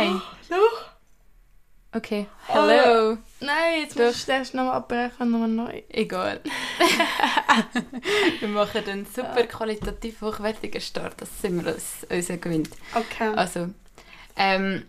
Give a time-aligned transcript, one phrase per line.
[0.00, 0.22] Nein.
[0.48, 0.90] Doch.
[1.92, 2.26] Okay.
[2.46, 3.18] Hello.
[3.40, 5.82] Nein, jetzt musst du erst nochmal abbrechen und nochmal neu.
[5.88, 6.40] Egal.
[8.40, 11.20] wir machen einen super qualitativ hochwertigen Start.
[11.20, 12.68] Das sind wir uns, unser Gewinn.
[12.94, 13.34] Okay.
[13.34, 13.70] Also,
[14.36, 14.86] ähm,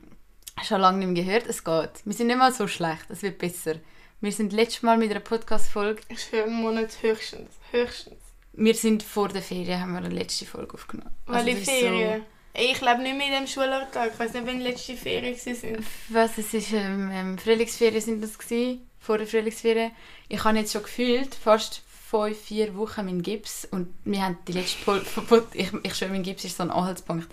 [0.63, 1.47] schon lange nicht mehr gehört.
[1.47, 2.05] Es geht.
[2.05, 3.05] Wir sind nicht mal so schlecht.
[3.09, 3.75] Es wird besser.
[4.21, 6.03] Wir sind letztes Mal mit einer Podcast-Folge.
[6.09, 7.49] Ich einen Monat höchstens.
[7.71, 8.21] Höchstens.
[8.53, 11.15] Wir sind vor der Ferien, haben wir eine letzte Folge aufgenommen.
[11.25, 12.23] Also, Welche ist Ferien?
[12.53, 14.11] Ich lebe nicht mehr in diesem Schulalltag.
[14.13, 15.85] Ich weiß nicht, wann die letzte Ferien waren.
[16.09, 19.91] Was, es ist, ähm, ähm, Frühlingsferien sind das gewesen, vor der Frühlingsferien.
[20.27, 24.51] Ich habe jetzt schon gefühlt, fast fünf, vier Wochen meinen Gips und wir haben die
[24.51, 25.05] letzte Folge,
[25.53, 27.29] ich, ich schwöre, mein Gips ist so ein Anhaltspunkt.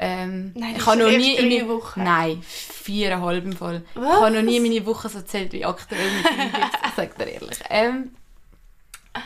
[0.00, 2.02] Ähm, Nein, ich habe noch nie drei meine, Wochen.
[2.04, 3.82] Nein, viereinhalb im Fall.
[3.94, 4.20] Ich Was?
[4.20, 7.26] habe noch nie meine Woche so zählt wie aktuell mit meinem Gips, ich sage dir
[7.26, 7.58] ehrlich.
[7.70, 8.12] Ähm,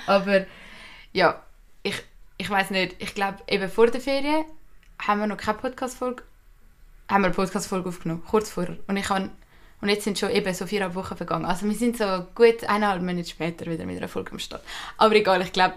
[0.06, 0.46] aber
[1.12, 1.42] ja,
[1.82, 1.96] ich,
[2.38, 4.44] ich weiß nicht, ich glaube eben vor der Ferien
[5.06, 6.22] haben wir noch keine Podcast-Folge,
[7.08, 8.76] haben wir eine Podcast-Folge aufgenommen, kurz vorher.
[8.86, 9.30] Und ich habe
[9.80, 11.44] und jetzt sind schon eben so viereinhalb Wochen vergangen.
[11.44, 12.04] Also wir sind so
[12.36, 14.62] gut eineinhalb Monate später wieder mit einer Folge am Start.
[14.96, 15.74] Aber egal, ich glaube,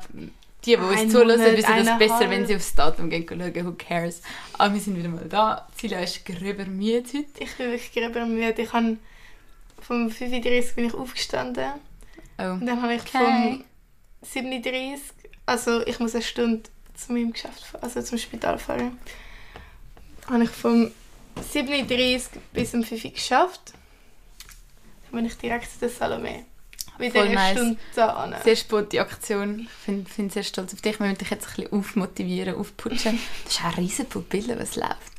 [0.64, 3.66] die, die uns Ein zuhören, Monat, wissen das besser, wenn sie aufs Datum gehen schauen.
[3.66, 4.22] Who cares?
[4.60, 5.68] Aber wir sind wieder mal da.
[5.74, 7.26] Zila ist gröber müde heute.
[7.40, 8.62] Ich bin wirklich gerade müde.
[8.62, 8.98] Ich habe
[9.82, 11.72] vom 35 bin ich aufgestanden.
[12.38, 12.44] Oh.
[12.44, 13.18] Und dann habe ich Okay.
[13.18, 13.64] vom
[14.22, 15.02] 37,
[15.48, 19.00] also ich muss eine Stunde zu meinem Geschäft, also zum Spital fahren.
[20.28, 20.92] Habe ich vom
[21.52, 23.74] 37 bis um 5 Uhr geschafft.
[25.04, 26.46] Dann bin ich direkt zu der Salome.
[26.98, 27.58] Wieder Voll nice.
[27.58, 28.42] Stunde da.
[28.44, 29.60] Sehr spontane Aktion.
[29.60, 30.98] Ich bin, bin sehr stolz auf dich.
[31.00, 33.20] Wir müssen dich jetzt ein bisschen aufmotivieren, aufputschen.
[33.44, 35.12] Das ist eine riesige Pupille, was läuft.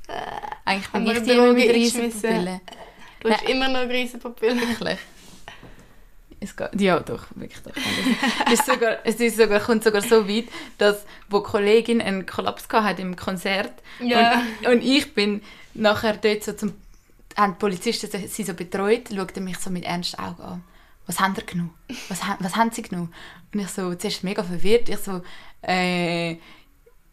[0.64, 2.20] Eigentlich bin ich die immer mit eingeschmissen?
[2.20, 2.60] Pupillen.
[3.20, 4.60] Du hast immer noch riesen Pupillen.
[4.60, 4.98] Wirklich.
[6.38, 7.72] Es geht, ja, doch, wirklich doch.
[8.46, 10.44] Es, ist sogar, es ist sogar, kommt sogar so weit,
[10.78, 14.42] dass wo die Kollegin einen Kollaps gehabt hat im Konzert Ja.
[14.60, 15.42] und, und ich bin
[15.74, 16.74] nachher dort so zum
[17.36, 20.64] haben die Polizisten sie- so betreut, schauten mich so mit ernsten Augen an.
[21.06, 21.74] Was haben sie genommen?
[22.08, 23.12] Was, was haben sie genommen?
[23.52, 24.88] Und ich so, zuerst mega verwirrt.
[24.88, 25.22] Ich so,
[25.62, 26.36] äh,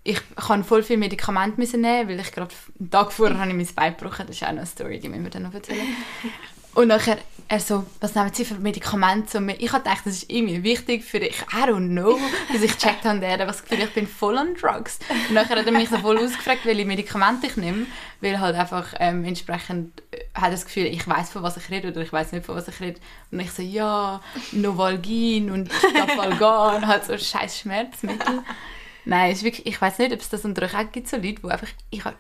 [0.06, 3.56] ich kann voll viel Medikamente müssen nehmen, weil ich gerade einen Tag vorher habe ich
[3.56, 4.26] mein Bein gebrochen.
[4.28, 5.88] Das ist auch noch eine Story, die müssen wir dann noch erzählen.
[6.74, 7.18] Und nachher,
[7.54, 9.32] er so, was nehmen Sie für Medikamente?
[9.32, 12.20] So, ich habe gedacht, das ist irgendwie wichtig für ich, I don't know,
[12.52, 15.00] bis ich gecheckt habe, der das Gefühl, ich bin voll on drugs.
[15.30, 17.86] Und nachher hat er mich so voll ausgefragt, welche Medikamente ich nehme,
[18.22, 21.90] weil halt einfach ähm, entsprechend äh, hat das Gefühl, ich weiß von was ich rede
[21.90, 23.00] oder ich weiß nicht von was ich rede.
[23.32, 24.20] Und ich so, ja,
[24.52, 28.42] Novalgin und Stafalgan, halt so scheiß Schmerzmittel.
[29.06, 31.42] Nein, ist wirklich, ich weiß nicht, ob es das unter euch auch gibt, so Leute,
[31.44, 32.16] die einfach, ich habe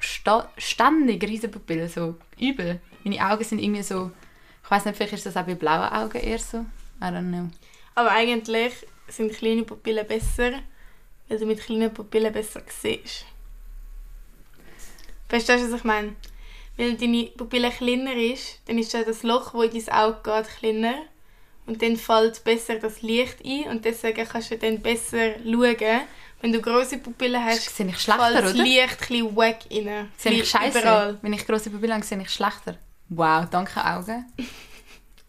[0.58, 2.82] ständig riesen Pupillen, so übel.
[3.04, 4.12] Meine Augen sind irgendwie so,
[4.74, 6.58] weiß nicht, vielleicht ist das auch bei blauen Augen eher so.
[7.00, 7.50] I don't know.
[7.96, 8.74] Aber eigentlich
[9.08, 10.54] sind kleine Pupillen besser,
[11.28, 13.26] weil du mit kleinen Pupillen besser siehst.
[15.30, 16.16] Verstehst du, was ich meine?
[16.76, 20.58] Wenn deine Pupille kleiner ist, dann ist ja das Loch, das in dein Auge geht,
[20.58, 20.96] kleiner.
[21.66, 26.02] Und dann fällt besser das Licht ein und deswegen kannst du dann besser schauen.
[26.42, 28.54] Wenn du große Pupillen hast, fällt das?
[28.54, 30.10] Licht ein bisschen wack rein.
[30.18, 31.20] Sehe ich scheiße?
[31.22, 32.78] Wenn ich grosse Pupillen habe, sehe ich schlechter.
[33.10, 34.26] Wow, danke Augen.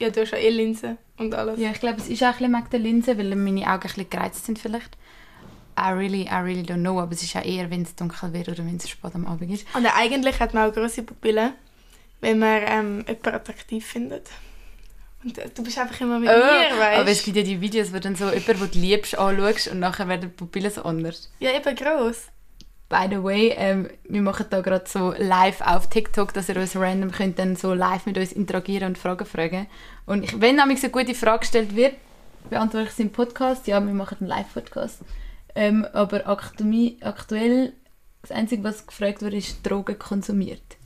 [0.00, 1.58] Ja, du hast ja eh Linsen und alles.
[1.58, 3.80] Ja, ich glaube, es ist auch ein bisschen wegen der Linse, weil meine Augen ein
[3.80, 4.98] bisschen gereizt sind vielleicht.
[5.78, 8.48] I really, I really don't know, aber es ist auch eher, wenn es dunkel wird
[8.48, 9.66] oder wenn es spät am Abend ist.
[9.74, 11.52] Und eigentlich hat man auch grosse Pupillen,
[12.20, 14.30] wenn man ähm, jemanden attraktiv findet.
[15.22, 17.60] Und äh, du bist einfach immer mit mir, weißt Oh, aber es gibt ja die
[17.60, 20.82] Videos, wo dann so jemand, den du liebst, anschaust und nachher werden die Pupillen so
[20.82, 21.32] anders.
[21.38, 22.26] Ja, eben gross.
[22.94, 26.76] By the way, ähm, wir machen da gerade so live auf TikTok, dass ihr uns
[26.76, 29.66] random könnt dann so live mit uns interagieren und Fragen fragen.
[30.06, 31.96] Und ich, wenn nämlich eine gute Frage gestellt wird,
[32.50, 33.66] beantworte ich sie im Podcast.
[33.66, 35.00] Ja, wir machen einen Live-Podcast.
[35.56, 36.64] Ähm, aber aktu
[37.00, 37.72] aktuell,
[38.22, 40.76] das Einzige, was gefragt wurde, ist Drogen konsumiert.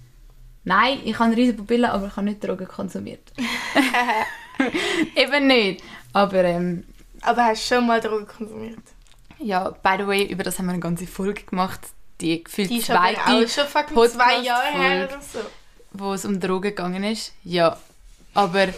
[0.64, 3.32] Nein, ich habe riesige Pupillen, aber ich habe nicht Drogen konsumiert.
[5.14, 5.84] Eben nicht.
[6.14, 6.84] Aber ähm,
[7.20, 8.80] Aber hast du schon mal Drogen konsumiert?
[9.40, 11.80] ja, by the way, über das haben wir eine ganze Folge gemacht.
[12.20, 13.20] Die gefühlt Die zweite.
[13.26, 15.38] auch schon fucking zwei Jahre her oder so.
[15.92, 17.32] wo es um Drogen gegangen ist.
[17.44, 17.78] Ja,
[18.34, 18.74] aber ich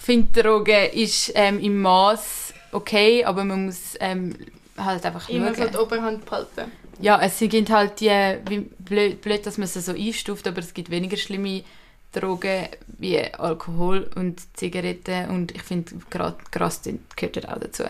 [0.00, 4.36] finde, Drogen ist ähm, im Maß okay, aber man muss ähm,
[4.76, 5.72] halt einfach Immer so schauen.
[5.72, 6.70] die Oberhand behalten.
[7.00, 8.10] Ja, es gibt halt die,
[8.48, 11.64] wie blöd, blöd, dass man sie so einstuft, aber es gibt weniger schlimme
[12.12, 12.68] Drogen
[12.98, 17.84] wie Alkohol und Zigaretten und ich finde, gerade Gras sind- gehört auch dazu.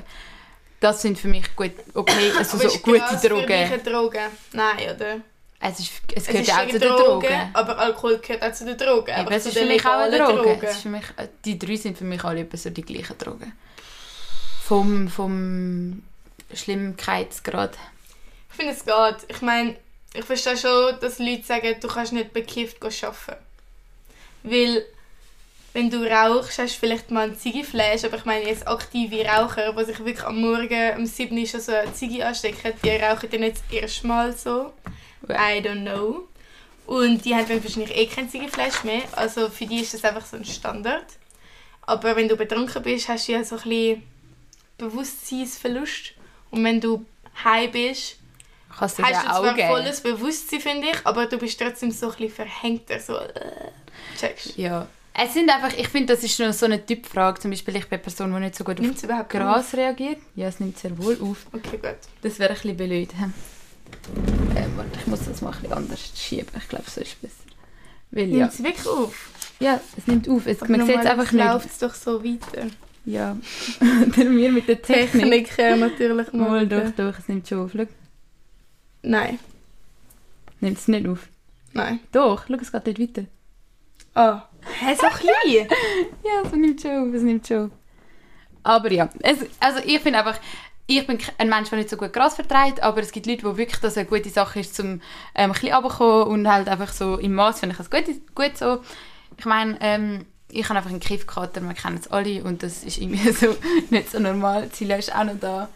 [0.80, 3.52] Das sind für mich gut, okay, also so gute Gras Für dich Drogen.
[3.52, 4.20] eine Droge?
[4.52, 5.20] Nein, oder?
[5.62, 7.50] Es, ist, es Es gehört ja auch eine zu den Droge, Drogen.
[7.52, 9.10] aber Alkohol gehört auch zu den Drogen.
[9.10, 10.48] Eben, aber es ist für mich auch eine legalen Droge.
[10.48, 10.64] Drogen.
[10.66, 13.18] Es ist für mich, äh, die drei sind für mich alle etwa so die gleichen
[13.18, 13.52] Drogen.
[14.64, 16.02] Vom, vom
[16.54, 17.76] Schlimmkeitsgrad.
[18.50, 19.36] Ich finde, es geht.
[19.36, 19.76] Ich meine,
[20.14, 23.44] ich verstehe schon, dass Leute sagen, du kannst nicht bekifft arbeiten.
[24.42, 24.84] Weil,
[25.72, 29.72] wenn du rauchst, hast du vielleicht mal ein Ziggiflash, aber ich meine jetzt aktive Raucher,
[29.72, 33.30] die sich wirklich am Morgen um 7 Uhr schon so eine Ziggy anstecken, die rauchen
[33.30, 34.72] dann nicht das erste Mal so.
[35.28, 36.26] I don't know.
[36.86, 40.26] Und die haben dann wahrscheinlich eh kein Ziggiflash mehr, also für die ist das einfach
[40.26, 41.06] so ein Standard.
[41.82, 44.02] Aber wenn du betrunken bist, hast du ja so ein bisschen
[44.78, 46.14] Bewusstseinsverlust.
[46.50, 47.04] Und wenn du
[47.44, 48.16] high bist,
[48.70, 49.68] hast du auch zwar geben.
[49.68, 53.70] volles Bewusstsein, finde ich, aber du bist trotzdem so ein bisschen verhängter, so äh,
[54.18, 54.56] checkst.
[54.56, 54.88] Ja.
[55.12, 57.40] Es sind einfach, ich finde, das ist noch so eine Typfrage.
[57.40, 59.74] Zum Beispiel, ich bin eine Person, die nicht so gut auf Nimmt es überhaupt Gras
[59.74, 60.18] reagiert.
[60.36, 61.46] Ja, es nimmt sehr wohl auf.
[61.52, 61.96] Okay, gut.
[62.22, 63.10] Das wäre ein bisschen blöd.
[63.18, 63.24] hä?
[64.58, 66.48] Äh, warte, ich muss das mal ein bisschen anders schieben.
[66.56, 67.34] Ich glaube, so ist es besser.
[68.12, 68.38] Weil, ja.
[68.38, 69.30] Nimmt es wirklich auf?
[69.58, 70.46] ja, es nimmt auf.
[70.46, 71.44] Es, man sieht es einfach nicht.
[71.44, 72.66] läuft es doch so weiter.
[73.04, 73.36] Ja.
[74.16, 75.46] Der mir mit der Technik.
[75.48, 76.66] Techniker natürlich Mal mal.
[76.68, 77.72] doch, doch, es nimmt schon auf.
[77.74, 77.86] Schau,
[79.02, 79.38] Nein,
[80.60, 81.28] nimmt es nicht auf.
[81.72, 82.00] nein.
[82.12, 83.24] Doch, schau, es geht dort weiter.
[84.14, 84.42] Ah,
[84.80, 85.68] hä, so klein?
[86.24, 87.70] Ja, es nimmt schon auf, es nimmt schon auf.
[88.62, 90.38] Aber ja, es, also ich finde einfach,
[90.86, 93.56] ich bin ein Mensch, der nicht so gut Gras verträgt, aber es gibt Leute, die
[93.56, 95.00] wirklich das eine gute Sache ist, um
[95.34, 98.82] ähm, ein bisschen und halt einfach so im Maß finde ich das gut, gut so.
[99.38, 102.98] Ich meine, ähm, ich habe einfach einen Kiffkater, wir kennen es alle und das ist
[102.98, 103.56] irgendwie so
[103.90, 104.68] nicht so normal.
[104.70, 105.68] Ziel ist auch noch da.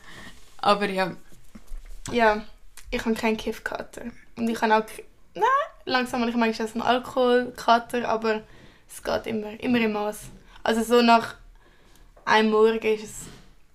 [0.59, 1.13] Aber ja,
[2.11, 2.45] ja,
[2.91, 4.03] ich habe keinen Kiffkater.
[4.37, 4.85] Und ich habe auch...
[5.35, 5.45] Nein,
[5.85, 8.43] langsam habe ich manchmal einen Alkoholkater, aber
[8.89, 10.19] es geht immer, immer im Maß.
[10.63, 11.35] Also so nach
[12.25, 13.15] einem Morgen ist es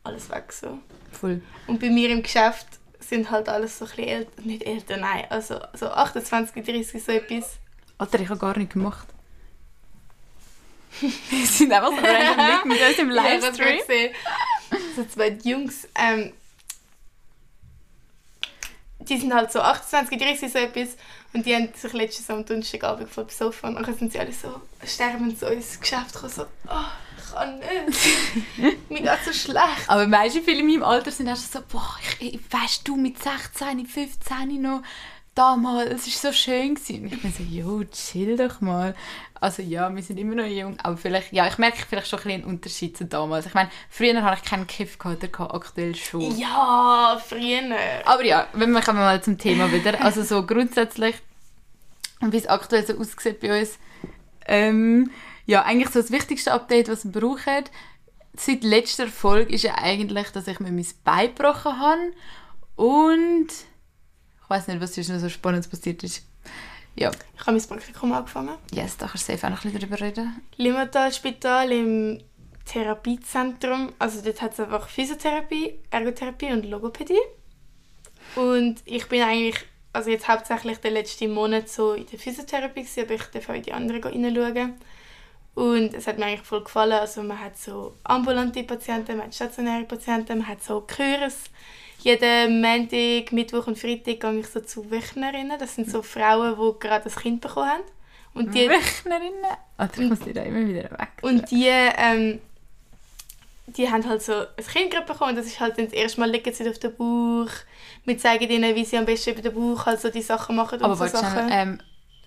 [0.04, 0.80] alles weg so.
[1.12, 1.42] voll.
[1.68, 2.66] Und bei mir im Geschäft
[3.00, 7.12] sind halt alles so ein bisschen älter, nicht älter, nein, also so 28, 30, so
[7.12, 7.58] etwas.
[7.98, 9.08] Alter, ich habe gar nicht gemacht.
[11.02, 13.78] Wir sind einfach so random mit uns im Ja, Livestream.
[13.80, 14.14] gesehen.
[14.96, 16.34] So zwei Jungs, ähm,
[19.10, 20.90] die sind halt so 28, 30, so etwas.
[21.34, 23.76] Und die haben sich letztes am Donnerstagabend voll besoffen.
[23.76, 26.86] Und dann sind sie alle so sterbend so ins Geschäft gekommen, so, oh,
[27.18, 28.90] ich kann nicht.
[28.90, 29.88] Mir geht so schlecht.
[29.88, 33.22] Aber manche viele in meinem Alter sind schon so, boah, ich, ich, weißt du, mit
[33.22, 34.82] 16, 15 noch,
[35.40, 36.76] damals, es war so schön.
[36.76, 37.04] Gewesen.
[37.04, 38.94] Und ich bin so, jo, chill doch mal.
[39.42, 42.24] Also ja, wir sind immer noch jung, aber vielleicht, ja, ich merke vielleicht schon ein
[42.24, 43.46] bisschen einen Unterschied zu damals.
[43.46, 46.38] Ich meine, früher hatte ich keinen Kiff gehabt, der aktuell schon.
[46.38, 47.78] Ja, früher.
[48.04, 50.02] Aber ja, wenn wir kommen mal zum Thema wieder.
[50.04, 51.16] Also so grundsätzlich,
[52.20, 53.80] wie es aktuell so aussieht bei uns,
[54.46, 55.10] ähm,
[55.46, 57.64] ja, eigentlich so das wichtigste Update, was wir brauchen,
[58.34, 62.12] seit letzter Folge ist ja eigentlich, dass ich mir mein Bein gebrochen habe
[62.76, 63.48] und
[64.50, 66.26] ich weiß nicht, was noch so Spannendes passiert ist.
[66.96, 68.56] Ja, Ich habe mein Praktikum angefangen.
[68.74, 70.42] yes, da kannst du safe auch noch ein bisschen drüber reden.
[70.58, 72.20] Limmatal-Spital im
[72.66, 73.94] Therapiezentrum.
[74.00, 77.20] Also dort hat es einfach Physiotherapie, Ergotherapie und Logopädie.
[78.36, 79.64] Und ich bin eigentlich,
[79.94, 83.54] also jetzt hauptsächlich den letzten Monat so in der Physiotherapie gewesen, aber ich darf auch
[83.54, 84.74] in die anderen reinschauen.
[85.54, 86.94] Und es hat mir eigentlich voll gefallen.
[86.94, 91.44] Also man hat so ambulante Patienten, man hat stationäre Patienten, man hat so Kurs.
[92.00, 95.60] Jeden Montag, Mittwoch und Freitag gehe ich so zu Wöchnerinnen.
[95.60, 97.84] Das sind so Frauen, die gerade ein Kind bekommen haben.
[98.34, 99.46] Und die, Wöchnerinnen?
[99.78, 101.10] Alter, ich muss die da immer wieder weg.
[101.22, 102.40] und die, ähm,
[103.68, 105.36] die haben halt so ein Kind gerade bekommen.
[105.36, 107.52] Das ist halt dann das erste Mal liegen sie auf dem Bauch.
[108.06, 110.80] Wir zeigen ihnen, wie sie am besten über den Bauch halt so die Sachen machen
[110.80, 111.48] und Aber so Sachen.
[111.48, 111.82] schnell, ähm,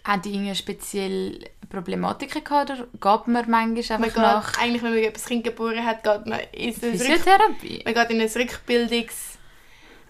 [0.04, 1.38] haben die irgendeine spezielle
[1.70, 5.44] Problematiken gehabt oder geht man manchmal man einfach geht, nach eigentlich, wenn man ein Kind
[5.44, 7.82] geboren hat, geht man in ein, Rück, Physiotherapie?
[7.84, 9.31] man geht in ein Rückbildungs...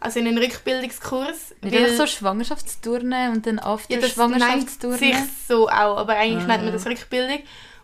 [0.02, 1.54] Also in einen Rückbildungskurs.
[1.62, 4.98] Nicht einfach so Schwangerschaftsturnen und dann after Ja, das Schwangerschaftsturnen?
[4.98, 5.16] sich
[5.48, 6.48] so auch, aber eigentlich Ah.
[6.48, 7.38] nennt man das Rückbildung.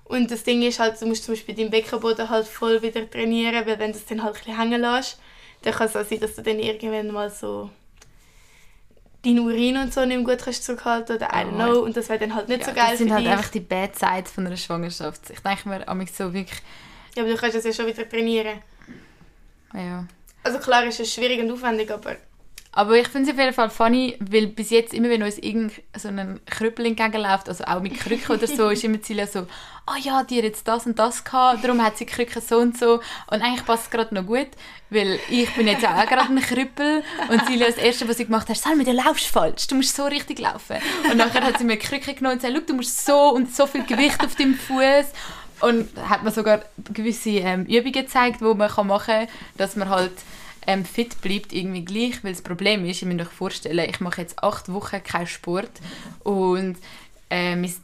[0.04, 3.64] Und das Ding ist halt, du musst zum Beispiel deinen Beckenboden halt voll wieder trainieren,
[3.66, 5.18] weil wenn du es dann halt ein bisschen hängen lässt,
[5.62, 7.70] dann kann es auch sein, dass du dann irgendwann mal so
[9.24, 11.54] deinen Urin und so nicht mehr gut kannst zurückhalten oder I don't Oh.
[11.54, 13.32] know und das wäre dann halt nicht ja, so geil das sind halt dich.
[13.32, 15.30] einfach die Bad Sides von einer Schwangerschaft.
[15.30, 15.84] Ich denke mir
[16.16, 16.60] so wirklich,
[17.16, 18.60] Ja, aber du kannst es ja schon wieder trainieren.
[19.74, 20.06] ja.
[20.48, 22.16] Also klar ist es schwierig und aufwendig, aber
[22.72, 25.72] Aber ich finde es auf jeden Fall funny, weil bis jetzt immer, wenn uns irgend
[25.94, 29.40] so ein Krüppel entgegenläuft, also auch mit Krücken oder so, ist immer Ziel so,
[29.84, 32.78] ah ja, die hat jetzt das und das gehabt, darum hat sie Krücken so und
[32.78, 33.00] so.
[33.30, 34.48] Und eigentlich passt es gerade noch gut,
[34.88, 38.48] weil ich bin jetzt auch gerade ein Krüppel und Silja, das Erste, was sie gemacht
[38.48, 40.76] hat, Salmi, du laufst falsch, du musst so richtig laufen.
[41.10, 43.66] Und nachher hat sie mir die Krücke genommen und gesagt, du musst so und so
[43.66, 45.12] viel Gewicht auf deinem Fuß.
[45.60, 46.62] Und hat mir sogar
[46.94, 50.12] gewisse ähm, Übungen gezeigt, die man machen kann, dass man halt
[50.68, 54.20] ähm, fit bleibt irgendwie gleich, weil das Problem ist, ich muss euch vorstellen, ich mache
[54.20, 55.70] jetzt acht Wochen keinen Sport
[56.22, 56.76] und
[57.30, 57.74] äh, mein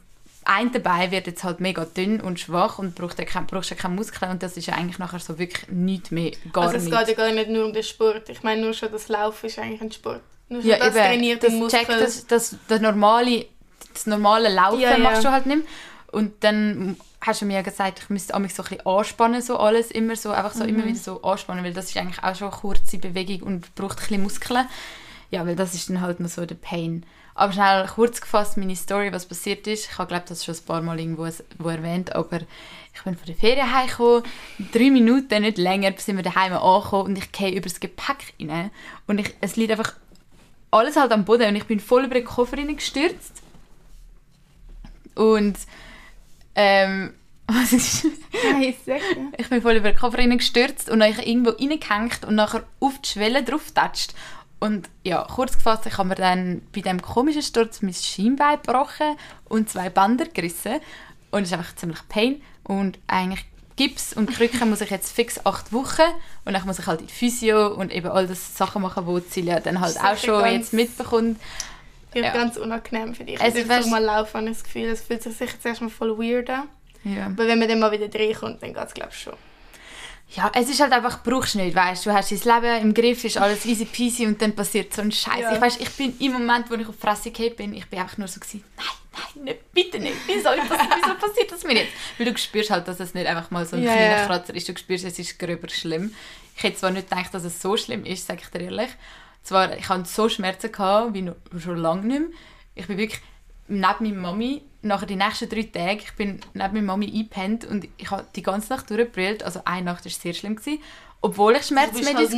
[0.47, 3.75] eine Bein wird jetzt halt mega dünn und schwach und braucht ja kein, brauchst ja
[3.75, 6.83] keine Muskeln und das ist ja eigentlich nachher so wirklich nichts mehr, gar also es
[6.83, 6.95] nicht.
[6.95, 8.29] geht ja gar nicht nur um den Sport.
[8.29, 10.21] Ich meine, nur schon das Laufen ist eigentlich ein Sport.
[10.49, 11.79] Nur schon ja, das eben, trainiert das den Muskel.
[11.79, 13.47] checkt, das, das, das, normale,
[13.91, 14.99] das normale Laufen Ja, ja.
[14.99, 15.65] machst du halt nicht mehr.
[16.11, 19.91] Und dann hast du mir gesagt, ich müsste mich so ein bisschen anspannen, so alles
[19.91, 20.69] immer so, einfach so Mhm.
[20.69, 23.97] immer wieder so anspannen, weil das ist eigentlich auch schon eine kurze Bewegung und braucht
[23.97, 24.67] ein bisschen Muskeln.
[25.31, 27.03] Ja, weil das ist dann halt noch so der Pain.
[27.33, 29.89] Aber schnell kurz gefasst, meine Story, was passiert ist.
[29.91, 31.27] Ich habe, glaube das schon ein paar Mal irgendwo
[31.57, 32.39] wo erwähnt, aber
[32.93, 34.23] ich bin von der Ferien heimgekommen,
[34.71, 38.33] drei Minuten, nicht länger, bis sind wir daheim angekommen und ich gehe über das Gepäck
[38.41, 38.71] rein
[39.07, 39.95] und ich, es liegt einfach
[40.71, 43.41] alles halt am Boden und ich bin voll über den Koffer gestürzt.
[45.15, 45.57] Und
[46.55, 47.13] ähm,
[47.47, 48.07] was ist
[49.37, 53.09] ich bin voll über den Koffer gestürzt und dann irgendwo reingehängt und nachher auf die
[53.09, 54.13] Schwelle drauf getatscht.
[54.59, 59.15] Und ja, kurz gefasst, ich habe mir dann bei diesem komischen Sturz mein Schienbein gebrochen
[59.47, 60.79] und zwei Bänder gerissen.
[61.29, 62.41] Und es ist einfach ziemlich Pain.
[62.63, 63.45] Und eigentlich
[63.75, 66.09] Gips und Krücken muss ich jetzt fix acht Wochen.
[66.45, 69.29] Und dann muss ich halt in die Physio und eben all das Sachen machen, die
[69.29, 71.39] Celia dann halt auch schon jetzt mitbekommt.
[72.15, 72.33] Wird Ja.
[72.33, 73.35] ganz unangenehm für dich.
[73.35, 75.81] Es Also, weißt- du mal laufen, habe ich das Gefühl, es fühlt sich sicher zuerst
[75.81, 76.69] mal voll weird an.
[77.03, 77.27] Ja.
[77.27, 79.33] Aber wenn man dann mal wieder reinkommt, dann geht es glaube ich schon.
[80.31, 83.23] Ja, es ist halt einfach, brauchst du nicht, weißt du, hast dein Leben im Griff,
[83.23, 85.39] ist alles easy peasy und dann passiert so ein Scheiß.
[85.41, 85.53] Ja.
[85.53, 87.99] Ich, weißt, ich bin im Moment, wo ich auf die Fresse gefallen bin, ich bin
[87.99, 88.85] einfach nur so gewesen, nein,
[89.35, 91.91] nein, nicht, bitte nicht, wieso, wieso, passiert das mir jetzt?
[92.17, 94.25] Weil du spürst halt, dass es nicht einfach mal so ein Ja, kleiner.
[94.25, 96.13] Kratzer ist, du spürst, es ist gröber schlimm.
[96.57, 98.89] Ich hätte zwar nicht gedacht, dass es so schlimm ist, sage ich dir ehrlich.
[99.45, 102.29] Zwar, ich hatte so Schmerzen gehabt, wie noch, schon lange nicht mehr.
[102.73, 103.21] Ich bin wirklich
[103.67, 107.87] neben meiner Mami, nachher die nächsten drei Tage, ich bin neben meiner Mami eingepennt und
[107.97, 109.43] ich habe die ganze Nacht durchgebrüllt.
[109.43, 110.55] Also eine Nacht war sehr schlimm.
[110.55, 110.81] Gewesen,
[111.21, 111.67] obwohl ich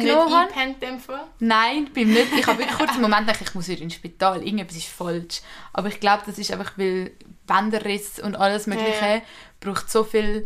[0.01, 0.53] genommen habe.
[0.53, 1.23] halt dem Fall.
[1.39, 2.27] Nein, bin nicht.
[2.37, 4.43] Ich habe wirklich kurz einen Moment gedacht, ich muss wieder ins Spital.
[4.43, 5.41] Irgendetwas ist falsch.
[5.71, 7.11] Aber ich glaube, das ist einfach, weil
[7.45, 9.21] Bänderriss und alles Mögliche Ja.
[9.61, 10.45] braucht so viel.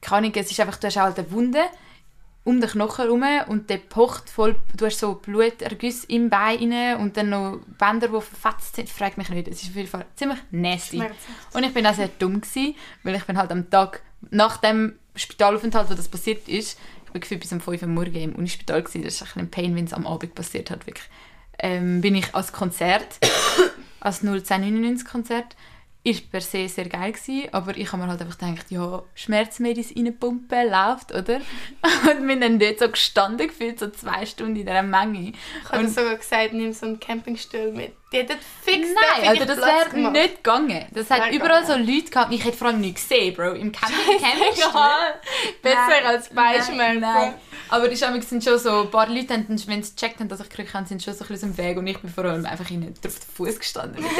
[0.00, 1.62] Keine Ahnung, es ist einfach, du hast halt eine Wunde
[2.46, 7.00] um den Knochen herum und der pocht voll, du hast so Blutergüsse im Bein rein
[7.00, 8.88] und dann noch Bänder, die verfetzt sind.
[8.88, 11.02] Frag mich nicht, es ist auf jeden Fall ziemlich nasty.
[11.52, 14.00] Und ich bin auch sehr dumm gewesen, weil ich bin halt am Tag
[14.30, 18.16] nach dem Spitalaufenthalt, wo das passiert ist, ich bin gefühlt bis um 5 Uhr morgens
[18.16, 19.02] im Unispital gewesen.
[19.02, 21.08] Das ist ein bisschen ein Pain, wenn es am Abend passiert hat, wirklich.
[21.58, 23.18] Ähm, bin ich als Konzert,
[24.00, 25.56] als 01099 Konzert,
[26.06, 29.92] ist per se sehr geil gewesen, aber ich habe mir halt einfach gedacht, ja, Schmerzmedis
[29.96, 31.40] reinpumpen, läuft, oder?
[32.10, 35.32] Und bin dann dort so gestanden gefühlt, so zwei Stunden in dieser Menge.
[35.64, 37.92] Ich habe sogar gesagt, nimm so einen Campingstuhl mit.
[38.12, 40.86] Die hätten fix Nein, also das wäre nicht gegangen.
[40.92, 41.86] Das hat überall gegangen.
[41.86, 42.32] so Leute gehabt.
[42.32, 43.54] Ich hätte vor allem nichts gesehen, Bro.
[43.54, 44.80] Im Camping Campingstuhl.
[45.60, 46.76] Besser Nein, als Beischmerzen.
[46.76, 47.34] Nein, nein.
[47.68, 50.40] Aber die Schamig sind schon so, ein paar Leute, haben, wenn sie gecheckt haben, dass
[50.40, 52.46] ich Krüche habe, sind schon so ein bisschen dem Weg und ich bin vor allem
[52.46, 54.04] einfach ihnen drauf den Fuß gestanden.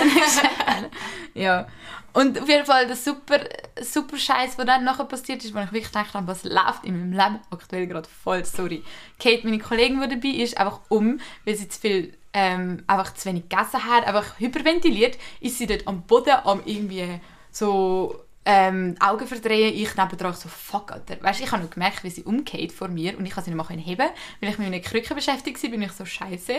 [1.34, 1.66] Ja.
[2.12, 3.40] Und auf jeden Fall der super,
[3.80, 6.98] super Scheiß, was dann nachher passiert ist, wo ich wirklich gedacht habe, was läuft in
[6.98, 8.82] meinem Leben aktuell gerade voll, sorry.
[9.20, 13.30] Kate, meine Kollegin, die dabei ist, einfach um, weil sie zu viel, ähm, einfach zu
[13.30, 17.18] wenig gegessen hat, einfach hyperventiliert, ist sie dort am Boden am irgendwie
[17.50, 21.16] so ähm, Augen verdrehen, ich nebendran so, fuck, Alter.
[21.22, 23.56] Weißt, ich habe noch gemerkt, wie sie umgeht vor mir und ich kann sie nicht
[23.56, 26.56] mal heben, weil ich mit einer Krücke beschäftigt war, bin ich so scheiße.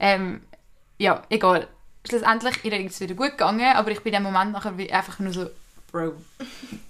[0.00, 0.40] Ähm,
[0.96, 1.68] ja, egal.
[2.08, 5.18] Schlussendlich, ihr ist es wieder gut gegangen, aber ich bin in dem Moment nachher einfach
[5.18, 5.50] nur so,
[5.92, 6.14] Bro,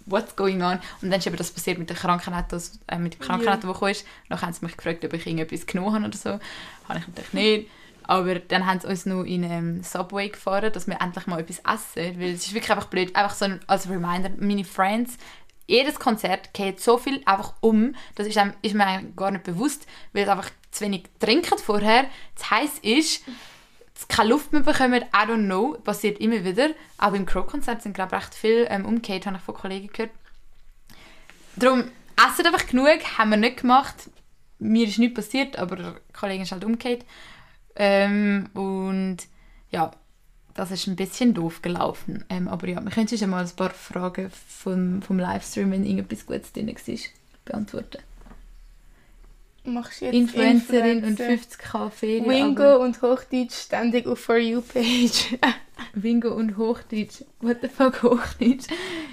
[0.07, 0.79] what's going on?
[1.03, 3.91] Und dann ist eben das passiert mit der Krankenauto, äh, mit dem Krankenauto, der gekommen
[3.91, 4.07] ist.
[4.29, 6.31] Dann haben sie mich gefragt, ob ich irgendetwas genommen habe oder so.
[6.89, 7.71] Habe ich natürlich nicht.
[8.09, 11.59] Aber dann haben sie uns noch in einem Subway gefahren, dass wir endlich mal etwas
[11.59, 12.19] essen.
[12.19, 13.15] Weil es ist wirklich einfach blöd.
[13.15, 15.19] Einfach so ein, als Reminder, meine Friends,
[15.67, 19.87] jedes Konzert geht so viel einfach um, das ist, einem, ist mir gar nicht bewusst,
[20.15, 22.07] weil sie einfach zu wenig trinken vorher.
[22.35, 23.25] Das heisst ist,
[24.09, 26.71] keine Luft mehr bekommen, I don't know, passiert immer wieder.
[26.97, 30.13] Auch beim Crow-Konzert sind glaube ich recht viel ähm, umgekehrt, habe ich von Kollegen gehört.
[31.57, 34.11] Darum, essen einfach genug, haben wir nicht gemacht.
[34.59, 37.05] Mir ist nichts passiert, aber der Kollege ist halt umgekehrt.
[37.79, 39.19] Ähm, und
[39.71, 39.93] ja,
[40.55, 42.25] das ist ein bisschen doof gelaufen.
[42.29, 46.27] Ähm, aber ja, wir können schon mal ein paar Fragen vom, vom Livestream, wenn irgendetwas
[46.27, 46.99] Gutes drin war,
[47.45, 47.99] beantworten.
[49.65, 51.59] Machst du jetzt Influencerin und Influencer?
[51.59, 52.29] 50k Ferien.
[52.29, 55.39] Wingo und Hochdeutsch ständig auf For You-Page.
[55.93, 57.23] Wingo und Hochdeutsch.
[57.41, 58.67] What the fuck Hochdeutsch?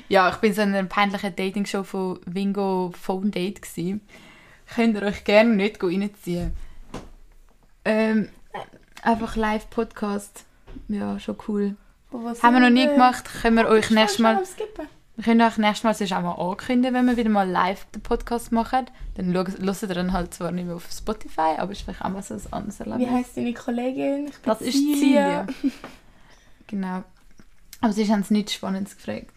[0.09, 3.99] Ja, ich bin so in einer peinlichen Dating-Show von Wingo Phone Date gsi.
[4.73, 6.53] Könnt ihr euch gerne nicht reinziehen.
[7.83, 8.29] Ähm,
[9.01, 10.45] einfach Live-Podcast.
[10.87, 11.75] Ja, schon cool.
[12.11, 13.25] Haben wir noch nie gemacht.
[13.41, 14.41] Können wir euch nächstes Mal...
[15.17, 18.01] Wir können euch nächstes Mal sonst auch mal ankündigen, wenn wir wieder mal live den
[18.01, 18.87] Podcast machen.
[19.15, 22.21] Dann hört ihr dann halt zwar nicht mehr auf Spotify, aber ist vielleicht auch mal
[22.21, 23.11] so ein anderes Wie Erlebnis.
[23.11, 24.27] heisst deine Kollegin?
[24.27, 25.47] Ich bin Das ist Celia.
[26.67, 27.03] Genau.
[27.79, 29.27] Aber sie haben es nichts Spannendes gefragt.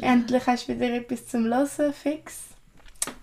[0.00, 2.55] Endlich hast du wieder etwas zum Hören, fix.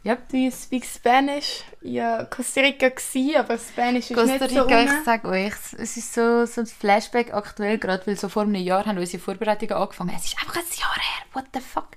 [0.03, 1.63] Do you speak Spanish?
[1.81, 5.03] Ja, Costa Rica war, aber Spanisch ist Costa nicht Rica, so ich rum.
[5.05, 8.85] sage euch, es ist so, so ein Flashback aktuell, gerade weil so vor einem Jahr
[8.85, 10.13] haben unsere Vorbereitungen angefangen.
[10.17, 11.91] Es ist einfach ein Jahr her, what the fuck.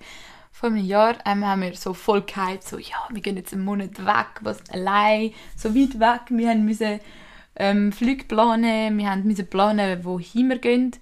[0.53, 3.65] Vor einem Jahr ähm, haben wir so voll gehypt, so ja, wir gehen jetzt einen
[3.65, 6.21] Monat weg, was allein, so weit weg.
[6.29, 7.01] Wir haben müssen
[7.57, 10.93] ähm, Flüge planen, wir haben müssen planen, wohin wir gehen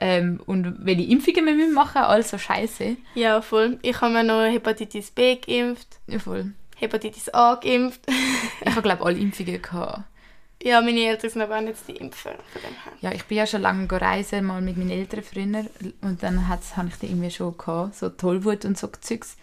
[0.00, 2.96] ähm, und welche Impfungen wir müssen machen, also scheiße.
[3.14, 3.78] Ja, voll.
[3.82, 6.52] Ich habe mir noch Hepatitis B geimpft, Ja, voll.
[6.76, 8.00] Hepatitis A geimpft.
[8.64, 10.02] Ich habe glaube alle Impfungen gehabt.
[10.62, 12.30] ja, meine Eltern sind aber auch nicht die Impfer.
[12.52, 12.92] Von dem her.
[13.00, 15.64] Ja, ich bin ja schon lange reisen, mal mit meinen Eltern früher.
[16.00, 19.36] Und dann hat's, habe ich die irgendwie schon gehabt, so Tollwut und so Zeugs.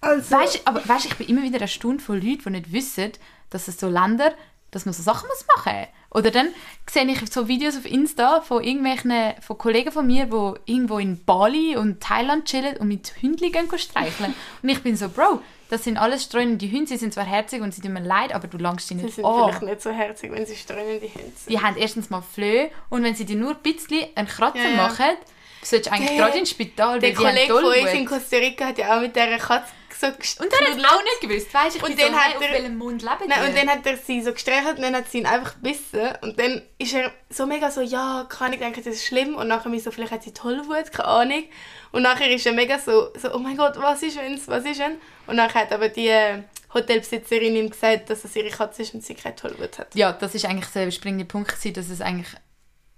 [0.00, 3.12] Also, Weißt, aber weißt, ich bin immer wieder erstaunt von Leuten, die nicht wissen,
[3.50, 4.32] dass es so Länder,
[4.72, 6.48] dass man so Sachen muss machen Oder dann
[6.90, 11.24] sehe ich so Videos auf Insta von irgendwelchen von Kollegen von mir, die irgendwo in
[11.24, 14.34] Bali und Thailand chillen und mit Hündchen gehen streicheln.
[14.62, 17.72] und ich bin so, Bro, das sind alles streunende Hunde, sie sind zwar herzig und
[17.72, 19.44] sie tun mir leid, aber du langst sie sie nicht sind an.
[19.50, 21.48] vielleicht nicht so herzig, wenn sie streunende Hunde sind.
[21.50, 24.70] Die haben erstens mal Flöhe und wenn sie dir nur ein bisschen einen Kratzer Ja,
[24.70, 24.76] ja.
[24.76, 25.16] machen,
[25.62, 28.06] solltest du eigentlich Der- gerade ins Spital, Der weil haben Kollege von uns in.
[28.06, 29.72] Costa Rica hat ja auch mit dieser Katze
[30.02, 31.86] so Und der hat es auch nicht gewusst, weißt du?
[31.86, 33.96] Und dann so, hey, hat auf er- welchem Mund leben Nein, und dann hat er
[33.96, 36.08] sie so gestreichelt und dann hat sie ihn einfach gebissen.
[36.22, 39.34] Und dann ist er so mega so, ja, kann ich denken, das ist schlimm.
[39.36, 41.44] Und nachher mich so, vielleicht hat sie Tollwut, keine Ahnung.
[41.92, 44.80] Und nachher ist er mega so, so oh mein Gott, was ist wenn's, was ist
[44.80, 44.96] wenn?
[45.26, 46.42] Und nachher hat aber die äh,
[46.74, 49.94] Hotelbesitzerin ihm gesagt, dass es ihre Katze ist und sie keine Tollwut hat.
[49.94, 52.34] ja, das ist eigentlich der springende Punkt dass es eigentlich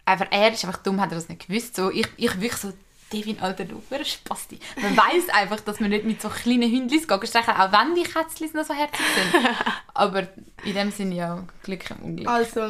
[0.06, 1.76] einfach er ist einfach dumm, hat er das nicht gewusst.
[1.76, 2.72] So, ich, ich wirklich so,
[3.12, 4.58] Devin, Alter, du Spasti.
[4.80, 8.50] Man weiß einfach, dass man nicht mit so kleinen Hündlis streicheln, auch wenn die Kätzchen
[8.54, 9.44] noch so herzig sind.
[9.94, 10.26] Aber
[10.64, 12.28] in dem Sinne ja Glück im Unglück.
[12.28, 12.60] Also,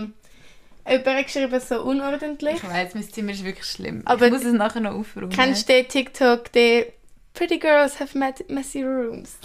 [0.87, 2.57] jemand hat geschrieben, so unordentlich.
[2.57, 4.03] Ich weiß, mein Zimmer ist wirklich schlimm.
[4.05, 5.31] Aber ich muss es nachher noch aufräumen.
[5.31, 6.87] Kennst du den TikTok, den
[7.33, 9.39] Pretty Girls have messy rooms?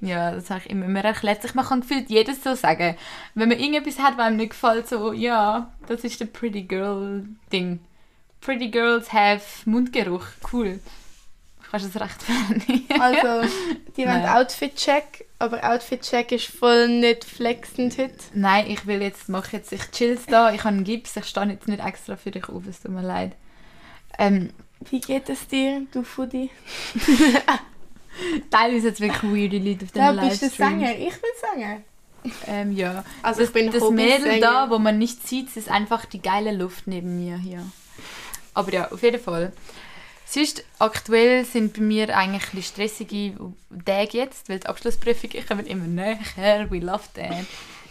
[0.00, 0.88] Ja, das sage ich immer.
[0.88, 2.96] Man erklärt sich, man kann gefühlt jedes so sagen.
[3.34, 7.26] Wenn man irgendetwas hat, was einem nicht gefällt, so, ja, das ist der Pretty Girl
[7.52, 7.80] Ding.
[8.40, 10.26] Pretty Girls have Mundgeruch.
[10.52, 10.80] Cool.
[11.62, 12.86] Ich weiß es recht funny.
[12.98, 13.48] Also,
[13.96, 14.26] die wollen.
[14.26, 18.14] Outfit-Check, aber Outfit-Check ist voll nicht flexend heute.
[18.34, 21.26] Nein, ich will jetzt, mach jetzt, ich chill jetzt da, ich habe einen Gips, ich
[21.26, 23.32] stehe jetzt nicht extra für dich auf, es tut mir leid.
[24.18, 24.50] Ähm,
[24.90, 26.50] Wie geht es dir, du Foodie?
[28.50, 30.48] teilweise jetzt wirklich weirde Leute auf den Ja, bist du.
[30.48, 30.92] Sänger?
[30.92, 31.80] Ich bin Sänger.
[32.46, 33.04] Ähm, ja.
[33.22, 36.52] Also das, ich bin das Mädel da, wo man nicht sieht, ist einfach die geile
[36.52, 37.64] Luft neben mir hier.
[38.60, 39.52] Aber ja, auf jeden Fall.
[40.26, 43.34] Sonst, aktuell sind bei mir eigentlich ein stressige
[43.84, 46.70] Tage jetzt, weil die Abschlussprüfungen kommen immer näher.
[46.70, 47.46] We love that.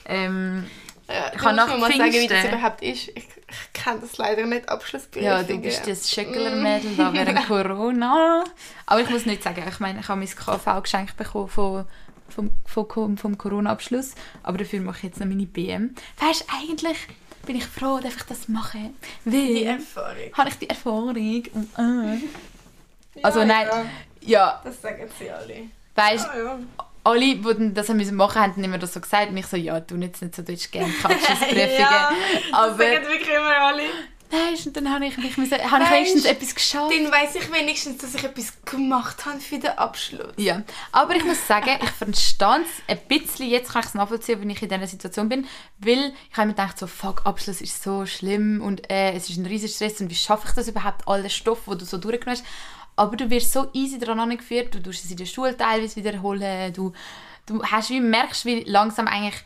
[0.05, 0.65] Ähm,
[1.09, 3.09] Ja, Ich kann nach mal sagen, wie das überhaupt ist.
[3.09, 5.23] Ich, ich kenne das leider nicht, Abschlussprüfung.
[5.27, 8.43] ja, du bist das Schöckler-Mädel da während Corona.
[8.85, 11.85] Aber ich muss nicht sagen, ich meine, ich habe mein KV geschenkt bekommen von,
[12.29, 14.13] vom, vom, vom Corona-Abschluss.
[14.43, 15.93] Aber dafür mache ich jetzt noch meine BM.
[16.19, 16.97] Weißt du, eigentlich
[17.45, 18.91] bin ich froh, dass ich das mache.
[19.25, 20.33] Weil Die Erfahrung.
[20.33, 21.43] habe ich die Erfahrung.
[21.53, 23.21] Und, äh.
[23.23, 23.85] Also Ja, nein, Ja,
[24.21, 25.55] ja, das sagen sie alle.
[25.95, 26.59] weißt Ja, ja.
[27.03, 29.29] alle, die das haben müssen machen haben, haben immer das so gesagt.
[29.31, 31.69] Und ich so, ja, du jetzt nicht so deutsch gerne Abschlussprüfungen.
[31.79, 32.11] ja,
[32.51, 33.83] aber das sagen wirklich immer alle.
[34.31, 36.91] Nein, und dann habe ich, mich müssen, habe ich wenigstens etwas geschafft.
[36.91, 40.33] Dann weiss ich wenigstens, dass ich etwas gemacht habe für den Abschluss.
[40.37, 44.41] Ja, aber ich muss sagen, ich verstehe es ein bisschen, jetzt kann ich es nachvollziehen,
[44.41, 45.47] wenn ich in dieser Situation bin,
[45.79, 49.37] weil ich habe mir gedacht, so, fuck, Abschluss ist so schlimm und äh, es ist
[49.37, 51.97] ein riesiger Stress und wie schaffe ich das überhaupt, all den Stoff, den du so
[51.97, 52.45] durchgenommen hast.
[52.95, 56.73] Aber du wirst so easy daran angeführt, du tust es in der Schule teilweise wiederholen,
[56.73, 56.91] du,
[57.45, 59.41] du hast wie, merkst, wie langsam eigentlich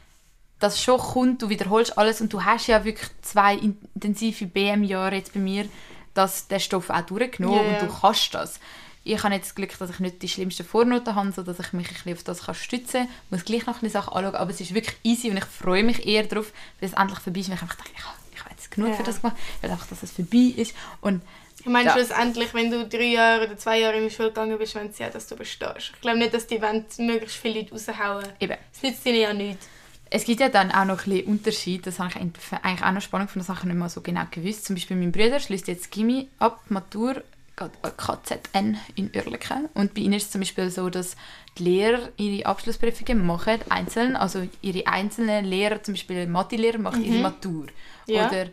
[0.64, 5.34] das schon kommt, du wiederholst alles und du hast ja wirklich zwei intensive BM-Jahre jetzt
[5.34, 5.68] bei mir,
[6.14, 7.74] dass der Stoff auch durchgenommen ja.
[7.74, 8.60] und du kannst das.
[9.06, 11.88] Ich habe jetzt das Glück, dass ich nicht die schlimmsten Vornoten habe, sodass ich mich
[11.90, 13.10] ein bisschen auf das kann stützen kann.
[13.26, 15.84] Ich muss gleich noch ein Sachen anschauen, aber es ist wirklich easy und ich freue
[15.84, 17.50] mich eher darauf, weil es endlich vorbei ist.
[17.50, 18.96] Und ich einfach denke, ich habe, ich habe jetzt genug Ja.
[18.96, 20.74] für das gemacht, ich will einfach, dass es vorbei ist.
[21.02, 21.22] Und
[21.60, 21.94] Ich meine, Ja.
[21.94, 25.04] schlussendlich, wenn du drei Jahre oder zwei Jahre in die Schule gegangen bist, wollen sie
[25.04, 25.92] ja, dass du bestehst.
[25.96, 28.26] Ich glaube nicht, dass die wollen möglichst viele Leute raushauen.
[28.40, 29.68] eben, Das nützt ihnen ja nichts.
[30.16, 33.02] Es gibt ja dann auch noch ein bisschen Unterschied, das habe ich eigentlich auch noch
[33.02, 34.64] spannend von der Sache nicht mal so genau gewusst.
[34.64, 37.24] Zum Beispiel mein Bruder schließt jetzt Gimmi ab, Matur,
[37.56, 39.70] geht KZN in Oerlikon.
[39.74, 41.16] Und bei ihnen ist es zum Beispiel so, dass
[41.58, 44.16] die Lehrer ihre Abschlussprüfungen machen, einzeln.
[44.16, 47.66] Also ihre einzelnen Lehrer, zum Beispiel Mathe-Lehrer, machen ihre Matur.
[48.06, 48.28] Ja.
[48.28, 48.50] Oder,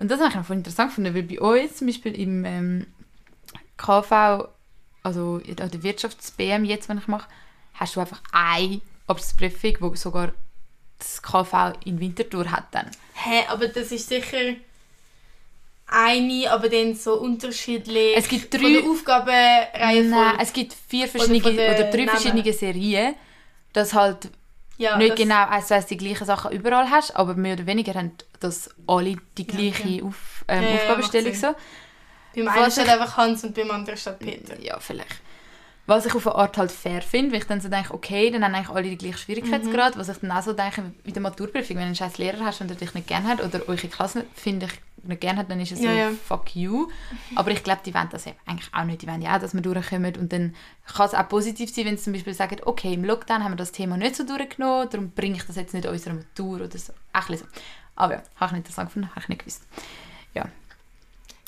[0.00, 2.86] und das habe ich noch voll interessant gefunden, weil bei uns zum Beispiel im ähm,
[3.76, 4.48] KV,
[5.02, 7.28] also in der Wirtschafts-BM jetzt, wenn ich mache,
[7.74, 10.32] hast du einfach eine Abschlussprüfung, wo sogar
[10.98, 12.90] das KV in Winterthur hat dann.
[13.14, 14.54] Hä, aber das ist sicher
[15.86, 18.14] eine, aber dann so unterschiedlich.
[18.16, 22.08] Es gibt drei- der Aufgabenreihe Nein, es gibt vier verschiedene oder, den drei Namen.
[22.20, 23.14] verschiedene Serien
[23.72, 24.30] dass halt
[24.76, 27.66] Ja, nicht das- genau eins zu eins die gleichen Sachen überall hast, aber mehr oder
[27.66, 30.02] weniger haben das alle die Ja, gleiche okay.
[30.02, 31.54] Auf, ähm, Ja, ja, Aufgabenstellung so.
[32.34, 34.60] Beim einen steht ich- einfach Hans und beim anderen steht Peter.
[34.60, 35.20] Ja, vielleicht.
[35.88, 38.44] Was ich auf eine Art halt fair finde, weil ich dann so denke, okay, dann
[38.44, 39.96] haben eigentlich alle die gleichen Schwierigkeitsgrad.
[39.96, 42.60] Was ich dann auch so denke, wie der Maturprüfung, wenn du einen scheiß Lehrer hast
[42.60, 44.72] und er dich nicht gerne hat oder eure Klasse finde ich
[45.08, 46.10] nicht gerne hat, dann ist es so, Ja, ja.
[46.10, 46.88] fuck you.
[47.36, 49.00] Aber ich glaube, die wollen das eben eigentlich auch nicht.
[49.00, 50.14] Die wollen ja auch, dass wir durchkommen.
[50.16, 50.54] Und dann
[50.86, 53.56] kann es auch positiv sein, wenn sie zum Beispiel sagen, okay, im Lockdown haben wir
[53.56, 56.92] das Thema nicht so durchgenommen, darum bringe ich das jetzt nicht unserer Matur oder so.
[57.14, 57.60] Auch ein bisschen so.
[57.96, 59.62] Aber ja, habe ich nicht interessant gefunden, habe ich nicht gewusst.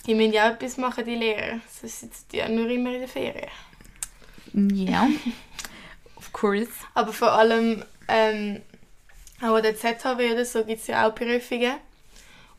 [0.07, 1.61] Die müssen ja auch etwas machen, die Lehrer.
[1.69, 3.51] Sonst sitzen die ja nur immer in der Ferien.
[4.53, 5.09] Ja,
[6.17, 6.71] of course.
[6.95, 8.61] Aber vor allem ähm,
[9.41, 11.75] auch an der ZHW oder so gibt es ja auch Prüfungen.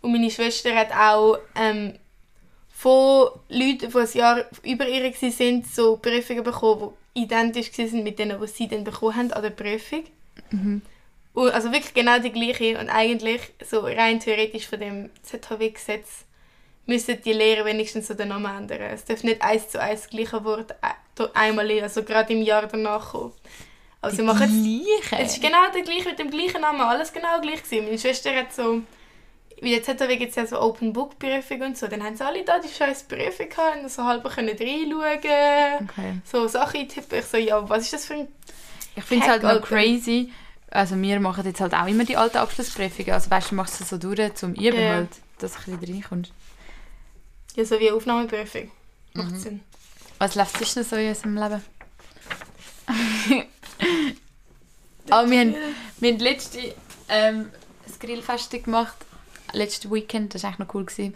[0.01, 1.93] Und meine Schwester hat auch ähm,
[2.71, 8.17] von Leuten, die ein Jahr über ihr waren, so Prüfungen bekommen, die identisch waren mit
[8.17, 10.03] denen, die sie dann bekommen haben an der Prüfung.
[10.49, 10.81] Mhm.
[11.33, 12.79] Und also wirklich genau die gleiche.
[12.79, 16.25] Und eigentlich, so rein theoretisch von dem ZHW-Gesetz,
[16.85, 18.81] müssen die Lehrer wenigstens so den Namen ändern.
[18.93, 22.65] Es darf nicht eins zu eins das gleiche Wort ein- einmal, also gerade im Jahr
[22.67, 23.33] danach kommen.
[24.01, 25.23] Also sie machen es Gleiche.
[25.23, 27.85] es ist genau der gleiche, mit dem gleichen Namen, alles genau gleich gewesen.
[27.85, 28.81] Meine Schwester hat so,
[29.61, 32.43] wie jetzt gibt es ja so Open Book Prüfung und so, dann haben sie alle
[32.43, 36.13] da die scheiß Prüfung gehabt und so halb können reinschauen, Okay.
[36.25, 37.19] so Sachen eintippen.
[37.19, 38.27] Ich so, ja, was ist das für ein...
[38.95, 40.31] Ich finde es halt noch crazy.
[40.71, 43.11] Also wir machen jetzt halt auch immer die alten Abschlussprüfungen.
[43.11, 44.89] Also weißt du, machst du so durch zum Üben Ja.
[44.95, 46.31] halt, dass du ein bisschen reinkommst.
[47.55, 48.71] Ja, so wie Aufnahmeprüfung.
[49.13, 49.39] Macht Mhm.
[49.39, 49.59] Sinn.
[50.19, 51.63] Was läuft noch so in unserem Leben?
[55.09, 55.55] Aber wir haben,
[55.99, 56.73] wir haben letzte
[57.09, 57.49] ähm,
[57.85, 58.95] das Grillfest gemacht.
[59.53, 60.85] Letztes Weekend, das war eigentlich noch cool.
[60.85, 61.15] Gewesen.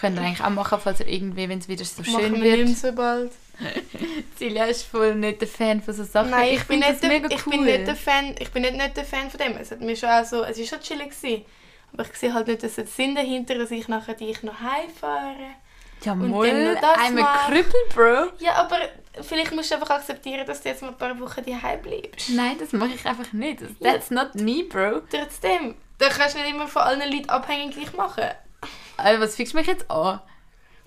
[0.00, 2.56] Könnt ihr eigentlich auch machen, falls ihr irgendwie, wenn es wieder so schön Machen wir
[2.56, 2.68] wird.
[2.68, 3.32] nicht mehr so bald.
[4.38, 6.30] Silja ist voll nicht der Fan von so Sachen.
[6.30, 7.52] Nein, ich, bin find nicht, das der, mega ich cool.
[7.52, 9.56] bin nicht der Fan, ich bin nicht, nicht der Fan von dem.
[9.56, 11.44] Es hat mir schon auch so, es ist schon chillig gewesen.
[11.92, 15.36] Aber ich sehe halt nicht, dass es Sinn dahinter, dass ich nachher dich noch heimfahre.
[16.04, 16.46] Ja, moll,
[16.98, 17.46] I'm a.
[17.46, 18.32] Krüppel, Bro.
[18.38, 18.76] Ja, aber
[19.22, 22.30] vielleicht musst du einfach akzeptieren, dass du jetzt mal ein paar Wochen daheim bleibst.
[22.30, 23.60] Nein, das mache ich einfach nicht.
[23.62, 23.92] Das- Ja.
[23.92, 25.02] That's not me, Bro.
[25.10, 28.24] Trotzdem, da kannst du nicht immer von allen Leuten abhängig machen.
[28.96, 30.20] Also, was fickst du mich jetzt an?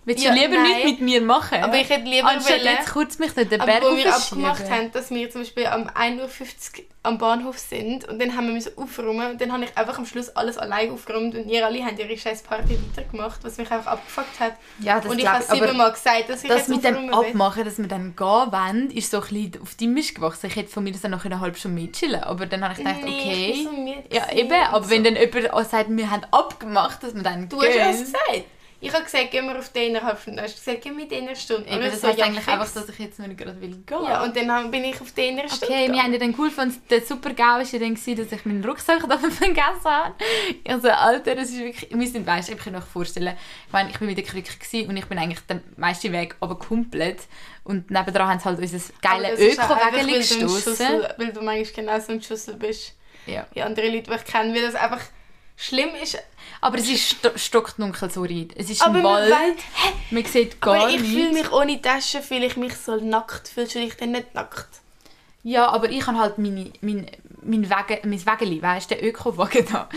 [0.07, 0.63] Willst Ja, du lieber nein.
[0.63, 1.61] nichts mit mir machen?
[1.61, 4.69] Aber ich hätte lieber Anstatt wollen- jetzt kurz mich den Berg Aber wo wir abgemacht
[4.69, 8.53] haben, dass wir zum Beispiel am 1.50 Uhr am Bahnhof sind und dann haben wir
[8.53, 11.83] müssen aufräumen und dann habe ich einfach am Schluss alles allein aufgeräumt und ihr alle
[11.85, 14.53] habt ihre scheiß Party weitergemacht, was mich einfach abgefuckt hat.
[14.79, 17.13] Ja, das und ich habe siebenmal gesagt, dass ich das jetzt mit dem will.
[17.13, 20.47] Abmachen, dass wir dann gehen wollen, ist so ein bisschen auf die Misch gewachsen.
[20.47, 22.79] Ich hätte von mir das dann noch eine halbe Stunde mitchillen aber dann habe ich
[22.79, 23.51] gedacht, Nee, okay.
[23.55, 24.89] ich so ja, eben, aber so.
[24.89, 27.89] wenn dann jemand auch sagt, wir haben abgemacht, dass wir dann Du hast gehen.
[27.89, 28.43] es gesagt.
[28.79, 30.35] Ich habe gesagt, gehen wir auf die innerhalb von...
[30.35, 31.67] Du hast gesagt, gehen wir in einer Stunde.
[31.67, 32.53] Ich das so, heißt ja, eigentlich fix.
[32.53, 34.03] einfach, dass ich jetzt nicht gerade will gehen.
[34.03, 36.49] Ja, und dann bin ich auf die innere Stunde Okay, wir haben ja dann cool
[36.49, 40.13] gefunden, der super GAU war ja dann, gewesen, dass ich meinen Rucksack da vergessen habe.
[40.67, 43.35] Also, Alter, das ist wirklich, wir sind, weißt ich kann mir noch vorstellen,
[43.65, 46.35] ich meine, ich bin mit der Krücke gewesen und ich bin eigentlich den meisten Weg
[46.39, 47.21] aber kumpelt
[47.63, 51.41] und nebendran haben sie halt unser Aber geile das ist auch einfach, Öko-Wägeli weil du
[51.41, 52.93] manchmal genau so ein Schüssel bist.
[53.25, 53.45] Ja.
[53.53, 54.53] Wie andere Leute, die ich kenne.
[54.53, 55.01] Weil das einfach
[55.57, 56.17] schlimm ist.
[56.61, 58.47] Aber es ist sto stockdunkel, sorry.
[58.55, 59.63] Es ist Aber ein man Wald, weiss-
[60.11, 61.41] man sieht gar Aber ich fühle nichts.
[61.41, 63.49] mich ohne Tasche, fühle ich mich so nackt.
[63.49, 64.67] Fühlst du dich denn nicht nackt?
[65.43, 67.05] Ja, aber ich habe halt meine, mein,
[67.47, 69.89] mein, Wagen, mein Wägeli, weißt du, der Öko-Wagen da.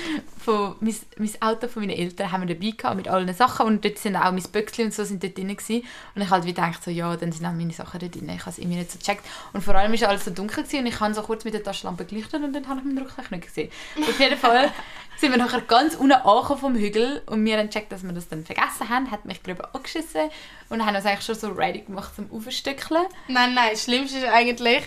[0.42, 3.84] Von, mein, mein Auto von meinen Eltern haben wir dabei gehabt, mit allen Sachen und
[3.84, 5.84] dort sind auch mein Böckchen und so sind dort drin gewesen.
[6.14, 8.28] Und ich halt wie gedacht so, ja, dann sind auch meine Sachen dort drin.
[8.30, 9.24] Ich habe es irgendwie nicht so gecheckt.
[9.52, 11.62] Und vor allem war alles so dunkel gewesen und ich habe so kurz mit der
[11.62, 13.70] Taschenlampe geleuchtet und dann habe ich meinen Rucksack nicht gesehen.
[14.00, 14.72] Auf jeden Fall
[15.18, 18.28] sind wir nachher ganz unten angekommen vom Hügel und wir haben gecheckt, dass wir das
[18.28, 20.30] dann vergessen haben, hat mich darüber angeschissen
[20.70, 23.04] und haben uns eigentlich schon so ready gemacht zum Aufstückeln.
[23.28, 23.70] Nein, nein.
[23.72, 24.84] Das Schlimmste ist eigentlich,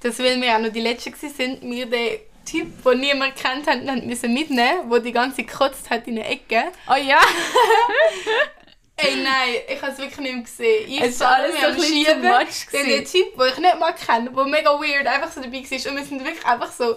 [0.00, 4.06] dass weil wir auch noch die Letzten waren, wir den Typ, den niemand kennt haben
[4.06, 6.64] müssen mitnehmen, der die ganze gekotzt hat in der Ecke.
[6.88, 7.18] Oh ja!
[8.98, 10.84] Ey, nein, ich habe es wirklich nicht mehr gesehen.
[10.88, 14.30] Ich Es war alles so ein bisschen much der Typ, den ich nicht mal kenne,
[14.30, 15.90] der mega weird einfach so dabei war.
[15.90, 16.96] Und wir sind wirklich einfach so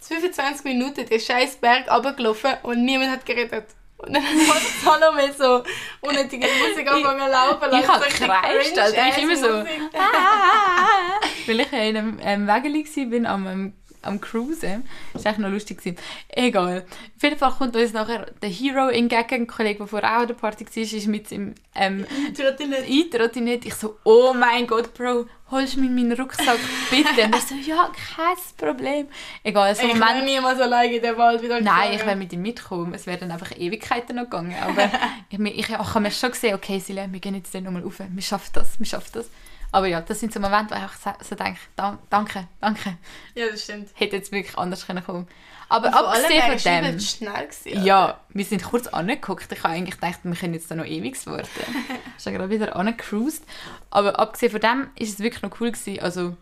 [0.00, 3.64] 25 Minuten den scheiß Berg runtergelaufen und niemand hat geredet.
[3.98, 5.62] Und dann hat Salome so
[6.00, 7.68] unnötige Musik angefangen laufen.
[7.80, 9.46] ich so hab richtig gekreischt, also ich immer so.
[9.46, 9.80] cringe-ass Musik.
[11.46, 14.86] Weil ich ja in einem ähm, Wägeli war, am, am, am Cruisen.
[15.12, 15.78] Das war eigentlich noch lustig.
[15.78, 15.96] Gewesen.
[16.28, 16.84] Egal.
[17.16, 20.26] Auf jeden Fall kommt uns nachher der Hero entgegen, ein Kollege, der vorher auch an
[20.28, 22.06] der Party war, ist mit seinem ähm,
[22.36, 22.84] Trottinett.
[22.88, 23.64] Eintrottinett.
[23.64, 26.58] Ich so, oh mein Gott, Bro, holst du mir meinen Rucksack,
[26.90, 27.24] bitte?
[27.24, 29.08] Und er so, ja, kein Problem.
[29.42, 30.26] Egal, so Ich einen wäre Moment...
[30.26, 32.94] niemals alleine in den Wald wieder Nein, ich wäre mit ihm mitgekommen.
[32.94, 34.54] Es wäre dann einfach Ewigkeiten noch gegangen.
[34.60, 34.90] Aber
[35.30, 37.98] ich, ich, ich habe mir schon gesehen, okay, Silja, wir gehen jetzt dann nochmal rauf.
[37.98, 39.30] Wir schaffen das, wir schaffen das.
[39.70, 42.96] Aber ja, das sind so Momente, wo ich so denke, "Dan- danke, danke.
[43.34, 43.90] Ja, das stimmt.
[43.94, 45.28] Hätte jetzt wirklich anders können kommen
[45.68, 46.84] Aber abgesehen von dem...
[46.90, 47.84] übelst schnell gewesen.
[47.84, 49.52] Ja, wir sind kurz angeguckt.
[49.52, 51.48] Ich habe eigentlich gedacht, wir können jetzt da noch ewig warten.
[52.18, 53.44] Ich bin gerade wieder angecruised.
[53.90, 56.00] Aber abgesehen von dem ist es wirklich noch cool gewesen.
[56.02, 56.36] Also,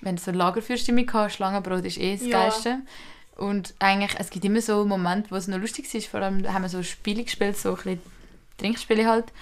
[0.00, 2.38] wenn du so Lagerfeuerstimmung hast, Schlangenbrot ist eh das Ja.
[2.42, 2.78] Geilste.
[3.36, 6.06] Und eigentlich, es gibt immer so Momente, wo es noch lustig ist.
[6.08, 8.02] Vor allem haben wir so Spiele gespielt, so ein bisschen
[8.58, 9.32] Trinkspiele halt.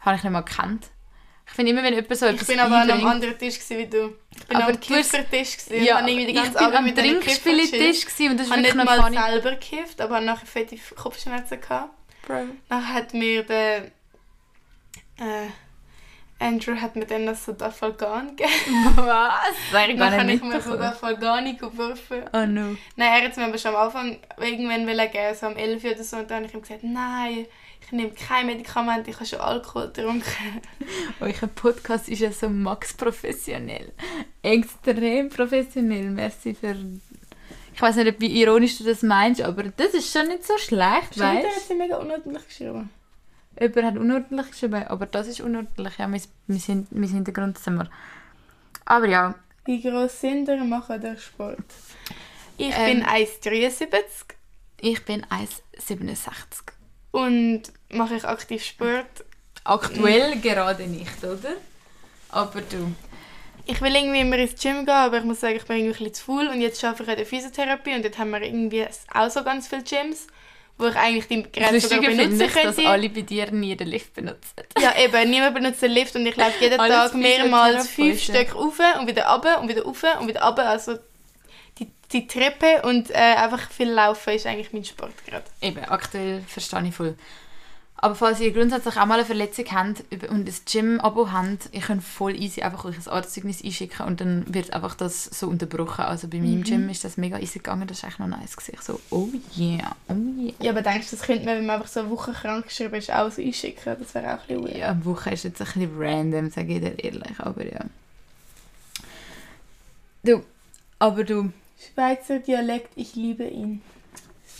[0.00, 0.88] Habe ich nicht mal gekannt.
[1.48, 3.86] Ich finde immer, wenn jemand so Ich etwas bin aber an einem anderen Tisch wie
[3.86, 4.14] du.
[4.36, 5.84] Ich bin Aber am Kiffertisch gewesen.
[5.84, 6.94] Ja, ich bin am.
[6.94, 9.16] Trinkspieletisch gewesen und das ist habe wirklich nicht mal funny.
[9.18, 11.94] selber gekifft, aber habe nachher fette Kopfschmerzen gehabt.
[12.68, 13.86] Dann hat mir der
[15.18, 15.48] äh,
[16.40, 18.52] Andrew hat mir dann das Sodafalgan gegeben.
[18.96, 19.40] Was?
[19.72, 20.78] Ich gar Dann habe nicht ich mir mitbekommen.
[20.78, 22.22] Sodafalgani geworfen.
[22.32, 22.76] Oh no.
[22.96, 25.90] Nein, er hat es mir aber schon am Anfang irgendwann geben, so am 11 Uhr
[25.92, 26.16] oder so.
[26.18, 27.46] Und dann habe ich ihm gesagt, nein,
[27.88, 30.22] ich nehme kein Medikament, ich habe schon Alkohol getrunken.
[31.20, 33.92] Euer Podcast ist ja so max professionell.
[34.42, 36.10] Extrem professionell.
[36.10, 36.76] Merci für.
[37.74, 41.14] Ich weiß nicht, wie ironisch du das meinst, aber das ist schon nicht so schlecht,
[41.14, 42.90] Schon wieder hat weißt sie mega unordentlich geschrieben.
[43.56, 43.64] du?
[43.64, 45.96] Jemand hat unordentlich geschrieben, aber das ist unordentlich.
[45.96, 47.88] Ja, mein, mein, mein Hintergrundzimmer.
[48.84, 51.64] Aber ja, Wie gross sind ihr machen der Sport?
[52.56, 53.00] Ich Ähm.
[53.00, 53.88] bin 1,73
[54.80, 56.26] ich bin 1,67.
[57.10, 59.24] Und mache ich aktiv Sport.
[59.64, 61.56] Aktuell gerade nicht, oder?
[62.30, 62.92] Aber du.
[63.66, 65.98] Ich will irgendwie immer ins Gym gehen, aber ich muss sagen, ich bin irgendwie ein
[65.98, 66.48] bisschen zu faul.
[66.48, 69.68] Und jetzt arbeite ich in der Physiotherapie und dort haben wir irgendwie auch so ganz
[69.68, 70.26] viele Gyms,
[70.78, 72.88] wo ich eigentlich die Geräte sogar benutzen ich, dass könnte.
[72.88, 74.54] alle bei dir nie den Lift benutzen.
[74.80, 78.22] Ja, eben, niemand benutzt den Lift und ich laufe jeden Tag mehrmals fünf.
[78.22, 80.66] Stück rauf und wieder runter und wieder rauf und wieder runter.
[80.66, 80.98] Also
[81.78, 85.44] die, die Treppe und äh, einfach viel Laufen ist eigentlich mein Sport gerade.
[85.60, 87.16] Eben, aktuell verstehe ich voll.
[88.00, 92.04] Aber falls ihr grundsätzlich auch mal eine Verletzung habt und ein Gym-Abo habt, ihr könnt
[92.04, 96.04] voll easy einfach euch ein Arztzeugnis einschicken und dann wird einfach das so unterbrochen.
[96.04, 98.78] Also bei meinem Gym ist das mega easy gegangen, das ist eigentlich noch nice gewesen.
[98.80, 100.54] So, oh yeah, oh yeah.
[100.60, 102.94] Ja, aber denkst du, das könnte man, wenn man einfach so eine Woche krank geschrieben
[102.94, 103.96] ist, auch so einschicken?
[103.98, 104.76] Das wäre auch ein bisschen weird.
[104.76, 107.80] Ja, eine Woche ist jetzt ein bisschen random, sage ich dir ehrlich, aber ja.
[110.22, 110.44] Du,
[111.00, 113.82] aber du, Schweizer Dialekt, ich liebe ihn.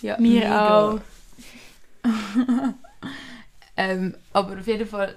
[0.03, 0.81] ja, Mir mega.
[0.81, 1.01] auch.
[3.79, 5.17] Ähm, aber auf jeden Fall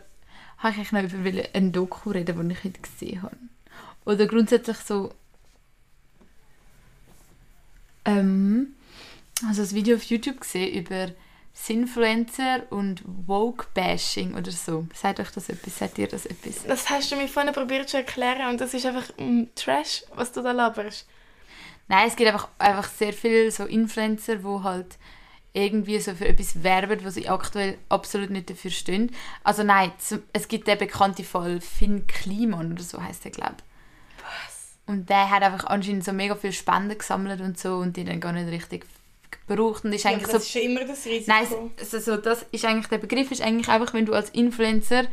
[0.59, 3.35] habe ich noch über ein Doku reden, das ich heute gesehen habe.
[4.05, 5.11] Oder grundsätzlich so...
[8.05, 8.75] Ähm,
[9.47, 11.11] also ein Video auf YouTube gesehen über
[11.53, 14.85] Sinfluencer und Woke-Bashing oder so.
[14.93, 15.79] Sagt euch das etwas?
[15.79, 16.63] Sagt ihr das etwas?
[16.63, 20.31] Das hast du mir vorhin probiert zu erklären und das ist einfach mm, Trash, was
[20.31, 21.07] du da laberst.
[21.91, 24.97] Nein, es gibt einfach, einfach sehr viele so Influencer, die halt
[25.51, 29.13] irgendwie so für etwas werben, was sie aktuell absolut nicht dafür stehen.
[29.43, 29.91] Also nein,
[30.31, 34.23] es gibt den bekannten Fall Finn Kliman oder so heißt der, glaube ich.
[34.23, 34.77] Was?
[34.85, 38.21] Und der hat einfach anscheinend so mega viele Spenden gesammelt und so und die dann
[38.21, 38.85] gar nicht richtig
[39.45, 41.29] gebraucht und ist Ja, eigentlich das so ist ja immer das Risiko.
[41.29, 45.07] Nein, also das ist eigentlich der Begriff ist eigentlich einfach, wenn du als Influencer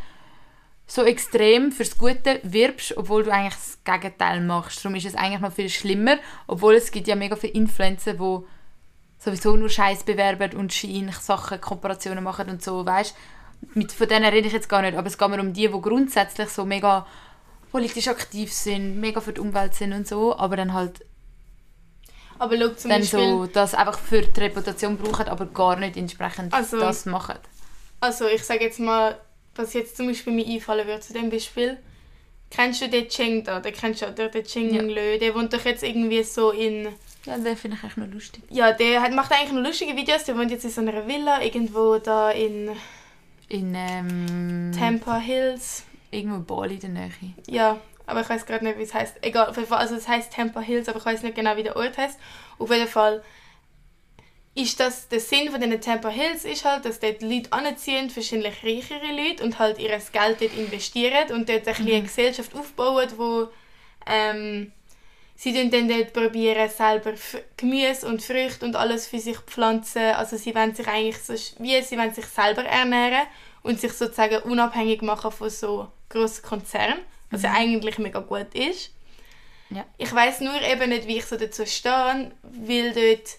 [0.91, 4.83] so extrem fürs Gute wirbst, obwohl du eigentlich das Gegenteil machst.
[4.83, 8.39] Darum ist es eigentlich noch viel schlimmer, obwohl es gibt ja mega viele Influencer, die
[9.19, 13.15] sowieso nur Scheiß bewerben und Schein Sachen, Kooperationen machen und so, weißt
[13.75, 15.81] mit Von denen rede ich jetzt gar nicht, aber es geht mir um die, die
[15.81, 17.07] grundsätzlich so mega
[17.73, 21.05] politisch aktiv sind, mega für die Umwelt sind und so, aber dann halt
[22.39, 25.97] aber schau zum dann Beispiel, so das einfach für die Reputation brauchen, aber gar nicht
[25.97, 27.35] entsprechend Also- das machen.
[28.01, 29.19] also ich sage jetzt mal,
[29.59, 31.77] was jetzt zum Beispiel mir einfallen würde zu dem Beispiel.
[32.51, 33.61] Kennst du den Cheng da?
[33.61, 34.29] Den kennst du, oder?
[34.29, 34.83] Den Cheng Ja.
[34.83, 35.19] Lö.
[35.19, 36.89] Der wohnt doch jetzt irgendwie so in...
[37.27, 38.43] Ja, den finde ich echt noch lustig.
[38.49, 40.25] Ja, der hat, macht eigentlich noch lustige Videos.
[40.25, 42.71] Der wohnt jetzt in so einer Villa irgendwo da in
[43.49, 45.85] In ähm, Tampa Hills.
[46.11, 47.11] irgendwo Bali in der Nähe.
[47.49, 49.17] Ja, aber ich weiß gerade nicht, wie es heißt.
[49.21, 52.19] Egal, also es heißt Tampa Hills, aber ich weiß nicht genau, wie der Ort heißt.
[52.59, 53.23] Auf jeden Fall
[54.59, 58.65] ist das der Sinn von den Tampa Hills ist halt, dass dort Leute anziehen, wahrscheinlich
[58.65, 63.09] reichere Leute und halt ihr Geld dort investieren und dort ein bisschen eine Gesellschaft aufbauen,
[63.17, 63.49] wo
[64.07, 64.73] ähm,
[65.37, 67.13] sie tun dann dort probieren selber
[67.57, 70.15] Gemüse und Früchte und alles für sich pflanzen.
[70.15, 73.29] Also sie wollen sich eigentlich so, wie sie wollen sich selber ernähren
[73.63, 76.99] und sich sozusagen unabhängig machen von so grossen Konzernen,
[77.31, 78.91] was ja eigentlich mega gut ist.
[79.71, 79.85] Ja.
[79.99, 83.39] Ich weiß nur eben nicht, wie ich so dazu stehe, weil dort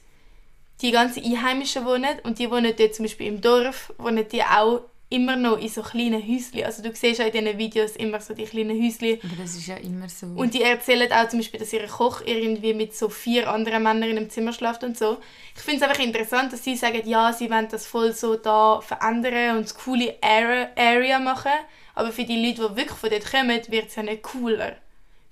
[0.81, 4.81] die ganzen Einheimischen wohnen und die wohnen dort zum Beispiel im Dorf, wohnen die auch
[5.09, 6.63] immer noch in so kleinen Häuschen.
[6.63, 9.19] Also du siehst ja in diesen Videos immer so die kleinen Häuschen.
[9.23, 10.27] Aber das ist ja immer so.
[10.27, 14.09] Und die erzählen auch zum Beispiel, dass ihr Koch irgendwie mit so vier anderen Männern
[14.09, 15.17] in einem Zimmer schläft und so.
[15.55, 18.81] Ich finde es einfach interessant, dass sie sagen, ja, sie wollen das voll so da
[18.81, 21.51] verändern und das coole Area, Area machen.
[21.95, 24.75] Aber für die Leute, die wirklich von dort kommen, wird es ja nicht cooler.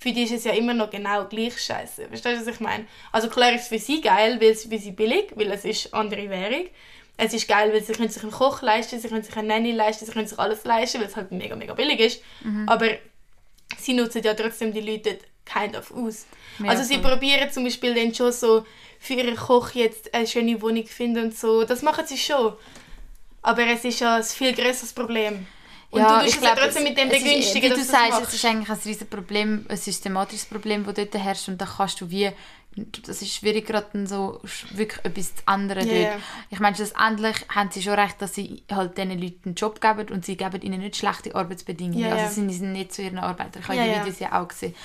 [0.08, 2.08] Für die ist es ja immer noch genau gleich scheiße.
[2.08, 2.86] Verstehst du, was ich meine?
[3.12, 5.93] Also klar ist es für sie geil, weil es für sie billig, weil es ist
[5.93, 6.65] andere Währung.
[7.17, 9.74] Es ist geil, weil sie können sich einen Koch leisten, sie können sich eine Nanny
[9.74, 12.22] leisten, sie können sich alles leisten, weil es halt mega, mega billig ist.
[12.41, 12.70] Mhm.
[12.70, 12.88] Aber
[13.78, 16.26] sie nutzen ja trotzdem die Leute kind of aus.
[16.60, 18.65] Ja, also sie probieren zum Beispiel dann schon so
[19.00, 21.65] für ihren Koch jetzt eine schöne Wohnung finden und so.
[21.65, 22.54] Das machen sie schon.
[23.41, 25.48] Aber es ist ja ein viel größeres Problem.
[25.89, 28.45] Und du tust es ja trotzdem mit dem ist- begünstigen, dass du sagst, es ist
[28.45, 32.32] eigentlich ein riesiges Problem, ein systematisches Problem, das dort herrscht und da kannst du wie
[33.08, 34.39] das ist schwierig gerade so
[34.71, 36.13] wirklich etwas zu ändern Ja, dort.
[36.13, 36.17] ja.
[36.52, 40.10] Ich meine, schlussendlich haben sie schon recht, dass sie halt diesen Leuten einen Job geben
[40.13, 41.97] und sie geben ihnen nicht schlechte Arbeitsbedingungen.
[42.02, 42.26] Ja, ja.
[42.28, 43.63] Also sie sind nicht zu ihren Arbeitern.
[43.63, 44.02] Ich habe Ja, die ja.
[44.02, 44.76] Videos ja auch gesehen.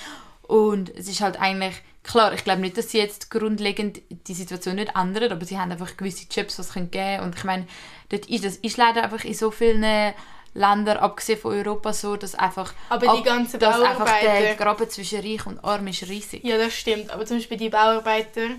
[0.41, 4.75] Und es ist halt eigentlich, klar, ich glaube nicht, dass sie jetzt grundlegend die Situation
[4.75, 7.19] nicht ändern, aber sie haben einfach gewisse Jobs, die sie geben können.
[7.25, 7.67] Und ich meine,
[8.09, 10.13] dort ist, das ist leider einfach in so vielen
[10.53, 15.19] Ländern, abgesehen von Europa, so, dass einfach, Aber die ganzen dass einfach der Graben zwischen
[15.19, 16.43] Reich und Arm ist riesig.
[16.43, 17.11] Ja, das stimmt.
[17.11, 18.49] Aber zum Beispiel die Bauarbeiter,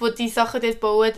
[0.00, 1.12] die die Sachen dort bauen,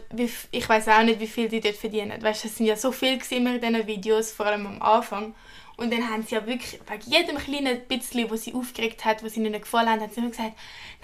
[0.50, 2.22] ich weiß auch nicht, wie viel die dort verdienen.
[2.22, 5.34] Weißt, es sind ja so viel immer in diesen Videos, vor allem am Anfang.
[5.78, 9.36] Und dann haben sie ja wirklich, wegen jedem kleinen bisschen, was sie aufgeregt hat, was
[9.36, 10.54] ihnen nicht gefallen hat, haben sie immer gesagt,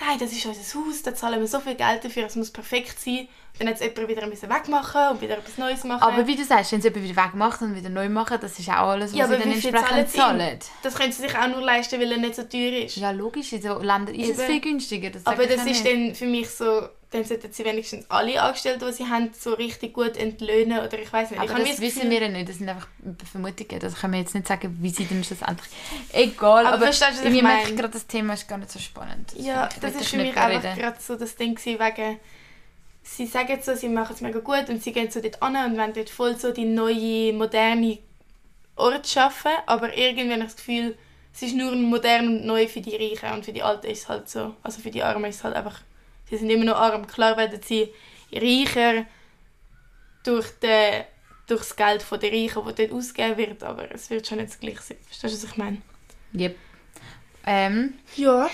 [0.00, 2.98] nein, das ist unser Haus, da zahlen wir so viel Geld dafür, es muss perfekt
[2.98, 3.28] sein.
[3.56, 6.02] Dann hat es jemand wieder wegmachen und wieder etwas Neues machen.
[6.02, 8.68] Aber wie du sagst, wenn sie jemand wieder wegmacht und wieder neu machen, das ist
[8.68, 10.58] auch alles, was ja, sie dann entsprechend zahlen.
[10.82, 12.96] Das können sie sich auch nur leisten, weil er nicht so teuer ist.
[12.96, 15.10] Ja, logisch, in so Ländern ist es viel günstiger.
[15.10, 18.92] Das Aber das ist dann für mich so, dann sollten sie wenigstens alle Angestellten, die
[18.92, 21.42] sie haben, so richtig gut entlöhnen oder ich weiß nicht.
[21.42, 22.88] ich Aber das wissen wir ja nicht, das sind einfach
[23.30, 23.80] Vermutungen.
[23.80, 25.70] Das können wir jetzt nicht sagen, wie sie dann schlussendlich...
[26.12, 27.70] Egal, Aber aber, verstehst du, ich irgendwie merke meine?
[27.70, 29.32] ich gerade, das Thema ist gar nicht so spannend.
[29.36, 32.18] Ja, Ich das will ist für mich einfach gerade so das Ding wegen,
[33.04, 35.78] sie sagen so, sie machen es mega gut und sie gehen so dort an und
[35.78, 37.98] wollen dort voll so die neue, moderne
[38.76, 40.98] Ort schaffen, aber irgendwie habe ich das Gefühl,
[41.32, 44.08] es ist nur modern und neu für die Reichen und für die Alten ist es
[44.08, 45.80] halt so, also für die Armen ist es halt einfach,
[46.34, 47.06] sie sind immer noch arm.
[47.06, 47.88] Klar werden sie
[48.32, 49.06] reicher
[50.24, 51.04] durch, den,
[51.46, 54.50] durch das Geld von den Reichen, das dort ausgegeben wird, aber es wird schon nicht
[54.50, 54.96] das Gleiche sein.
[55.06, 55.78] Verstehst du, was ich meine?
[56.34, 56.56] Yep.
[57.46, 58.48] Ähm, Ja.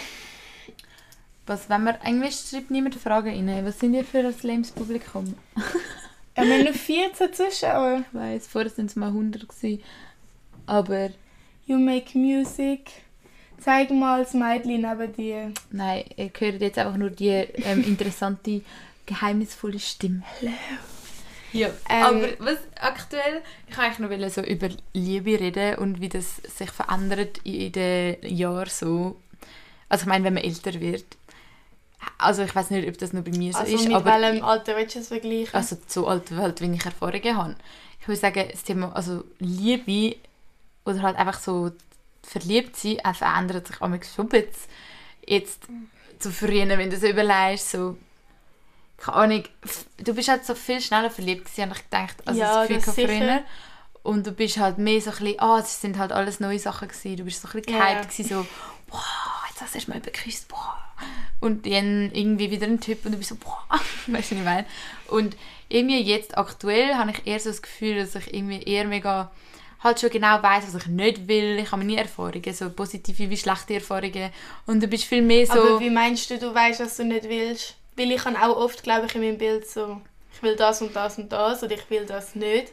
[1.47, 3.65] was, wenn wir eigentlich schreibt niemand Fragen rein.
[3.65, 5.35] Was sind ihr für ein lames Publikum?
[6.37, 8.05] Wir haben nur 14 Zuschauer.
[8.09, 9.83] Ich weiss, vorher waren es mal 100 gewesen.
[10.65, 11.11] Aber
[11.67, 12.91] You make music.
[13.63, 15.53] Zeig mal das Mädchen neben dir.
[15.71, 18.63] nein, ihr hört jetzt einfach nur die ähm, interessante,
[19.07, 20.23] geheimnisvolle Stimme.
[21.53, 26.09] Ja, Ähm, aber was aktuell, ich wollte eigentlich noch so über Liebe reden und wie
[26.09, 29.17] das sich verändert in den Jahren so.
[29.89, 31.05] Also ich meine, wenn man älter wird.
[32.19, 34.45] Also ich weiß nicht, ob das nur bei mir so Also ist, mit aber welchem
[34.45, 35.53] Alter willst du es vergleichen?
[35.53, 37.57] also so alt, halt, wie ich Erfahrungen habe.
[38.01, 40.17] Ich würde sagen, das Thema also Liebe
[40.87, 41.73] oder halt einfach so
[42.31, 44.55] verliebt sein, äh, verändert sich auch schon ein bisschen.
[45.27, 45.63] Jetzt
[46.19, 47.97] zu früher, wenn du so überlegst, so
[48.99, 49.45] keine Ahnung,
[49.97, 53.09] du bist halt so viel schneller verliebt gewesen, habe ich gedacht, als Ja, das Gefühl
[53.09, 53.43] früher.
[54.03, 56.89] Und du bist halt mehr so ein bisschen, ah, es sind halt alles neue Sachen
[56.89, 57.17] gewesen.
[57.17, 57.95] Du bist so ein bisschen Ja.
[57.95, 58.47] gehypt gewesen, so,
[58.89, 59.01] wow,
[59.49, 60.79] jetzt hast du erst mal geküsst, boah.
[61.41, 63.65] Und dann irgendwie wieder ein Typ und du bist so, boah,
[64.07, 64.67] weißt du, was ich meine?
[65.09, 65.37] Und
[65.69, 69.31] irgendwie jetzt aktuell habe ich eher so das Gefühl, dass ich irgendwie eher mega
[69.83, 71.59] halt schon genau weiß, was ich nicht will.
[71.59, 74.31] Ich habe nie Erfahrungen, so positive wie schlechte Erfahrungen.
[74.67, 75.53] Und du bist viel mehr so...
[75.53, 77.77] Aber wie meinst du, du weißt, was du nicht willst?
[77.97, 80.01] Weil ich habe auch oft, glaube ich, in meinem Bild so,
[80.35, 82.73] ich will das und das und das oder ich will das nicht.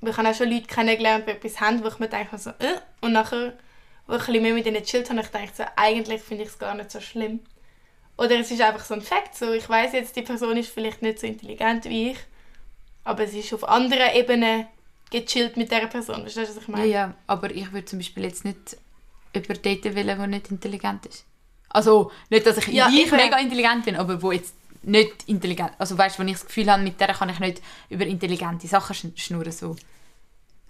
[0.00, 2.50] Aber ich habe auch schon Leute kennengelernt, die etwas haben, wo ich mir denke so,
[2.50, 3.52] äh, und nachher,
[4.06, 6.74] wo ich mehr mit ihnen gechillt habe, ich denke so, eigentlich finde ich es gar
[6.74, 7.40] nicht so schlimm.
[8.18, 11.02] Oder es ist einfach so ein Fakt, so, ich weiß jetzt, die Person ist vielleicht
[11.02, 12.18] nicht so intelligent wie ich,
[13.04, 14.66] aber sie ist auf anderen Ebenen
[15.12, 16.86] gechillt mit dieser Person, verstehst du, was ich Ja, meine?
[16.86, 18.76] ja, aber ich würde zum Beispiel jetzt nicht
[19.34, 21.24] jemanden daten wollen, der nicht intelligent ist.
[21.68, 23.16] Also, nicht, dass ich, Ja, ich eben.
[23.16, 25.72] mega intelligent bin, aber wo jetzt nicht intelligent...
[25.78, 28.66] Also weißt du, wenn ich das Gefühl habe, mit der kann ich nicht über intelligente
[28.66, 29.76] Sachen schn- schnurren, so.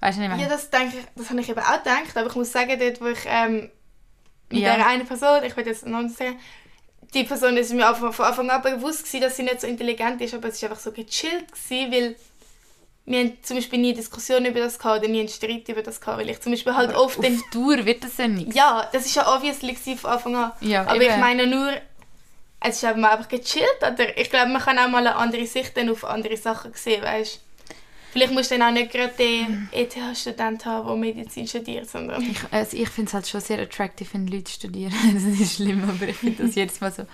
[0.01, 0.43] Weißt du, was ich meine?
[0.43, 3.01] Ja, das denke ich, das habe ich eben auch gedacht, aber ich muss sagen, dort,
[3.01, 3.71] wo ich ähm,
[4.51, 4.77] mit Ja.
[4.77, 6.39] der einen Person, ich will jetzt noch nicht sagen,
[7.15, 10.21] die Person ist mir von von Anfang an bewusst gewesen, dass sie nicht so intelligent
[10.21, 12.17] ist, aber es war einfach so gechillt gewesen, weil
[13.05, 16.01] wir haben zum Beispiel nie Diskussionen über das gehabt oder nie einen Streit über das
[16.01, 18.55] gehabt, weil ich zum Beispiel halt Aber oft auf den, Tour wird das ja nichts.
[18.55, 21.11] ja, das ist ja obviously von Anfang an, Ja, aber eben.
[21.15, 21.73] ich meine nur,
[22.61, 25.77] es ist eben einfach gechillt, oder ich glaube, man kann auch mal eine andere Sicht
[25.77, 27.41] dann auf andere Sachen sehen, weißt
[28.13, 32.21] Vielleicht musst du dann auch nicht gerade den ETH-Student haben, der Medizin studiert, sondern...
[32.23, 34.93] Ich, also ich finde es halt schon sehr attraktiv, wenn Leute studieren.
[35.15, 37.05] Das ist schlimm, aber ich finde das jedes Mal so,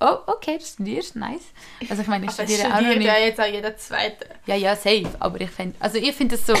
[0.00, 1.42] oh, okay, du studierst, nice.
[1.88, 3.02] Also ich meine, ich Aber studiere auch noch nicht.
[3.02, 4.26] ja jetzt auch jeder Zweite.
[4.46, 5.10] Ja, ja, safe.
[5.18, 6.54] Aber ich finde, also ich finde es so,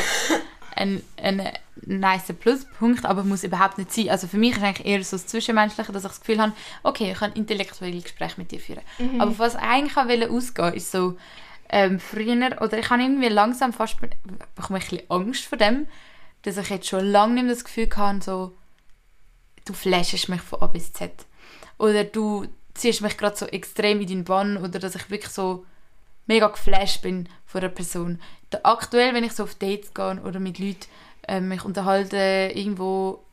[0.76, 1.50] ein, ein
[1.82, 4.10] nice Pluspunkt, aber muss überhaupt nicht sein.
[4.10, 7.12] Also für mich ist eigentlich eher so das Zwischenmenschliche, dass ich das Gefühl habe, okay,
[7.12, 8.82] ich kann intellektuelle Gespräche mit dir führen.
[8.98, 9.20] Mhm.
[9.20, 11.16] Aber was ich eigentlich wollte ausgehen, ist so,
[11.70, 14.10] ähm, früher, oder ich habe irgendwie langsam fast, be-
[14.54, 15.86] bekomme ich ein bisschen Angst vor dem,
[16.42, 18.54] dass ich jetzt schon lange nicht mehr das Gefühl habe, so,
[19.64, 21.10] du flashest mich von A bis Z.
[21.78, 22.46] Oder du
[22.78, 25.64] ziehst mich gerade so extrem in deinen Bann, oder dass ich wirklich so
[26.26, 28.20] mega geflasht bin von einer Person.
[28.50, 30.86] Da, aktuell, wenn ich so auf Dates gehe oder mit Leuten
[31.26, 33.24] äh, mich unterhalte, irgendwo,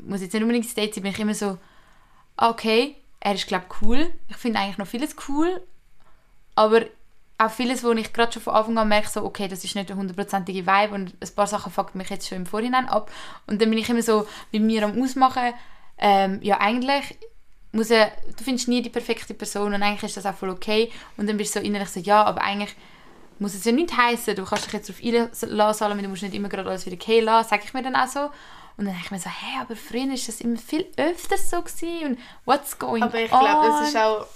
[0.00, 1.58] muss jetzt nicht unbedingt ein Date sein, bin ich immer so,
[2.36, 4.10] ah, okay, er ist glaube cool.
[4.28, 5.62] Ich finde eigentlich noch vieles cool,
[6.54, 6.82] aber
[7.38, 9.88] auch vieles, wo ich gerade schon von Anfang an merke, so, okay, das ist nicht
[9.88, 13.10] der hundertprozentige Vibe und ein paar Sachen fuckt mich jetzt schon im Vorhinein ab.
[13.46, 15.54] Und dann bin ich immer so bei mir am Ausmachen,
[15.98, 17.16] ähm, ja eigentlich
[17.72, 20.90] muss er, du findest nie die perfekte Person und eigentlich ist das auch voll okay.
[21.16, 22.74] Und dann bist du so innerlich so, ja, aber eigentlich
[23.38, 26.34] muss es ja nicht heißen, du kannst dich jetzt darauf einlassen, Salome, du musst nicht
[26.34, 28.30] immer gerade alles wieder gehen lassen, sage ich mir dann auch so.
[28.76, 31.60] Und dann denke ich mir so, hey, aber früher ist das immer viel öfter so
[31.62, 33.40] gewesen und what's going Aber ich on?
[33.40, 34.26] glaube, das ist auch...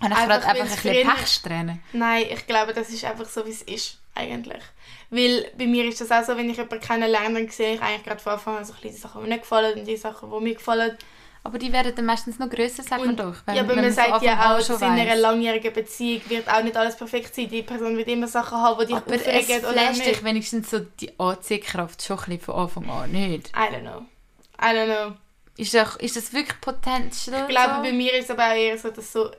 [0.00, 1.82] Und ich einfach, gerade einfach ein bisschen Pechsträhnen.
[1.92, 4.62] Nein, ich glaube, das ist einfach so, wie es ist, eigentlich.
[5.10, 8.04] Weil bei mir ist das auch so, wenn ich jemanden kennenlerne, dann sehe ich eigentlich
[8.04, 9.96] gerade von Anfang an so ein bisschen die Sachen, die mir nicht gefallen und die
[9.96, 10.98] Sachen, die mir gefallen.
[11.44, 13.34] Aber die werden dann meistens noch grösser, sagt man doch.
[13.46, 16.48] wenn- ja, aber man von sagt ja Anfang an auch, in einer langjährigen Beziehung wird
[16.48, 17.48] auch nicht alles perfekt sein.
[17.48, 20.06] Die Person wird immer Sachen haben, die dich Aber es aufregen oder flasht nicht.
[20.10, 23.48] dich wenigstens so die Anziehkraft schon ein bisschen von Anfang an, nicht?
[23.48, 24.02] I don't know.
[24.60, 25.16] I don't know.
[25.56, 27.42] Ist, doch, ist das wirklich Potential?
[27.42, 27.82] Ich glaube, so?
[27.82, 29.30] bei mir ist es aber auch eher so, dass so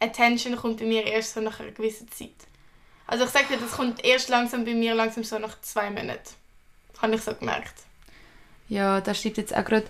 [0.00, 2.30] Attention kommt bei mir erst so nach einer gewissen Zeit.
[3.06, 6.34] Also ich sage dir, das kommt erst langsam bei mir, langsam so nach zwei Monaten.
[7.00, 7.74] Habe ich so gemerkt.
[8.68, 9.86] Ja, da schreibt jetzt auch gerade,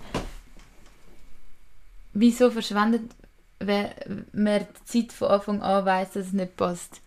[2.16, 3.10] wieso verschwendet
[3.58, 3.86] man
[4.32, 7.00] die Zeit von Anfang an weiss, dass es nicht passt.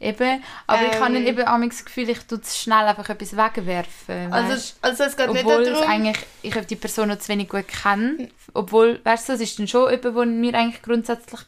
[0.00, 1.26] Eben, aber ich habe dann Ähm.
[1.26, 4.32] eben manchmal das Gefühl, ich tue es schnell einfach etwas wegwerfen.
[4.32, 5.88] Also, also es geht nicht obwohl es darum...
[5.88, 8.28] eigentlich, ich die Person noch zu wenig gut kenne.
[8.52, 11.40] Obwohl, weißt du, es ist dann schon jemand, der mir eigentlich grundsätzlich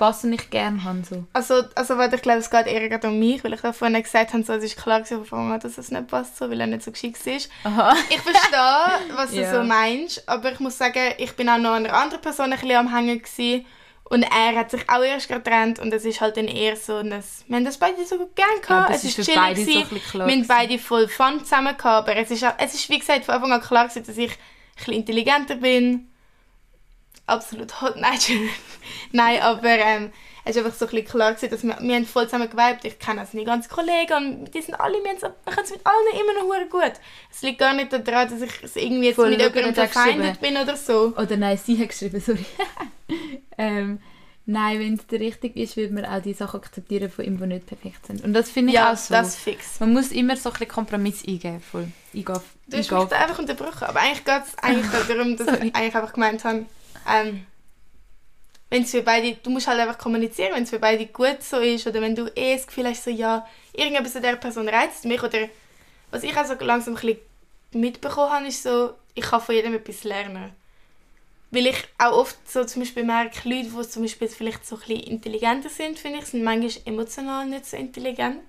[0.00, 1.02] passt und ich gerne habe.
[1.08, 1.24] So.
[1.32, 4.32] Also, also warte, ich glaube, es geht eher um mich, weil ich da vorhin gesagt
[4.32, 6.66] habe, so, es ist klar von Anfang an, dass es nicht passt, so, weil er
[6.66, 7.50] nicht so geschickt ist.
[7.64, 7.94] Aha.
[8.08, 9.52] Ich verstehe, was du Ja.
[9.54, 12.76] so meinst, aber ich muss sagen, ich bin auch noch einer anderen Person ein bisschen
[12.76, 13.66] am Hängen gewesen.
[14.04, 17.10] Und er hat sich auch erst getrennt und es ist halt dann eher so ein...
[17.46, 19.66] Wir haben das beide so gut gern gehabt, Aber es ist ist chillig beide so
[19.84, 20.00] gewesen.
[20.10, 22.98] klar wir haben beide voll Fun zusammen gehabt, aber es ist, auch, es ist wie
[22.98, 24.36] gesagt von Anfang an klar gewesen, dass ich ein
[24.76, 26.09] bisschen intelligenter bin.
[27.30, 28.18] Absolut hot, nein,
[29.12, 30.12] nein, aber ähm,
[30.44, 32.84] es ist einfach so ein bisschen klar gewesen, dass wir, wir haben voll zusammen geweibt.
[32.84, 35.70] Ich kenne also meine ganzen Kollegen und die sind alle, wir, so- wir können es
[35.70, 36.92] mit allen immer noch gut.
[37.30, 40.40] Es liegt gar nicht daran, dass ich es irgendwie jetzt Voll, mit jemandem er verfeindet
[40.40, 41.12] bin oder so.
[41.16, 42.44] Oder nein, sie hat geschrieben, sorry.
[43.58, 44.00] ähm,
[44.46, 47.46] nein, wenn es dir richtig ist, würde man auch die Sachen akzeptieren von ihm, die
[47.46, 48.24] nicht perfekt sind.
[48.24, 49.14] Und das finde ich Ja, auch so.
[49.14, 49.78] das fix.
[49.80, 51.60] Man muss immer so ein bisschen Kompromiss eingehen.
[51.60, 51.88] Voll.
[52.14, 52.40] Eingehen.
[52.66, 53.84] Du hast mich da einfach unterbrochen.
[53.84, 56.64] Aber eigentlich geht es eigentlich darum, dass ich eigentlich einfach gemeint habe,
[57.10, 57.46] ähm,
[58.70, 61.58] wenn es für beide, du musst halt einfach kommunizieren, wenn es für beide gut so
[61.58, 65.04] ist oder wenn du eh das Gefühl hast, so ja, irgendetwas an dieser Person reizt
[65.04, 65.48] mich oder
[66.10, 67.18] was ich auch so langsam ein bisschen
[67.72, 70.52] mitbekommen habe, ist so, ich kann von jedem etwas lernen.
[71.52, 74.80] Weil ich auch oft so zum Beispiel merke, Leute, die zum Beispiel vielleicht so ein
[74.80, 78.44] bisschen intelligenter sind, finde ich, sind manchmal emotional nicht so intelligent.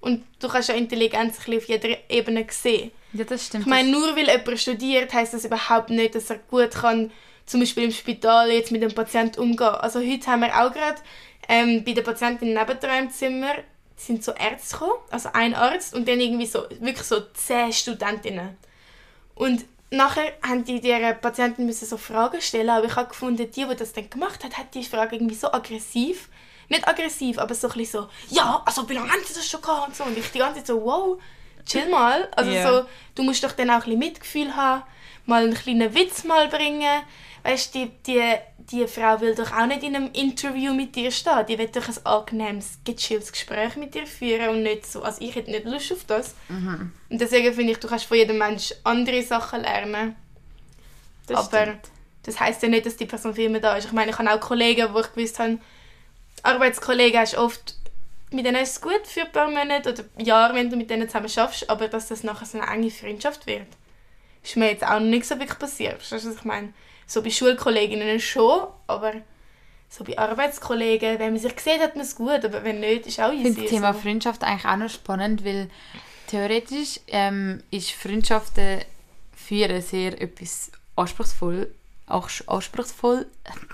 [0.00, 2.92] Und du kannst ja Intelligenz ein bisschen auf jeder Ebene sehen.
[3.14, 3.64] Ja, das stimmt.
[3.64, 7.10] Ich meine, nur weil jemand studiert, heißt das überhaupt nicht, dass er gut kann,
[7.48, 9.68] zum Beispiel im Spital jetzt mit dem Patienten umgehen.
[9.68, 11.00] Also heute haben wir auch gerade
[11.48, 13.54] ähm, bei der Patientin neben der im Zimmer
[13.96, 18.56] sind so Ärzte gekommen, also ein Arzt und dann irgendwie so wirklich so zehn Studentinnen.
[19.34, 23.66] Und nachher haben die der Patientin müssen so Fragen stellen, aber ich habe gefunden, die,
[23.66, 26.28] die das dann gemacht hat, hat die Frage irgendwie so aggressiv,
[26.68, 29.62] nicht aggressiv, aber so ein bisschen so, ja, also wie lange haben sie das schon
[29.62, 30.04] gehabt und so.
[30.04, 31.18] Und ich die ganze Zeit so, wow,
[31.64, 32.28] chill mal.
[32.36, 32.62] Also Ja.
[32.82, 34.82] so, du musst doch dann auch ein bisschen Mitgefühl haben,
[35.26, 37.02] mal einen kleinen Witz mal bringen.
[37.44, 38.22] Weißt du, die, die,
[38.70, 41.46] die Frau will doch auch nicht in einem Interview mit dir stehen.
[41.48, 45.34] Die will doch ein angenehmes, gechilltes Gespräch mit dir führen und nicht so, also ich
[45.34, 46.34] hätte nicht Lust auf das.
[46.48, 46.92] Mhm.
[47.08, 50.16] Und deswegen finde ich, du kannst von jedem Menschen andere Sachen lernen.
[51.26, 51.90] Das aber stimmt.
[52.24, 53.86] das heißt ja nicht, dass die Person für immer da ist.
[53.86, 55.58] Ich meine, ich habe auch Kollegen, wo ich gewusst habe,
[56.42, 57.74] Arbeitskollegen hast oft,
[58.30, 61.08] mit denen ist es gut für ein paar Monate oder Jahre, wenn du mit denen
[61.08, 63.66] zusammen schaffst, aber dass das nachher so eine enge Freundschaft wird,
[64.42, 65.96] ist mir jetzt auch noch nicht so wirklich passiert.
[65.96, 66.72] Verstehst du, was ich meine?
[67.08, 69.14] So bei Schulkolleginnen schon, aber
[69.88, 73.18] so bei Arbeitskollegen, wenn man sich sieht, hat man es gut, aber wenn nicht, ist
[73.18, 73.44] auch Ich easy.
[73.46, 74.00] finde das Thema so.
[74.00, 75.68] Freundschaft eigentlich auch noch spannend, weil
[76.28, 78.82] theoretisch ähm, ist Freundschaften
[79.34, 81.72] führen sehr etwas anspruchsvoll,
[82.06, 83.26] auch anspruchsvoll,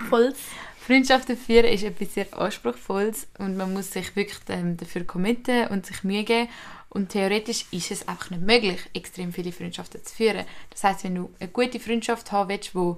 [0.09, 0.37] Volles.
[0.85, 5.85] Freundschaften führen ist etwas sehr Anspruchsvolles und man muss sich wirklich ähm, dafür committen und
[5.85, 6.47] sich Mühe geben.
[6.89, 10.45] Und theoretisch ist es einfach nicht möglich, extrem viele Freundschaften zu führen.
[10.69, 12.93] Das heißt, wenn du eine gute Freundschaft haben willst, die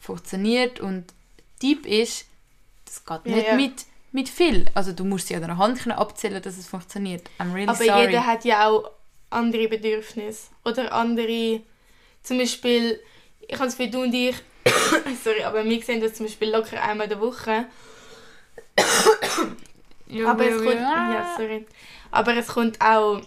[0.00, 1.04] funktioniert und
[1.62, 2.26] deep ist,
[2.84, 3.54] das geht Ja, nicht ja.
[3.56, 4.66] mit, mit viel.
[4.74, 7.28] Also du musst sie an der Hand können abzählen, dass es funktioniert.
[7.38, 8.06] I'm really Aber sorry.
[8.06, 8.90] jeder hat ja auch
[9.30, 10.48] andere Bedürfnisse.
[10.64, 11.60] Oder andere,
[12.22, 13.00] zum Beispiel,
[13.40, 14.36] ich habe das Gefühl, du und ich,
[15.24, 17.66] sorry, aber wir sehen das zum Beispiel locker einmal in der Woche.
[20.26, 21.66] Aber es kommt, ja, sorry.
[22.10, 23.20] Aber es kommt auch,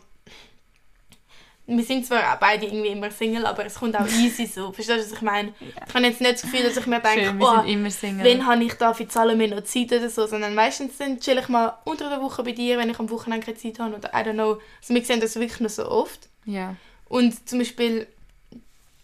[1.68, 4.72] wir sind zwar auch beide irgendwie immer Single, aber es kommt auch easy so.
[4.72, 5.54] Verstehst du, was ich meine?
[5.60, 8.26] Ich habe jetzt nicht das Gefühl, dass ich mir denke, Schön, oh, immer Single.
[8.26, 11.48] wenn habe ich da für Zahlen noch Zeit oder so, sondern meistens dann chill ich
[11.48, 14.28] mal unter der Woche bei dir, wenn ich am Wochenende keine Zeit habe oder I
[14.28, 14.60] don't know.
[14.82, 16.28] Also wir sehen das wirklich noch so oft.
[16.46, 16.76] ja.
[17.08, 18.08] Und zum Beispiel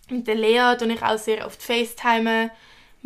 [0.10, 2.50] mit der Lea tue ich auch sehr oft FaceTime.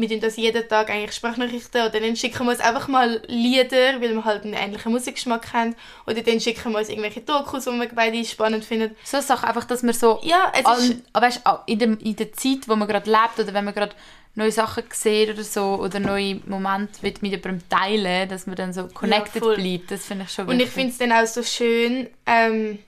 [0.01, 4.01] Wir tun das jeden Tag eigentlich Sprachnachrichten oder dann schicken wir uns einfach mal Lieder,
[4.01, 5.75] weil wir halt einen ähnlichen Musikgeschmack haben.
[6.07, 8.95] Oder dann schicken wir uns irgendwelche Dokus, die wir beide spannend finden.
[9.03, 10.95] So eine Sache, einfach, dass man so Ja, es an, ist...
[11.13, 13.75] aber weißt, auch in, dem, in der Zeit, wo man gerade lebt oder wenn man
[13.75, 13.95] gerade
[14.33, 18.73] neue Sachen sieht oder so oder neue Momente wird mit jemandem teilen, dass man dann
[18.73, 19.55] so connected voll.
[19.55, 22.79] bleibt, das finde ich schon Und ich finde es dann auch so schön, ähm,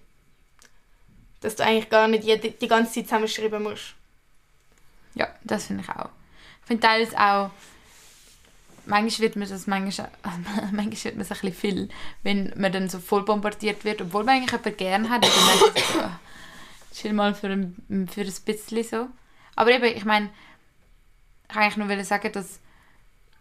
[1.42, 3.94] dass du eigentlich gar nicht jede, die ganze Zeit zusammenschreiben musst.
[5.16, 6.10] Ja, das finde ich auch.
[6.64, 7.50] Ich finde teilweise auch,
[8.86, 10.10] manchmal wird mir das manchmal,
[10.72, 11.90] manchmal wird mir das ein bisschen viel,
[12.24, 15.26] wenn man dann so voll bombardiert wird, obwohl man eigentlich jemanden gerne hat.
[15.26, 16.20] Und dann so, ah,
[16.94, 19.08] chill mal für ein, für ein bisschen so.
[19.56, 20.30] Aber eben, ich meine,
[21.50, 22.60] ich wollte eigentlich nur sagen, dass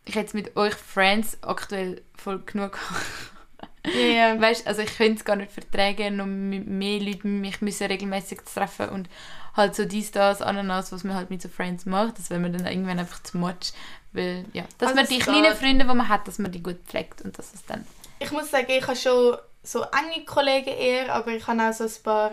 [0.04, 3.96] ich jetzt mit euch Friends aktuell voll genug habe.
[3.96, 8.44] Ja, Weißt, also ich könnte es gar nicht vertragen, noch mehr Leuten mich müssen regelmäßig
[8.44, 9.08] zu treffen und
[9.56, 12.50] halt so dies, das, Ananas, was man halt mit so Friends macht, das wäre mir
[12.50, 13.72] dann irgendwann einfach zu much,
[14.12, 16.78] weil, ja, dass Also man die kleinen Freunde, die man hat, dass man die gut
[16.86, 17.84] pflegt und dass es dann,
[18.18, 21.84] Ich muss sagen, ich habe schon so enge Kollegen eher, aber ich habe auch so
[21.84, 22.30] ein paar,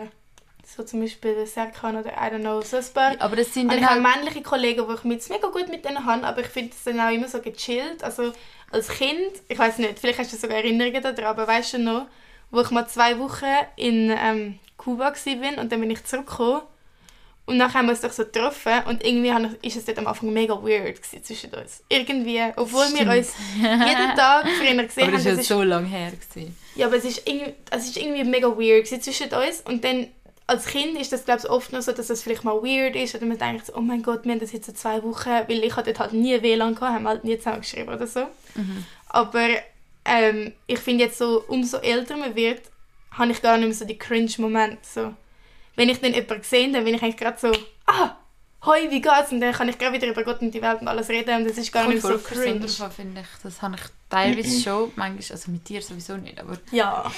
[0.76, 3.14] so zum Beispiel Serkan oder I don't know, so ein paar.
[3.18, 5.84] aber das sind Und ich habe halt, männliche Kollegen, wo ich mit mega gut mit
[5.84, 8.02] denen habe, aber ich finde es dann auch immer so gechillt.
[8.02, 8.32] Also
[8.70, 12.06] als Kind, ich weiß nicht, vielleicht hast du sogar Erinnerungen daran, aber weißt du noch,
[12.50, 13.44] wo ich mal zwei Wochen
[13.76, 16.62] in ähm, Kuba war und dann bin ich zurückgekommen
[17.50, 19.32] und nachher haben wir uns doch so getroffen und irgendwie
[19.66, 21.82] ist es dort am Anfang mega weird zwischen uns.
[21.88, 23.16] Irgendwie, obwohl wir Stimmt.
[23.16, 25.24] uns jeden Tag früher gesehen aber haben.
[25.24, 26.56] ja das ist- so lange her gewesen.
[26.76, 29.60] ja, aber es ist irgendwie, es ist irgendwie mega weird zwischen uns.
[29.66, 30.06] Und dann
[30.46, 33.14] als Kind ist das, glaube ich, oft noch so, dass das vielleicht mal weird ist.
[33.14, 35.74] Oder man denkt, oh mein Gott, wir haben das jetzt so zwei Wochen, weil ich
[35.74, 38.26] dort halt nie WLAN gehabt, haben halt nie zusammengeschrieben oder so.
[39.08, 39.46] Aber
[40.04, 42.62] ähm, ich finde jetzt so, umso älter man wird,
[43.12, 44.78] habe ich gar nicht mehr so die Cringe-Momente.
[44.82, 45.14] So.
[45.80, 47.50] Wenn ich dann jemanden sehe, dann bin ich eigentlich gerade so,
[47.86, 48.10] ah,
[48.66, 49.32] hoi, wie geht's?
[49.32, 51.48] Und dann kann ich gerade wieder über Gott und die Welt und alles reden und
[51.48, 52.66] das ist gar nicht so cringe.
[52.80, 53.42] an, finde ich.
[53.42, 57.10] Das habe ich teilweise schon, manchmal, also mit dir sowieso nicht, aber Ja.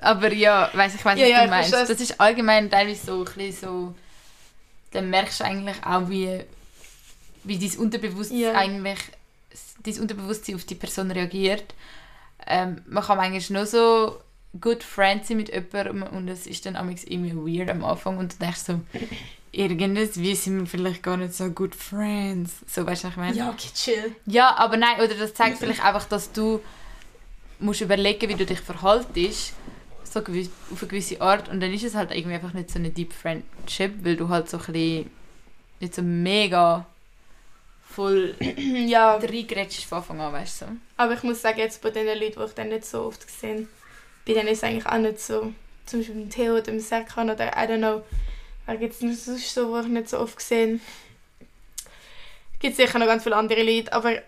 [0.00, 1.72] Aber ja, weiss, ich weiß, Ja, was ja, du meinst.
[1.72, 3.94] Das ist allgemein teilweise so ein bisschen so...
[4.90, 6.40] Dann merkst du eigentlich auch, wie,
[7.44, 8.52] wie dein Unterbewusstsein Ja.
[8.52, 8.98] eigentlich...
[9.84, 11.74] Dein Unterbewusstsein auf die Person reagiert.
[12.46, 14.20] Ähm, man kann manchmal nur so
[14.60, 18.34] good friends sein mit jemandem und es ist dann amigs irgendwie weird am Anfang und
[18.34, 18.80] du denkst so,
[19.52, 22.56] irgendwie sind wir vielleicht gar nicht so good friends.
[22.66, 23.36] So, weißt du, was ich meine?
[23.36, 24.16] Ja, okay, chill.
[24.26, 26.60] Ja, aber nein, oder das zeigt vielleicht einfach, dass du
[27.58, 29.54] musst überlegen, wie du dich verhaltest,
[30.04, 32.78] so gewiss, auf eine gewisse Art und dann ist es halt irgendwie einfach nicht so
[32.78, 35.10] eine Deep Friendship, weil du halt so ein bisschen
[35.80, 36.86] nicht so mega
[37.88, 38.34] voll
[38.86, 40.64] Ja, reingerätscht von Anfang an, weißt du?
[40.66, 40.72] so.
[40.98, 43.68] aber ich muss sagen, jetzt bei den Leuten, die ich dann nicht so oft gesehen
[44.26, 45.52] bei denen ist es eigentlich auch nicht so.
[45.86, 48.02] Zum Beispiel mit Theo oder dem Serkan oder I don't know.
[48.66, 50.80] Wer gibt es sonst so, die ich nicht so oft gesehen
[52.54, 54.22] Es gibt sicher noch ganz viele andere Leute, aber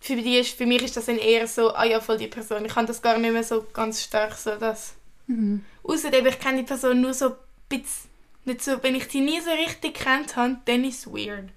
[0.00, 2.64] für, die ist, für mich ist das dann eher so, ah ja, voll die Person.
[2.64, 4.94] Ich kann das gar nicht mehr so ganz stark so, das.
[5.84, 7.34] Außerdem, ich kenne die Person nur so ein
[7.68, 8.10] bisschen,
[8.44, 11.50] nicht so, wenn ich die nie so richtig kennt habe, dann ist es weird.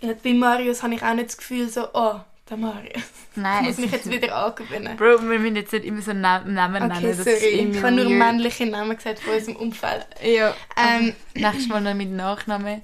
[0.00, 2.92] Ja, bei Marius habe ich auch nicht das Gefühl so, oh, der Marius.
[2.96, 4.96] Ich Nein, muss mich jetzt wieder angewöhnen.
[4.96, 7.16] Bro, wir müssen jetzt nicht immer so Na- Namen Okay, nennen.
[7.16, 7.70] das sorry.
[7.72, 10.06] Ich habe nur männliche Namen gesagt von unserem Umfeld.
[10.24, 12.82] Ja, Ähm, nächstes Mal noch mit Nachnamen.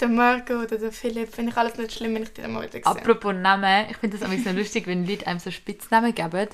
[0.00, 2.72] der Marco oder der Philipp, finde ich alles nicht schlimm, wenn ich dann mal wieder
[2.72, 2.86] sehe.
[2.86, 6.48] Apropos Namen, ich finde das immer so lustig, wenn Leute einem so Spitznamen geben.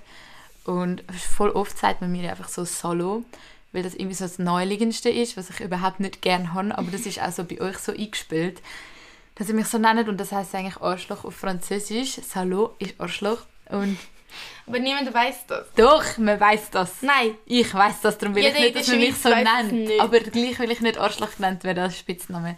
[0.64, 1.05] Und
[1.37, 3.24] voll oft sagt man mir einfach so Solo,
[3.72, 6.76] weil das irgendwie so das Neuliegendste ist, was ich überhaupt nicht gerne habe.
[6.76, 8.61] Aber das ist auch so bei euch so eingespielt,
[9.37, 10.09] dass ihr mich so nennt.
[10.09, 12.16] Und das heißt eigentlich Arschloch auf Französisch.
[12.22, 13.43] Salo ist Arschloch.
[13.70, 13.97] Und
[14.66, 15.66] Aber niemand weiß das.
[15.76, 17.03] doch, man weiß das.
[17.03, 17.37] Nein.
[17.45, 20.01] Ich weiß das, darum will Jeder ich nicht, dass man mich so nennt.
[20.01, 22.57] Aber gleich will ich nicht Arschloch genannt werden als Spitzname.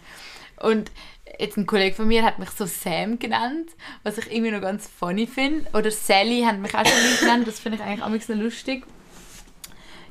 [0.61, 0.91] Und
[1.37, 3.69] jetzt ein Kollege von mir hat mich so Sam genannt,
[4.03, 5.69] was ich irgendwie noch ganz funny finde.
[5.73, 8.85] Oder Sally hat mich auch schon genannt, das finde ich eigentlich auch noch lustig.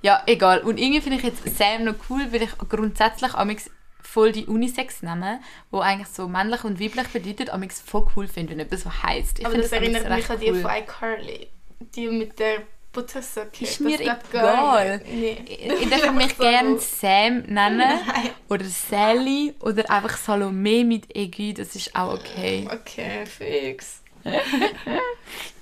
[0.03, 0.61] Ja, egal.
[0.61, 3.71] Und irgendwie finde ich jetzt Sam noch cool, weil ich grundsätzlich amix
[4.13, 5.41] voll die Unisex nehmen,
[5.71, 9.39] wo eigentlich so männlich und weiblich bedeutet, amix voll cool finde, wenn etwas so heisst.
[9.39, 11.49] Ich Aber finde das erinnert mich an die von iCarly.
[11.95, 13.65] Die mit der Buttersocke.
[13.65, 15.01] Ist mir Das egal.
[15.07, 15.37] Nee.
[15.81, 16.79] Ich darf mich So gerne.
[16.79, 17.79] Sam nennen.
[18.07, 18.31] Nein.
[18.49, 19.55] Oder Sally.
[19.61, 21.55] Oder einfach Salome mit Egi.
[21.55, 22.67] Das ist auch okay.
[22.73, 24.03] Okay, fix.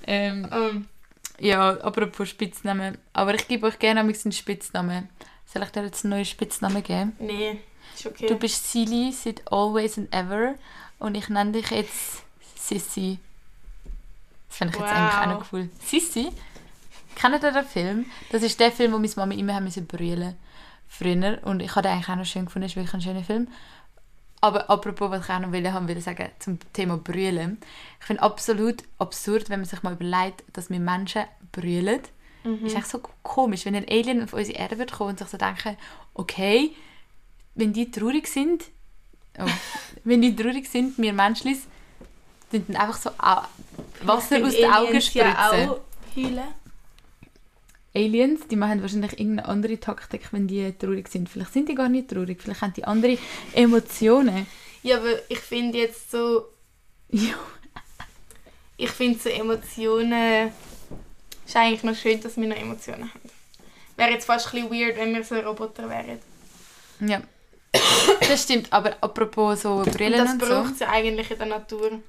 [0.09, 0.87] Ähm, Um,
[1.39, 2.97] ja, apropos Spitznamen.
[3.13, 5.09] Aber ich gebe euch gerne einen Spitznamen.
[5.45, 7.13] Soll ich dir jetzt einen neuen Spitznamen geben?
[7.19, 7.59] nee, ist
[8.05, 8.27] okay.
[8.27, 10.55] Du bist Silly seit Always and Ever.
[10.99, 12.23] Und ich nenne dich jetzt
[12.55, 13.19] Sissy.
[14.47, 14.97] Das finde ich jetzt Wow.
[14.97, 15.69] eigentlich auch noch cool.
[15.83, 16.29] Sissy?
[17.15, 18.05] Kennt ihr den Film?
[18.31, 20.35] Das ist der Film, wo meine Mama immer haben brüllen
[20.87, 21.39] früher.
[21.43, 22.63] Und ich habe den eigentlich auch noch schön gefunden.
[22.63, 23.47] Das ist wirklich ein schöner Film.
[24.39, 27.57] Aber apropos, was ich auch noch will, haben will sagen zum Thema Brüllen.
[27.99, 32.01] Ich finde absolut absurd, wenn man sich mal überlegt, dass wir Menschen brüllen.
[32.63, 35.37] Ist echt so komisch, wenn ein Alien auf unsere Erde wird kommen und sich so
[35.37, 35.75] denken,
[36.13, 36.71] okay,
[37.57, 38.63] wenn die traurig sind,
[39.37, 39.45] oh,
[40.03, 41.63] wenn die traurig sind, wir Menschlis,
[42.51, 43.09] dann einfach so
[44.03, 45.27] Wasser aus den Augen spritzen.
[45.31, 45.79] Ja auch
[46.15, 46.47] heulen.
[47.93, 51.29] Aliens, die machen wahrscheinlich irgendeine andere Taktik, wenn die traurig sind.
[51.29, 53.17] Vielleicht sind die gar nicht traurig, vielleicht haben die andere
[53.53, 54.45] Emotionen.
[54.83, 56.45] Ja, aber ich finde jetzt so,
[57.09, 57.33] Ja.
[58.77, 60.51] ich finde so Emotionen,
[61.45, 63.29] ist eigentlich noch schön, dass wir noch Emotionen haben.
[63.95, 66.19] Wäre jetzt fast ein bisschen weird, wenn wir so Roboter wären.
[66.99, 67.21] ja.
[68.29, 70.73] Das stimmt, aber apropos so Und Brillen das und, braucht so.
[70.73, 71.99] es ja eigentlich in der Natur.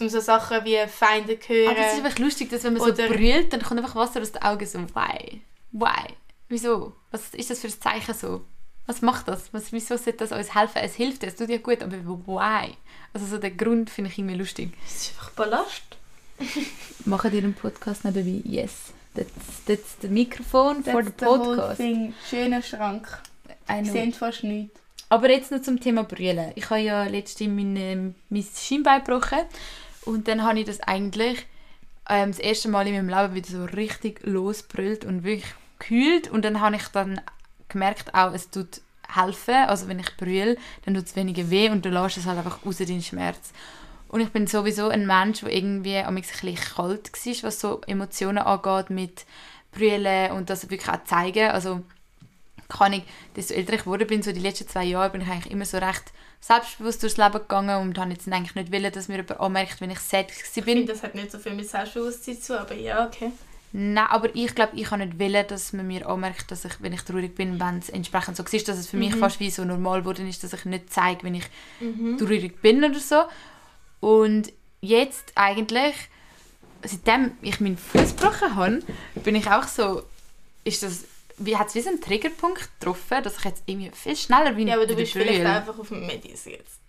[0.00, 1.70] Um so Sachen wie Feinde zu hören.
[1.70, 4.20] Aber es ist einfach lustig, dass wenn man so Oder- brüllt, dann kommt einfach Wasser
[4.20, 4.66] aus den Augen.
[4.66, 5.40] So, why?
[5.72, 6.14] Why?
[6.48, 6.94] Wieso?
[7.10, 8.44] Was ist das für ein Zeichen so?
[8.86, 9.52] Was macht das?
[9.52, 10.78] Was, wieso sollte das uns helfen?
[10.82, 12.74] Es hilft, es tut ja gut, aber why?
[13.12, 14.72] Also so den Grund finde ich irgendwie lustig.
[14.86, 15.82] Es ist einfach Ballast.
[17.04, 18.42] Machen ihr einen Podcast nebenbei?
[18.48, 18.92] Yes.
[20.08, 21.80] Microphone for the That's the whole podcast.
[22.30, 23.06] Schöner Schrank.
[23.84, 24.80] Sehen fast nichts.
[25.08, 26.52] Aber jetzt noch zum Thema Brüllen.
[26.54, 29.40] Ich habe ja letztens mein, ähm, mein Schienbein gebrochen
[30.04, 31.46] und dann habe ich das eigentlich
[32.08, 36.44] ähm, das erste Mal in meinem Leben wieder so richtig losbrüllt und wirklich gekühlt und
[36.44, 37.20] dann habe ich dann
[37.68, 41.84] gemerkt auch, es tut helfen, also wenn ich brülle, dann tut es weniger weh und
[41.84, 43.52] du lässt es halt einfach raus, deinen Schmerz.
[44.08, 47.80] Und ich bin sowieso ein Mensch, der irgendwie am ein bisschen kalt war, was so
[47.86, 49.26] Emotionen angeht mit
[49.72, 51.50] Brüllen und das wirklich auch zeigen.
[51.50, 51.82] Also
[52.68, 53.02] kann ich,
[53.34, 55.78] desto älter ich geworden bin, so die letzten zwei Jahre, bin ich eigentlich immer so
[55.78, 59.80] recht selbstbewusst durchs Leben gegangen und habe jetzt eigentlich nicht wollen, dass mir jemand anmerkt,
[59.80, 60.64] wenn ich sad Ich bin.
[60.64, 63.32] finde, das hat nicht so viel mit Selbstbewusstsein zu, aber ja, okay.
[63.72, 66.92] Nein, aber ich glaube, ich kann nicht wollen, dass man mir anmerkt, dass ich, wenn
[66.92, 69.64] ich traurig bin, wenn es entsprechend so ist, dass es für mich fast wie so
[69.64, 71.44] normal geworden ist, dass ich nicht zeige, wenn ich
[72.18, 73.24] traurig bin oder so.
[74.00, 75.94] Und jetzt eigentlich,
[76.82, 78.80] seitdem ich meinen Fuß gebrochen habe,
[79.16, 80.02] bin ich auch so,
[80.64, 81.04] ist das,
[81.38, 84.68] wie hat es wie so einen Triggerpunkt getroffen, dass ich jetzt irgendwie viel schneller bin.
[84.68, 85.52] Ja, aber du bist vielleicht brülle.
[85.52, 86.80] einfach auf dem Medis jetzt.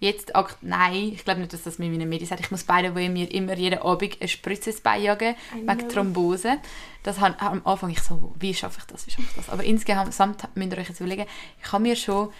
[0.00, 2.38] Jetzt, akt nein, ich glaube nicht, dass das mir meine Medis hat.
[2.38, 5.88] Ich muss beide wo mir immer jeden Abend eine Spritze ins Bein jagen, I wegen.
[5.88, 6.58] Thrombose.
[7.02, 9.48] Das hat, am Anfang ich so, wie schaffe ich das, wie schaffe ich das?
[9.48, 10.08] Aber insgesamt
[10.54, 11.26] müsst ihr euch jetzt überlegen,
[11.60, 12.32] ich habe mir schon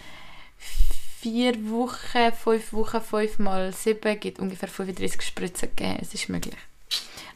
[1.19, 5.97] vier Wochen, fünf Wochen, fünf mal sieben, gibt ungefähr 35 Spritzen gegeben.
[6.01, 6.55] Es ist möglich.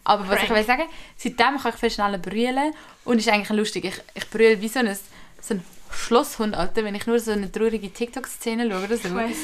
[0.03, 0.83] Aber was ich will sagen,
[1.17, 2.73] seitdem kann ich viel schneller brüllen
[3.05, 3.85] und ist eigentlich lustig.
[3.85, 4.97] Ich, ich brülle wie so ein,
[5.41, 9.17] so ein Schlosshund, Alter, wenn ich nur so eine traurige TikTok-Szene schaue oder so.
[9.19, 9.37] Ich.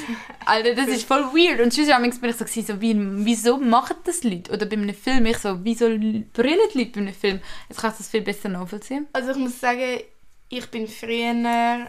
[0.45, 1.59] Alter, das ist voll weird.
[1.61, 2.95] Und manchmal bin ich so, so wie,
[3.25, 4.51] wieso machen das Leute?
[4.51, 7.39] Oder bei einem Film, ich so, wieso brüllen die Leute bei einem Film?
[7.69, 9.07] Jetzt kann ich das viel besser nachvollziehen.
[9.13, 10.01] Also ich muss sagen,
[10.49, 11.87] ich bin früher...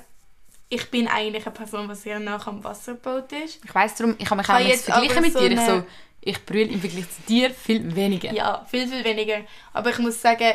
[0.72, 3.58] Ich bin eigentlich eine Person, die sehr nah am Wasserboot ist.
[3.64, 5.50] Ich weiss darum, ich kann mich auch nicht jetzt vergleichen aber mit so dir.
[5.50, 5.86] Ich eine- so,
[6.20, 8.32] ich brülle im Vergleich zu dir viel weniger.
[8.32, 9.40] Ja, viel, viel weniger.
[9.72, 10.54] Aber ich muss sagen,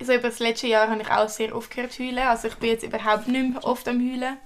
[0.00, 2.18] so über das letzte Jahr habe ich auch sehr oft gehört heulen.
[2.18, 4.38] Also ich bin jetzt überhaupt nicht mehr oft am heulen.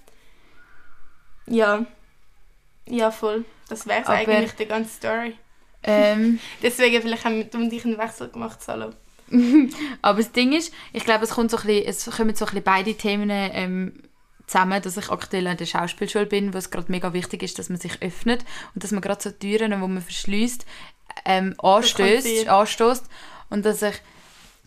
[1.47, 1.87] Ja.
[2.89, 3.45] Ja, voll.
[3.69, 5.37] Das wäre eigentlich die ganze Story.
[5.83, 8.93] Ähm, Deswegen vielleicht haben wir du und ich einen Wechsel gemacht, Salo.
[10.03, 12.51] aber das Ding ist, ich glaube, es, kommt so ein bisschen, es kommen so ein
[12.51, 14.03] bisschen beide Themen ähm,
[14.47, 17.69] zusammen, dass ich aktuell an der Schauspielschule bin, wo es gerade mega wichtig ist, dass
[17.69, 18.45] man sich öffnet
[18.75, 20.65] und dass man gerade so Türen, die man verschließt,
[21.25, 23.05] ähm, anstößt,
[23.49, 23.95] und dass ich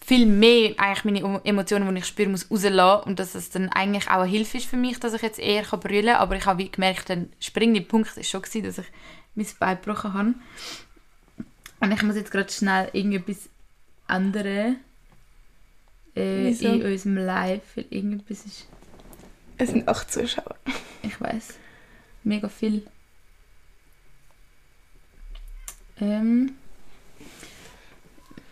[0.09, 4.07] viel mehr eigentlich meine Emotionen, die ich spüre, muss rauslassen und dass es dann eigentlich
[4.07, 6.45] auch eine Hilfe ist für mich, dass ich jetzt eher kann brüllen kann, aber ich
[6.45, 8.87] habe wie gemerkt, der springende Punkt ist schon gewesen, dass ich
[9.35, 10.33] mein Bein gebrochen habe.
[11.81, 13.49] Und ich muss jetzt gerade schnell irgendetwas
[14.07, 14.77] ändern
[16.15, 18.67] äh, in unserem Live, weil irgendetwas ist,
[19.59, 20.55] Es sind acht Zuschauer.
[21.03, 21.55] ich weiß
[22.23, 22.87] mega viel.
[25.99, 26.55] Ähm,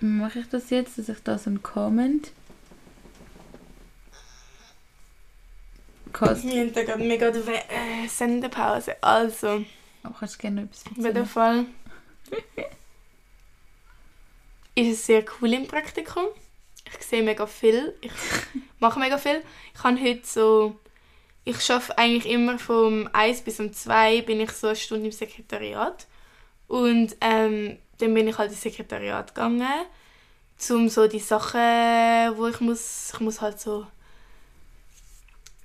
[0.02, 2.32] mache ich das jetzt, dass ich da so einen Comment...
[6.12, 6.44] Kost.
[6.44, 9.02] Wir haben da gerade mega die äh, Sendepause.
[9.02, 9.64] Also,
[10.04, 11.66] Aber kannst du gerne noch etwas auf jeden Fall
[14.76, 16.26] ist es sehr cool im Praktikum.
[16.86, 17.96] Ich sehe mega viel.
[18.02, 18.12] Ich
[18.80, 19.42] mache mega viel.
[19.74, 20.78] Ich habe heute so...
[21.48, 25.14] Ich schaffe eigentlich immer vom 1 bis um 2 bin ich so eine Stunde im
[25.14, 26.06] Sekretariat.
[26.68, 29.66] Und ähm, dann bin ich halt ins Sekretariat gegangen,
[30.70, 33.12] um so die Sachen, wo ich muss...
[33.14, 33.88] Ich muss halt so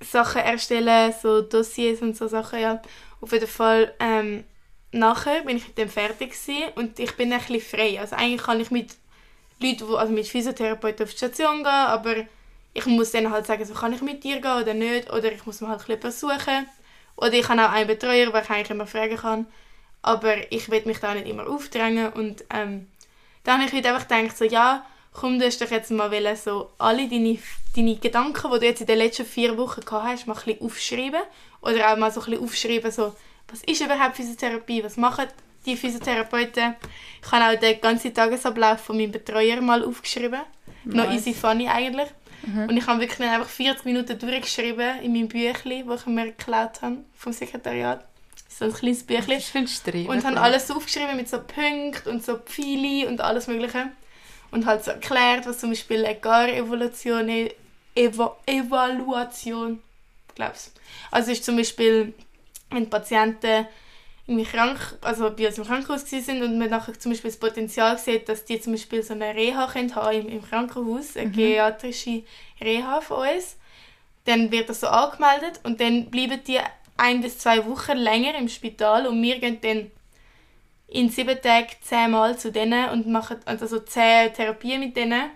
[0.01, 2.81] Sachen erstellen, so Dossiers und so Sachen, ja.
[3.21, 4.45] Auf jeden Fall, ähm,
[4.93, 6.33] nachher bin ich mit dem fertig
[6.77, 7.99] und ich bin ein frei.
[7.99, 8.95] Also eigentlich kann ich mit
[9.61, 12.15] Leuten, also mit Physiotherapeuten auf die Station gehen, aber
[12.75, 15.45] ich muss dann halt sagen, so kann ich mit dir gehen oder nicht, oder ich
[15.47, 16.67] muss mir halt bisschen suchen.
[17.17, 19.47] Oder ich habe auch einen Betreuer, den ich eigentlich immer fragen kann.
[20.01, 22.89] Aber ich will mich da nicht immer aufdrängen und ähm,
[23.45, 26.37] dann habe ich heute einfach gedacht, so, ja, komm, du hast doch jetzt mal wollen,
[26.37, 27.39] so alle deine,
[27.77, 30.67] deine Gedanken, die du jetzt in den letzten vier Wochen gehabt hast, mal ein bisschen
[30.67, 31.23] aufschreiben.
[31.61, 33.15] Oder auch mal so ein bisschen aufschreiben, so,
[33.49, 35.27] was ist überhaupt Physiotherapie, was machen
[35.67, 36.75] die Physiotherapeuten.
[37.25, 40.41] Ich habe auch den ganzen Tagesablauf von meinem Betreuer mal aufgeschrieben.
[40.85, 41.27] Noch Nice.
[41.27, 42.09] easy funny eigentlich.
[42.43, 46.83] Und ich habe wirklich einfach 40 Minuten durchgeschrieben in meinem Büchlein, das ich mir geklaut
[46.83, 48.05] habe vom Sekretariat.
[48.49, 49.39] So ein kleines Büchlein.
[49.39, 50.09] Ich finde Streben.
[50.09, 53.89] Und haben alles aufgeschrieben mit so Punkten und so Pfeile und alles mögliche.
[54.51, 57.55] Und halt so erklärt, was zum Beispiel eine Gar-Evaluation ist.
[57.95, 59.81] Eva Evaluation,
[60.35, 60.73] glaub's.
[61.11, 62.15] Also ist zum Beispiel,
[62.71, 63.67] wenn Patienten
[64.27, 67.99] irgendwie krank, also bei uns im Krankenhaus sind und man nachher zum Beispiel das Potenzial
[67.99, 72.23] sieht, dass die zum Beispiel so eine Reha können haben im, im Krankenhaus, eine geriatrische
[72.61, 73.57] Reha von uns,
[74.25, 76.61] dann wird das so angemeldet und dann bleiben die
[76.97, 79.91] ein bis zwei Wochen länger im Spital und wir gehen dann
[80.89, 85.31] in sieben Tagen zehnmal zu denen und machen also zehn Therapien mit denen.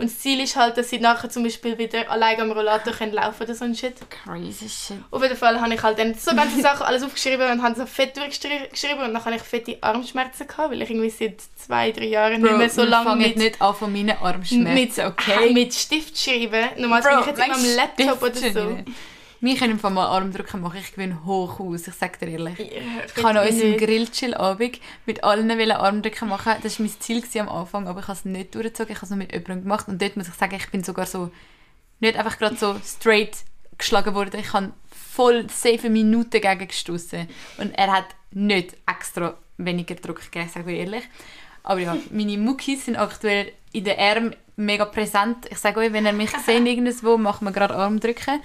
[0.00, 3.12] Und das Ziel ist halt, dass sie nachher zum Beispiel wieder allein am Rollator können
[3.12, 3.96] laufen oder so ein Shit.
[4.08, 4.96] Crazy shit.
[5.10, 7.84] Auf jeden Fall habe ich halt dann so ganze Sachen alles aufgeschrieben und habe so
[7.84, 12.06] fett durchgeschrieben und dann habe ich fette Armschmerzen gehabt, weil ich irgendwie seit zwei, drei
[12.06, 13.28] Jahren nicht mehr so lange mit...
[13.28, 15.52] mit, nicht an von meinen Armschmerzen, mit, okay?
[15.52, 16.70] mit Stift schreiben.
[16.78, 18.78] Normalerweise bin ich jetzt immer am Laptop oder so.
[19.42, 22.58] Wir können einfach mal Armdrücken machen, ich gewinne hoch aus, ich sage dir ehrlich.
[22.58, 22.66] Ja,
[23.16, 23.76] Ich habe an unserem.
[23.78, 26.54] Grillchill-Abend mit allen Armdrücken machen.
[26.62, 28.92] Das war mein Ziel am Anfang, aber ich habe es nicht durchgezogen.
[28.92, 29.88] Ich habe es nur mit jemandem gemacht.
[29.88, 31.30] Und dort muss ich sagen, ich bin sogar so,
[32.00, 33.38] nicht einfach gerade so straight
[33.78, 34.40] geschlagen worden.
[34.40, 37.26] Ich habe voll safe Minuten gegen gestoßen
[37.58, 41.04] Und er hat nicht extra weniger Druck gegeben, sage ich ehrlich.
[41.62, 45.46] Aber ja, meine Muckis sind aktuell in den Armen mega präsent.
[45.50, 48.40] Ich sage euch, wenn ihr mich seht irgendwo, machen wir gerade Armdrücken.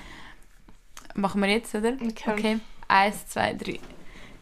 [1.16, 1.94] Machen wir jetzt, oder?
[1.94, 2.32] Okay.
[2.32, 2.60] Okay.
[2.88, 3.80] Eins, zwei, drei.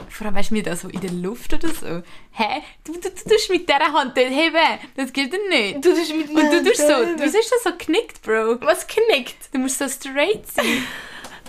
[0.09, 2.01] Vor allem, weißt du, mir da so in der Luft oder so.
[2.31, 2.61] Hä?
[2.83, 4.79] Du, du, du tust mit dieser Hand dort heben.
[4.95, 5.85] Das geht dir nicht.
[5.85, 8.59] Du tust mit Und du tust so, du bist so geknickt, Bro.
[8.61, 9.53] Was knickt?
[9.53, 10.83] Du musst so straight sein.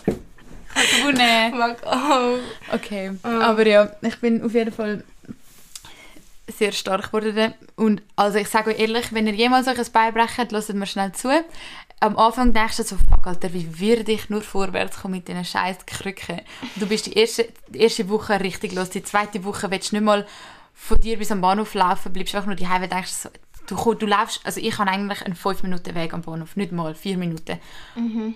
[0.07, 1.59] Ich habe gewonnen.
[1.59, 2.39] Mag, oh.
[2.75, 3.21] Okay, Ähm.
[3.25, 5.05] aber ja, ich bin auf jeden Fall
[6.49, 7.55] sehr stark geworden.
[7.77, 10.87] Und also ich sage euch ehrlich, wenn ihr jemals euch ein Bein brecht, hört mir
[10.87, 11.31] schnell zu.
[12.05, 15.43] Am Anfang denkst du so, fuck Alter, wie würde ich nur vorwärts kommen mit diesen
[15.45, 16.41] scheiß Krücken.
[16.77, 20.05] Du bist die erste, die erste Woche richtig los, die zweite Woche willst du nicht
[20.05, 20.27] mal
[20.75, 23.31] von dir bis am Bahnhof laufen, bleibst einfach nur die weil denkst so,
[23.69, 26.73] du, komm- du laufst, also ich habe eigentlich einen 5 Minuten Weg am Bahnhof, nicht
[26.73, 27.59] mal 4 Minuten.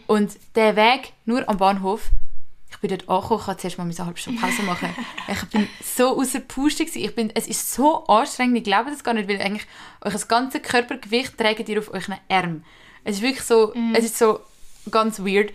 [0.06, 2.08] Und der Weg nur am Bahnhof,
[2.70, 4.88] ich bin dort angekommen, ich musste zuerst mal eine halbe Stunde Pause machen.
[5.28, 6.84] ich bin so außer Puste.
[6.84, 9.66] Ich bin, es ist so anstrengend, ich glaube das gar nicht, weil eigentlich
[10.00, 12.62] euer ganzes Körpergewicht trägt ihr auf euren Arm.
[13.08, 14.40] Es ist wirklich so, es ist so
[14.90, 15.54] ganz weird.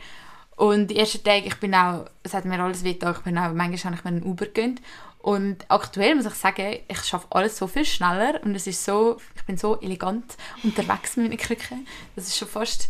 [0.56, 3.54] Und die ersten Tage, ich bin auch, es hat mir alles wehgetan, ich bin auch,
[3.54, 4.82] manchmal habe ich mir einen Uber gegönnt.
[5.20, 9.18] Und aktuell muss ich sagen, ich schaffe alles so viel schneller und es ist so,
[9.36, 11.86] ich bin so elegant unterwegs mit meinen Krücken.
[12.16, 12.90] Das ist schon fast,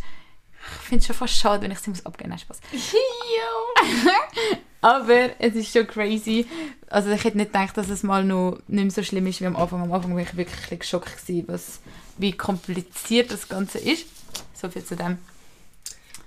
[0.50, 2.40] ich finde es schon fast schade, wenn ich sie muss abgeben muss.
[2.40, 2.60] Spaß.
[4.80, 6.46] Aber es ist schon crazy.
[6.88, 9.46] Also ich hätte nicht gedacht, dass es mal noch nicht mehr so schlimm ist wie
[9.46, 9.82] am Anfang.
[9.82, 11.80] Am Anfang war ich wirklich geschockt, gewesen, was,
[12.16, 14.06] wie kompliziert das Ganze ist.
[14.54, 15.18] So viel zu dem.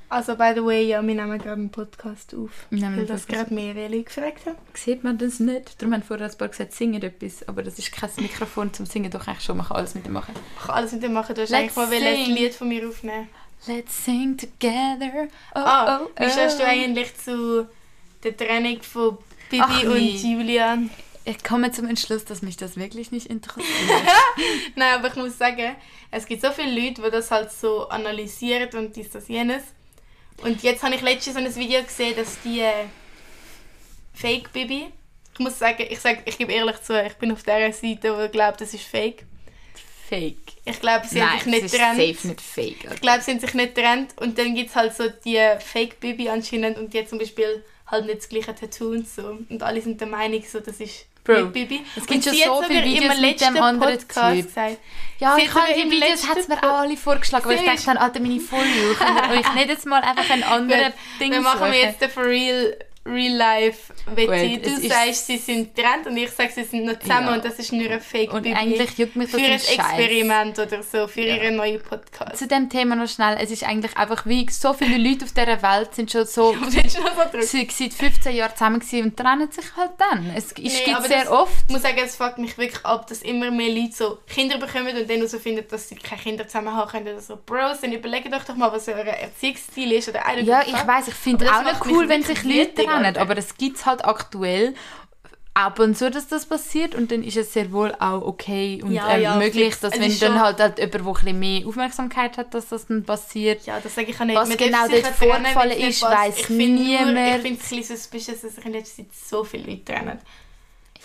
[0.10, 2.52] Also, by the way, ja, wir nehmen gerade einen Podcast auf.
[2.70, 4.56] Wir nehmen Weil das gerade mehrere gefragt haben.
[4.74, 5.82] Sieht man das nicht?
[5.82, 7.46] Darum haben vorher ein paar gesagt, singen etwas.
[7.46, 9.58] Aber das ist kein Mikrofon zum Singen, doch eigentlich schon.
[9.58, 10.34] Man kann alles mit dem machen.
[10.56, 11.36] Ich kann alles mit dem machen.
[11.36, 12.36] Du hast Let's eigentlich mal ein.
[12.36, 13.28] Lied von mir aufnehmen.
[13.66, 15.28] Let's sing together.
[15.54, 16.68] Oh, ah, oh, wie stehst du oh.
[16.68, 17.68] eigentlich zu
[18.24, 19.18] der Trennung von
[19.50, 20.16] Bibi Ach, und nee.
[20.16, 20.90] Julian?
[21.28, 23.68] Ich komme zum Entschluss, dass mich das wirklich nicht interessiert.
[24.76, 25.76] Nein, aber ich muss sagen,
[26.10, 29.64] es gibt so viele Leute, die das halt so analysieren und dies, das, jenes.
[30.38, 32.86] Und jetzt habe ich letztens so ein Video gesehen, dass die äh,
[34.14, 34.86] Fake Bibi
[35.34, 38.30] Ich muss sagen, ich, sag, ich gebe ehrlich zu, ich bin auf der Seite, wo
[38.30, 39.26] glaubt, das ist fake.
[40.08, 40.38] Fake.
[40.64, 41.98] Ich glaube, sie Nein, haben sich nicht getrennt.
[41.98, 42.88] safe nicht fake.
[42.94, 44.14] Ich glaube, sie haben sich nicht getrennt.
[44.16, 48.20] Und dann gibt es halt so die Fake-Baby anscheinend und die zum Beispiel halt nicht
[48.20, 49.40] das gleiche Tattoo und so.
[49.50, 51.84] Und alle sind der Meinung, so, das ist Bro, Bibi.
[51.96, 54.46] es gibt schon so viele Videos mit dem anderen Podcast Typ.
[54.48, 54.78] gesagt.
[55.20, 57.98] Ja, Sie ich habe die Videos hat's mir auch alle vorgeschlagen, aber ich dachte dann,
[57.98, 58.66] Alter, meine Folge,
[58.98, 61.82] könnt ihr euch nicht jetzt mal einfach einen anderen Ding Dann machen wir suchen?
[61.90, 64.50] jetzt den for real, real life Wette.
[64.50, 67.34] Gut, Du es sagst, sie sind getrennt und ich sage, sie sind noch zusammen Ja.
[67.36, 68.56] und das ist nur ein fake Und Bibi.
[68.56, 69.78] eigentlich juckt mich Für das ein ein Scheiß.
[70.00, 72.38] Experiment oder so, für ihren neuen Podcast.
[72.38, 75.62] Zu dem Thema noch schnell, es ist eigentlich einfach wie so viele Leute auf dieser
[75.62, 77.42] Welt sind schon so so drüber.
[77.42, 80.32] sie seit 15 Jahren zusammen und trennen sich halt dann.
[80.36, 81.54] Es, es Nee, gibt sehr das- oft.
[81.68, 84.96] Ich muss sagen, es fuckt mich wirklich ab, dass immer mehr Leute so Kinder bekommen
[84.98, 87.08] und dann herausfinden, dass sie keine Kinder zusammen haben können.
[87.08, 90.10] Oder so, Bros, dann überlegt euch doch mal, was euer Erziehungsstil ist.
[90.10, 93.06] Oder Ja, ich weiß, ich finde Aber auch nicht cool, wenn sich Leute wütend, trennen,
[93.06, 93.22] Alter.
[93.22, 94.74] aber es gibt halt aktuell
[95.54, 98.92] ab und zu, dass das passiert und dann ist es sehr wohl auch okay und
[98.92, 101.68] Ja, ähm, ja, möglich, dass Es wenn dann schon- halt, halt jemand, der ein mehr
[101.68, 103.66] Aufmerksamkeit hat, dass das dann passiert.
[103.66, 104.36] Ja, das sage ich auch nicht.
[104.36, 107.18] Was Man genau dort trennen, vorgefallen nicht ist, nur- niemand.
[107.38, 110.20] Ich finde es ein bisschen suspicious, dass sich in letzter Zeit so viele Leute trennen.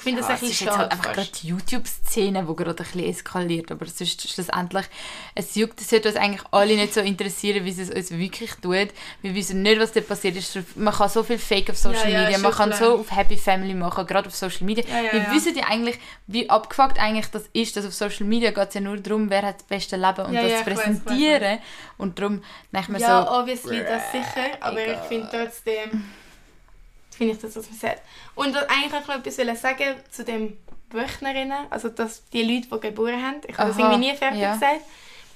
[0.02, 0.78] Ich finde Ja, das es ein ist bisschen schade.
[0.80, 3.70] halt einfach gerade die YouTube-Szene, die gerade ein bisschen eskaliert.
[3.70, 4.86] Aber sonst schlussendlich,
[5.36, 8.88] es juckt, es sollte uns eigentlich alle nicht so interessieren, wie es uns wirklich tut.
[9.22, 10.58] Wir wissen nicht, was da passiert ist.
[10.74, 13.12] Man kann so viel Fake auf Social Ja, ja, Media, ist man kann so auf
[13.14, 14.82] Happy Family machen, gerade auf Social Media.
[14.88, 15.32] Ja, ja, wir ja.
[15.32, 18.80] wissen ja eigentlich, wie abgefuckt eigentlich das ist, dass auf Social Media geht es ja
[18.80, 20.88] nur darum, wer hat das beste Leben und Ja, das ja, zu ich weiss, ich
[20.88, 21.58] weiss, präsentieren.
[21.96, 22.42] Und darum
[22.72, 24.48] denke ich mir Ja, so, obviously, das sicher.
[24.60, 26.04] Aber ich finde trotzdem,
[27.14, 28.02] finde ich das, was man sagt.
[28.34, 30.56] Und eigentlich wollte ich noch etwas sagen zu dem
[30.90, 34.54] Wöchnerinnen, also dass die Leute, die geboren haben, ich habe das irgendwie nie fertig ja.
[34.54, 34.82] gesagt,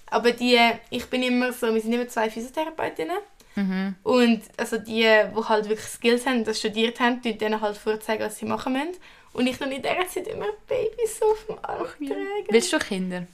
[0.08, 0.58] aber die,
[0.90, 3.18] ich bin immer so, wir sind immer zwei Physiotherapeutinnen
[3.54, 3.94] mhm.
[4.02, 8.24] und also die, die halt wirklich Skills haben, das studiert haben, die denen halt vorzeigen,
[8.24, 8.96] was sie machen müssen.
[9.32, 12.46] Und ich dann in dieser Zeit immer Babys so auf dem Arm tragen.
[12.48, 13.26] willst du Kinder?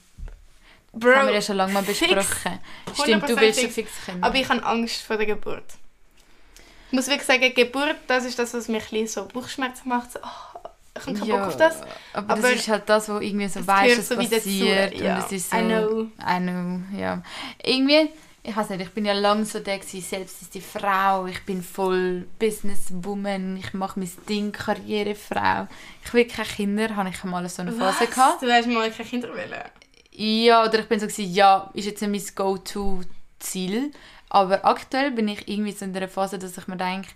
[0.91, 2.59] Bro, Das haben wir ja schon lange mal besprochen.
[2.93, 3.73] Stimmt, du 100% willst fix.
[3.73, 4.27] fix Kinder.
[4.27, 5.63] Aber ich habe Angst vor der Geburt.
[6.93, 10.11] Ich muss wirklich sagen, Geburt, das ist das, was mir ein so Bauchschmerzen macht.
[10.11, 10.59] So, oh,
[10.95, 11.81] ich habe keinen Bock auf das.
[12.13, 15.15] Aber, Aber das ist halt das, wo irgendwie so weißt, es so passiert ja.
[15.15, 15.57] und es ist so.
[15.57, 16.01] I know.
[16.21, 17.23] I know, ja.
[17.63, 18.11] Irgendwie,
[18.43, 21.43] ich weiß nicht, ich bin ja lange so der gewesen, selbst ist die Frau, ich
[21.45, 25.67] bin voll Businesswoman, ich mache mein Ding, Karrierefrau.
[26.05, 28.43] Ich will keine Kinder, habe ich mal so eine Phase gehabt.
[28.43, 29.63] Du hast mal keine Kinder wollen?
[30.11, 33.91] Ja, oder ich bin so gewesen, ja, ist jetzt mein Go-To-Ziel.
[34.33, 37.09] Aber aktuell bin ich irgendwie so in der Phase, dass ich mir denke,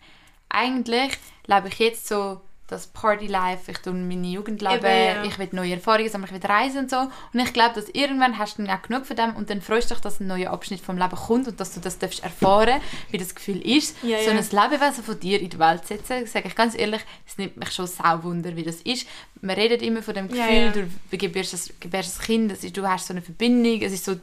[0.49, 5.23] eigentlich lebe ich jetzt so das Party-Life, ich tue meine Jugend leben, Eben, ja.
[5.23, 6.97] ich will neue Erfahrungen sammeln, ich will reisen und so.
[6.99, 9.89] Und ich glaube, dass irgendwann hast du dann auch genug von dem und dann freust
[9.89, 12.81] du dich, dass ein neuer Abschnitt vom Leben kommt und dass du das darfst erfahren,
[13.09, 14.37] wie das Gefühl ist, Ja, so ja.
[14.37, 16.27] ein Lebewesen von dir in die Welt zu setzen.
[16.27, 19.07] Sage ich ganz ehrlich, es nimmt mich schon sau Wunder, wie das ist.
[19.41, 22.87] Man redet immer von dem Gefühl, du gebärst das, gebärst das Kind, das ist, du
[22.87, 24.17] hast so eine Verbindung, es ist so,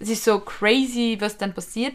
[0.00, 1.94] es ist so crazy, was dann passiert.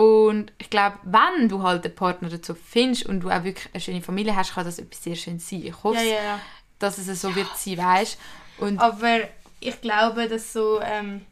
[0.00, 3.82] Und ich glaube, wenn du halt einen Partner dazu findest und du auch wirklich eine
[3.82, 5.62] schöne Familie hast, kann das etwas sehr schön sein.
[5.62, 6.40] Ich hoffe, Ja, ja, ja.
[6.78, 8.18] dass es so wird sein, weißt
[8.56, 9.18] Und Aber
[9.60, 11.26] ich glaube, dass so ähm,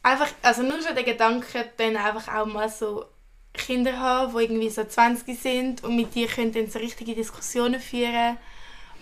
[0.00, 3.06] einfach, also nur schon der Gedanke, dann einfach auch mal so
[3.52, 7.80] Kinder haben, die irgendwie so 20 sind und mit dir können dann so richtige Diskussionen
[7.80, 8.36] führen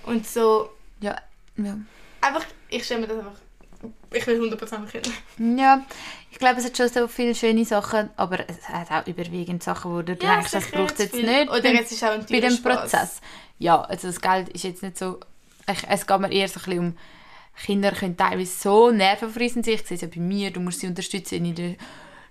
[0.04, 1.20] und so ja,
[1.58, 1.76] ja.
[2.22, 3.40] einfach, ich stelle mir das einfach,
[4.16, 5.62] ich will 100% Kinder.
[5.62, 5.82] Ja,
[6.30, 9.92] ich glaube, es hat schon so viele schöne Sachen, aber es hat auch überwiegend Sachen,
[9.92, 11.26] wo du Ja, denkst, das braucht es jetzt viel.
[11.26, 11.50] nicht.
[11.50, 12.80] Oder beim- es ist auch ein bei dem Spass.
[12.80, 13.20] Prozess.
[13.58, 15.18] Ja, also das Geld ist jetzt nicht so...
[15.70, 16.96] Ich, es geht mir eher so ein bisschen um...
[17.64, 19.74] Kinder können teilweise so nervenfrissend sein.
[19.76, 20.50] Ich sehe es ja bei mir.
[20.50, 21.74] Du musst sie unterstützen in der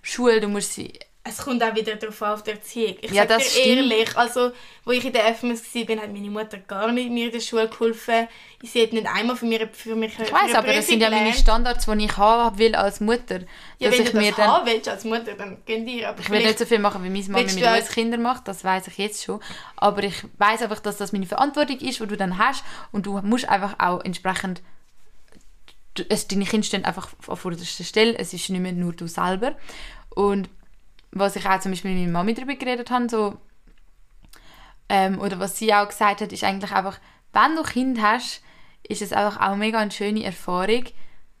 [0.02, 0.92] Schule, du musst sie...
[1.28, 2.96] Es kommt auch wieder darauf an, auf die Erziehung.
[3.00, 3.66] Ich Ja, sag dir das stimmt.
[3.66, 4.52] ehrlich, also,
[4.84, 7.68] wo ich in der FMS war, hat meine Mutter gar nicht mir in der Schule
[7.68, 8.28] geholfen.
[8.62, 11.32] Sie hat nicht einmal für mich für mich Ich weiß, aber das sind ja meine
[11.34, 13.40] Standards, die ich haben will als Mutter.
[13.78, 16.08] Ja, wenn ich du mir das dann, haben willst als Mutter, dann geh dir.
[16.10, 18.46] Aber Ich will nicht so viel machen, wie meine Mama mit uns auch- Kinder macht,
[18.48, 19.40] das weiß ich jetzt schon.
[19.76, 22.64] Aber ich weiß einfach, dass das meine Verantwortung ist, die du dann hast.
[22.92, 24.62] Und du musst einfach auch entsprechend.
[26.08, 28.18] Es, deine Kinder stehen einfach auf vorderster Stelle.
[28.18, 29.56] Es ist nicht mehr nur du selber.
[30.10, 30.48] Und
[31.18, 33.36] was ich auch zum Beispiel mit meiner Mami darüber geredet habe, so,
[34.88, 36.98] ähm, oder was sie auch gesagt hat, ist eigentlich einfach,
[37.32, 38.42] wenn du Kind hast,
[38.88, 40.84] ist es einfach auch mega eine schöne Erfahrung,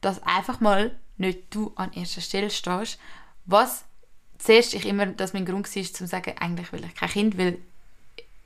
[0.00, 2.98] dass einfach mal nicht du an erster Stelle stehst.
[3.44, 3.84] Was
[4.38, 7.58] zuerst ich immer, dass mein Grund war, zu sagen, eigentlich will ich kein Kind, weil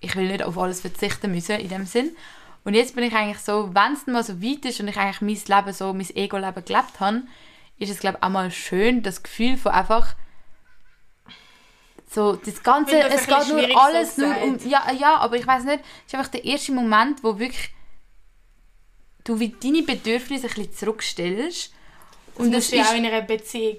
[0.00, 2.16] ich will nicht auf alles verzichten müssen in dem Sinn.
[2.64, 5.20] Und jetzt bin ich eigentlich so, wenn es mal so weit ist und ich eigentlich
[5.22, 7.22] mein Leben so, mein Ego-Leben gelebt habe,
[7.78, 10.14] ist es glaube ich auch mal schön, das Gefühl von einfach
[12.12, 15.46] so das Ganze, das es geht nur alles so nur um, ja, ja, aber ich
[15.46, 17.70] weiß nicht, es ist einfach der erste Moment, wo wirklich
[19.22, 21.72] du wie deine Bedürfnisse ein bisschen zurückstellst.
[22.34, 23.78] Und Und das ist ja auch in einer Beziehung.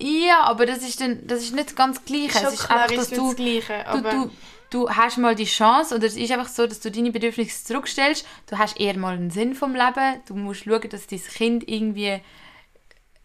[0.00, 2.38] ja, aber das ist, dann, das ist nicht ganz das Gleiche.
[2.38, 4.30] Schon es ist klar einfach, dass du, das Gleiche, du, du,
[4.70, 8.26] du hast mal die Chance, oder es ist einfach so, dass du deine Bedürfnisse zurückstellst,
[8.48, 12.20] du hast eher mal einen Sinn vom Leben, du musst schauen, dass dein Kind irgendwie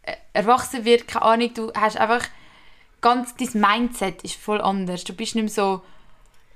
[0.03, 2.27] äh, erwachsen wird, keine Ahnung, du hast einfach
[3.01, 5.81] ganz, dein Mindset ist voll anders, du bist nicht mehr so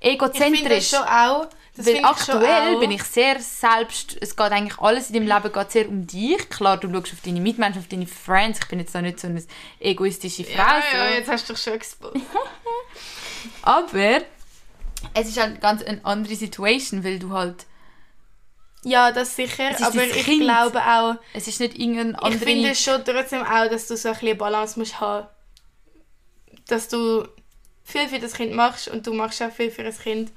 [0.06, 0.90] ich finde das egozentrisch.
[0.90, 1.48] schon auch.
[1.76, 2.80] Das Weil ich aktuell auch.
[2.80, 6.50] bin ich sehr selbst, es geht eigentlich alles in deinem Leben geht sehr um dich.
[6.50, 8.60] Klar, du schaust auf deine Mitmenschen, auf deine Friends.
[8.60, 9.42] Ich bin jetzt auch nicht so eine
[9.80, 10.58] egoistische Frau.
[10.62, 10.98] ja, so.
[10.98, 12.22] ja, jetzt hast du dich schon exposed.
[13.64, 14.22] Aber
[15.14, 17.66] es ist halt ganz eine andere Situation, weil du halt,
[18.84, 20.44] Ja, das sicher, aber ich Kind.
[20.44, 22.46] glaube auch, es ist nicht irgendeine ich andere...
[22.46, 25.28] finde schon trotzdem auch, dass du so ein bisschen Balance musst haben.
[26.74, 27.28] Dass du
[27.84, 30.32] viel für das Kind machst und du machst auch viel für das Kind.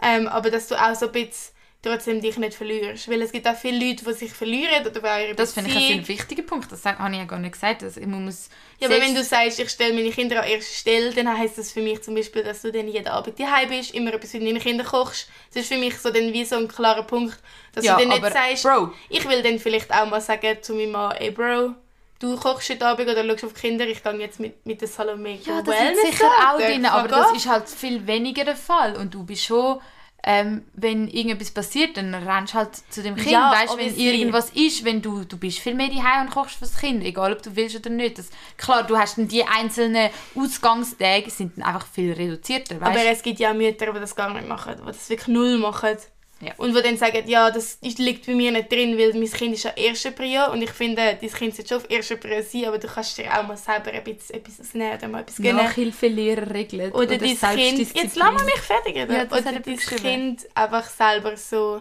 [0.00, 3.08] Ähm, aber dass du auch so ein bisschen trotzdem dich nicht verlierst.
[3.08, 5.90] Weil es gibt auch viele Leute, die sich verlieren oder die ihre das finde ich
[5.92, 6.70] ein wichtiger Punkt.
[6.70, 7.82] Das habe ich ja gar nicht gesagt.
[7.82, 8.48] Also man muss
[8.78, 11.72] Ja, aber wenn du sagst, ich stelle meine Kinder an erste Stelle, dann heisst das
[11.72, 14.60] für mich zum Beispiel, dass du dann jeden Abend daheim bist, immer etwas für deine
[14.60, 15.28] Kinder kochst.
[15.52, 17.38] Das ist für mich so dann wie so ein klarer Punkt,
[17.72, 20.74] dass ja, du dann nicht sagst, Bro, ich will dann vielleicht auch mal sagen zu
[20.74, 21.74] meinem Mann, ey Bro,
[22.18, 24.88] du kochst heute Abend oder schaust auf die Kinder, ich gehe jetzt mit, mit der
[24.88, 28.96] Salome ja, das ist sicher auch drin, aber das ist halt viel weniger der Fall.
[28.96, 29.80] Und du bist schon...
[30.28, 33.30] Ähm, wenn irgendetwas passiert, dann rennst du halt zu dem Kind.
[33.30, 36.76] Ja, weißt, wenn irgendwas ist, wenn du, du bist viel mehr daheim und kochst fürs
[36.78, 38.18] Kind, egal ob du willst oder nicht.
[38.18, 42.90] Das, klar, du hast dann die einzelnen Ausgangstage sind dann einfach viel reduzierter, weißt?
[42.90, 45.96] Aber es gibt ja Mütter, die das gar nicht machen, die das wirklich null machen.
[46.40, 46.52] Ja.
[46.58, 49.64] Und die dann sagen, ja, das liegt bei mir nicht drin, weil mein Kind ist
[49.64, 52.78] ja erste Prio und ich finde, dein Kind sollte schon auf erste Prio sein, aber
[52.78, 55.56] du kannst dir auch mal selber ein bisschen etwas ausnehmen oder mal etwas gönnen.
[55.56, 59.14] Nachhilfelehrer regelt Oder, dein Kind, jetzt lass mal mich fertig reden.
[59.14, 59.76] Ja, das oder er dein.
[59.78, 61.80] Kind einfach selber so,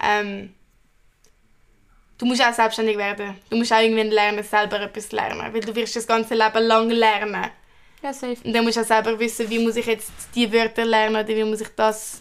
[0.00, 0.54] ähm,
[2.18, 3.34] du musst auch selbstständig werden.
[3.50, 6.88] Du musst auch irgendwann lernen, selber etwas lernen, weil du wirst das ganze Leben lang
[6.88, 7.46] lernen.
[8.00, 8.36] Ja, safe.
[8.44, 11.28] Und dann musst du auch selber wissen, wie muss ich jetzt die Wörter lernen oder
[11.28, 12.20] wie muss ich das...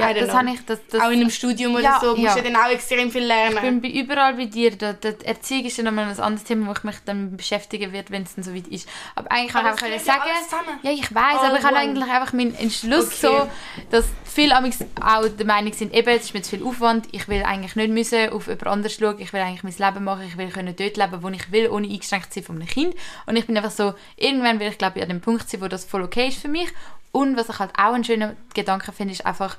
[0.00, 0.64] Ja, das habe ich...
[0.66, 2.42] Das, das, auch in einem Studium oder Ja, so musst ja.
[2.42, 3.60] du dann auch extrem viel ich lernen.
[3.60, 4.76] bin bei überall bei dir.
[4.76, 8.10] Da, die Erziehung ist ja nochmal ein anderes Thema, wo ich mich dann beschäftigen werde,
[8.10, 8.88] wenn es dann so weit ist.
[9.14, 10.78] Aber eigentlich kann Aber ich es einfach sagen...
[10.82, 13.26] Ja, ich weiß, aber ich habe eigentlich einfach meinen Entschluss Okay.
[13.26, 13.48] so,
[13.90, 17.42] dass viele auch der Meinung sind, eben, es ist mir zu viel Aufwand, ich will
[17.42, 20.48] eigentlich nicht müssen auf jemand anderes schauen, ich will eigentlich mein Leben machen, ich will
[20.48, 22.94] können dort leben, wo ich will, ohne eingeschränkt zu sein von einem Kind.
[23.26, 25.68] Und ich bin einfach so, irgendwann will ich glaube ich an dem Punkt sein, wo
[25.68, 26.68] das voll okay ist für mich.
[27.12, 29.56] Und was ich halt auch einen schönen Gedanke finde, ist einfach,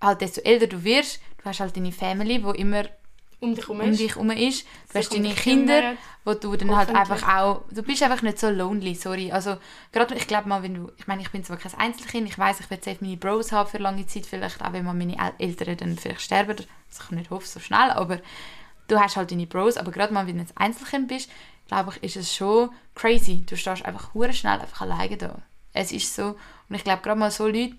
[0.00, 2.84] halt desto älter du wirst, du hast halt deine Family, wo immer
[3.40, 4.00] Um dich herum um ist.
[4.00, 4.66] dich herum ist.
[4.92, 5.98] Du hast deine Kinder, kümmert.
[6.24, 9.30] wo du dann halt einfach auch, du bist einfach nicht so lonely, sorry.
[9.32, 9.56] Also
[9.92, 12.60] gerade, ich glaube mal, wenn du, ich meine, ich bin zwar kein Einzelkind, ich weiß,
[12.60, 15.32] ich werde safe meine Bros haben für lange Zeit, vielleicht auch wenn mal meine El
[15.38, 18.20] Eltern dann vielleicht sterben, was ich nicht hoffe, so schnell, aber
[18.88, 21.30] du hast halt deine Bros, aber gerade mal, wenn du ein Einzelkind bist,
[21.68, 23.44] glaube ich, ist es schon crazy.
[23.46, 25.36] Du stehst einfach hure schnell einfach alleine da.
[25.74, 26.36] Es ist so,
[26.68, 27.76] und ich glaube, gerade mal so Leute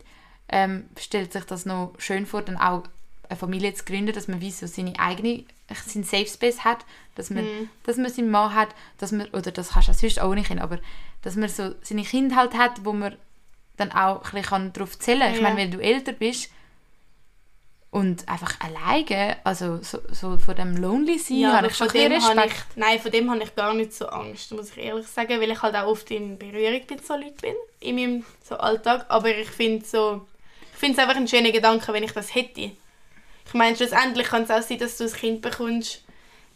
[0.51, 2.83] ähm, stellt sich das noch schön vor, dann auch
[3.29, 5.43] eine Familie zu gründen, dass man wie so seine eigene
[5.85, 6.83] seinen Safe Space hat,
[7.15, 7.69] dass man, Mhm.
[7.83, 10.51] dass man seinen Mann hat, dass man, oder das kannst du auch sonst auch nicht,
[10.59, 10.79] aber
[11.21, 13.15] dass man so seine Kinder halt hat, wo man
[13.77, 15.31] dann auch ein bisschen darauf zählen kann.
[15.33, 15.43] Ich Ja.
[15.43, 16.49] meine, wenn du älter bist
[17.91, 22.11] und einfach alleine, also so, so von dem Lonely sein, Ja, habe ich schon dem
[22.13, 22.65] habe ich, Respekt.
[22.77, 25.61] nein, von dem habe ich gar nicht so Angst, muss ich ehrlich sagen, weil ich
[25.61, 29.05] halt auch oft in Berührung mit so Leuten bin, in meinem so Alltag.
[29.09, 30.27] Aber ich finde so,
[30.79, 32.61] finde es einfach ein schöner Gedanke, wenn ich das hätte.
[33.45, 36.03] Ich meine, schlussendlich kann es auch sein, dass du ein Kind bekommst,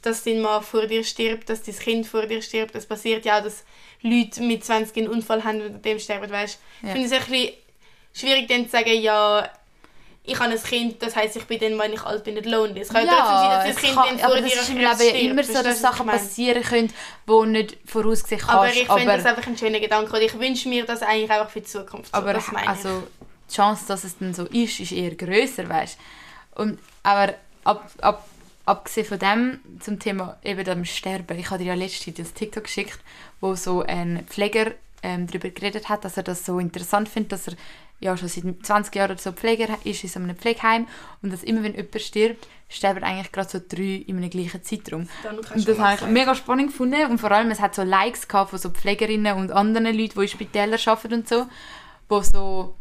[0.01, 2.76] dass dein Mann vor dir stirbt, dass dein Kind vor dir stirbt.
[2.76, 3.63] Es passiert ja auch, dass
[4.01, 6.93] Leute mit 20 einen Unfall haben und dem sterben, weißt Ich Ja.
[6.93, 7.53] finde es ein bisschen
[8.13, 9.49] schwierig dann zu sagen, ja,
[10.26, 12.80] ich habe ein Kind, das heisst, ich bin dann, wenn ich alt bin, nicht lonely.
[12.82, 14.69] Es kann ja, trotzdem sein, dass das Kind kann- dann vor aber dir das ist
[14.69, 15.19] im Leben stirbt.
[15.21, 16.93] immer so, dass Sachen ich passieren können,
[17.28, 18.53] die nicht voraussehen kannst.
[18.53, 21.49] Aber ich finde das einfach ein schöner Gedanke und ich wünsche mir das eigentlich einfach
[21.49, 22.11] für die Zukunft.
[22.11, 23.03] So, aber das meine also,
[23.53, 25.97] die Chance, dass es dann so ist, ist eher grösser, weißt
[26.55, 28.27] Und Aber ab, ab,
[28.65, 32.63] abgesehen von dem, zum Thema eben dem Sterben, ich habe dir ja letztens das TikTok
[32.63, 32.99] geschickt,
[33.41, 34.71] wo so ein Pfleger
[35.03, 37.55] ähm, darüber geredet hat, dass er das so interessant findet, dass er
[37.99, 40.87] ja schon seit 20 Jahren oder so Pfleger ist in so einem Pflegeheim
[41.21, 45.07] und dass immer, wenn jemand stirbt, sterben eigentlich gerade so drei in einem gleichen Zeitraum.
[45.53, 48.49] Und das habe ich mega spannend gefunden und vor allem, es hat so Likes gehabt
[48.49, 51.45] von so Pflegerinnen und anderen Leuten, die in Spitälern arbeiten und so,
[52.09, 52.75] wo so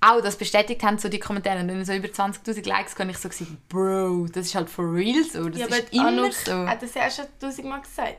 [0.00, 1.60] auch das bestätigt haben, so die Kommentare.
[1.60, 4.92] Und dann so über 20'000 Likes kann ich so gesagt, Bro, das ist halt for
[4.92, 6.66] real so, das ja, ist aber immer Anouk so.
[6.66, 8.16] hat das ja schon tausendmal gesagt.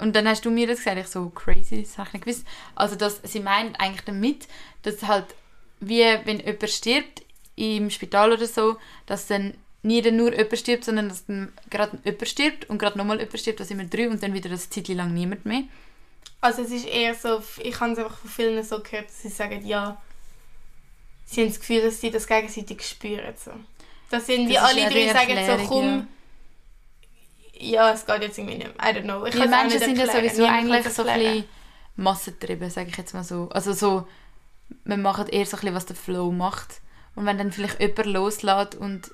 [0.00, 2.46] und dann hast du mir das gesagt, ich so, crazy, das habe ich nicht gewusst.
[2.74, 4.48] Also, dass sie meint eigentlich damit,
[4.82, 5.26] dass halt,
[5.80, 7.22] wie wenn jemand stirbt
[7.56, 8.76] im Spital oder so,
[9.06, 12.98] dass dann nie dann nur jemand stirbt, sondern dass dann gerade jemand stirbt und gerade
[12.98, 15.62] nochmal jemand stirbt, das immer drei und dann wieder das Zeit lang niemand mehr.
[16.40, 19.28] Also es ist eher so, ich habe es einfach von vielen so gehört, dass sie
[19.28, 20.00] sagen, ja,
[21.30, 23.34] sie haben das Gefühl, dass sie das gegenseitig spüren.
[23.36, 23.52] So.
[24.10, 26.08] Dass irgendwie Das alle drei sagen so, komm,
[27.54, 27.92] ja.
[27.92, 28.92] es geht jetzt irgendwie nicht mehr.
[28.92, 29.24] I don't know.
[29.24, 31.44] Ich Die Menschen sind ja sowieso eigentlich so ein bisschen
[31.96, 33.48] massentrieben, sage ich jetzt mal so.
[33.50, 34.08] Also so,
[34.84, 36.80] man macht eher so ein bisschen, was der Flow macht.
[37.14, 39.10] Und wenn dann vielleicht jemand loslässt und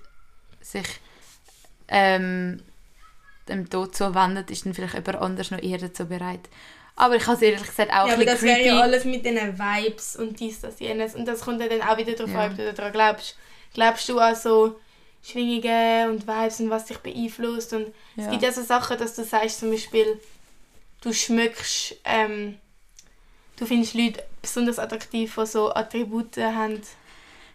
[0.60, 0.86] sich
[1.88, 2.62] ähm,
[3.48, 6.48] dem Tod zuwendet, ist dann vielleicht jemand anders noch eher dazu bereit.
[6.96, 8.68] Aber ich habe es ehrlich gesagt auch Ja, ein aber das wäre creepy.
[8.68, 11.14] ja alles mit diesen Vibes und dies, das, jenes.
[11.14, 12.40] Und das kommt ja dann auch wieder darauf Ja.
[12.40, 13.36] an, ob du daran glaubst.
[13.74, 14.80] Glaubst du an so
[15.22, 17.72] Schwingungen und Vibes und was dich beeinflusst?
[17.74, 18.30] Und es Ja.
[18.30, 20.20] gibt ja so Sachen, dass du sagst, zum Beispiel,
[21.02, 22.58] du schmückst, ähm,
[23.56, 26.80] du findest Leute besonders attraktiv, die so Attribute haben,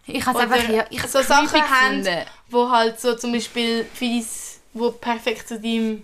[0.06, 2.08] Ich habe es Oder einfach ja, ich so Sachen haben,
[2.50, 6.04] wo halt so zum Beispiel für dies, wo perfekt zu deinem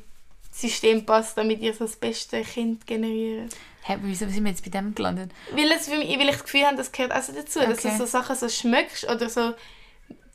[0.60, 3.56] System passt, damit ihr so das beste Kind generiert.
[3.84, 5.32] Hä, wieso sind wir jetzt bei dem gelandet?
[5.54, 7.88] Weil, es für mich, weil ich das Gefühl habe, das gehört also dazu, dass du
[7.88, 7.98] Okay.
[7.98, 9.54] so Sachen so schmeckst oder so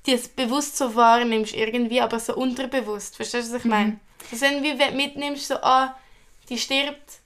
[0.06, 3.14] die es bewusst so wahrnimmst irgendwie, aber so unterbewusst.
[3.16, 4.00] Verstehst du, was ich meine?
[4.30, 5.96] Das ist wie wenn du mitnimmst, so, ah,
[6.48, 7.20] die stirbt.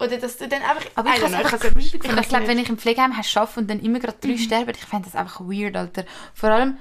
[0.00, 0.86] Oder dass du dann einfach...
[0.94, 2.08] Aber ich I don't habe es know, einfach kann's- creepy gefunden.
[2.16, 4.84] kann's Ich glaube, wenn ich im Pflegeheim arbeite und dann immer gerade drei sterben, ich
[4.86, 6.04] fände das einfach weird, Alter.
[6.34, 6.78] Vor allem,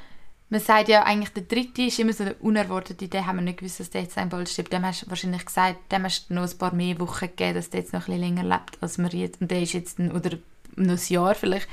[0.51, 3.59] man sagt ja eigentlich, der dritte ist immer so der Unerwartete, den haben wir nicht
[3.59, 4.73] gewusst, dass der jetzt bald stirbt.
[4.73, 7.69] Dem hast du wahrscheinlich gesagt, dem hast du noch ein paar mehr Wochen gegeben, dass
[7.69, 9.39] der jetzt noch ein bisschen länger lebt, als wir jetzt.
[9.39, 10.31] Und der ist jetzt, ein, oder
[10.75, 11.69] noch ein Jahr vielleicht.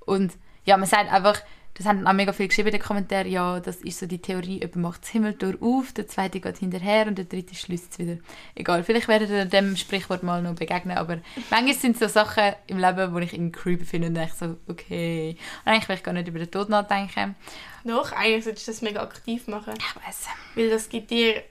[0.00, 0.32] Und
[0.64, 1.40] ja, man sagt einfach,
[1.74, 4.58] das haben auch mega viel geschrieben in den Kommentaren, ja, das ist so die Theorie,
[4.58, 8.16] jemand macht das Himmeltor auf, der zweite geht hinterher und der dritte schließt es wieder.
[8.56, 12.54] Egal, vielleicht werdet ihr dem Sprichwort mal noch begegnen, aber manchmal sind es so Sachen
[12.66, 15.36] im Leben, die ich irgendwie creepy finde und denke so, okay.
[15.64, 17.36] Und eigentlich will ich gar nicht über den Tod nachdenken.
[17.84, 19.74] Doch, eigentlich solltest du das mega aktiv machen.
[19.78, 20.26] Ich weiß.
[20.54, 21.42] Weil das gibt dir...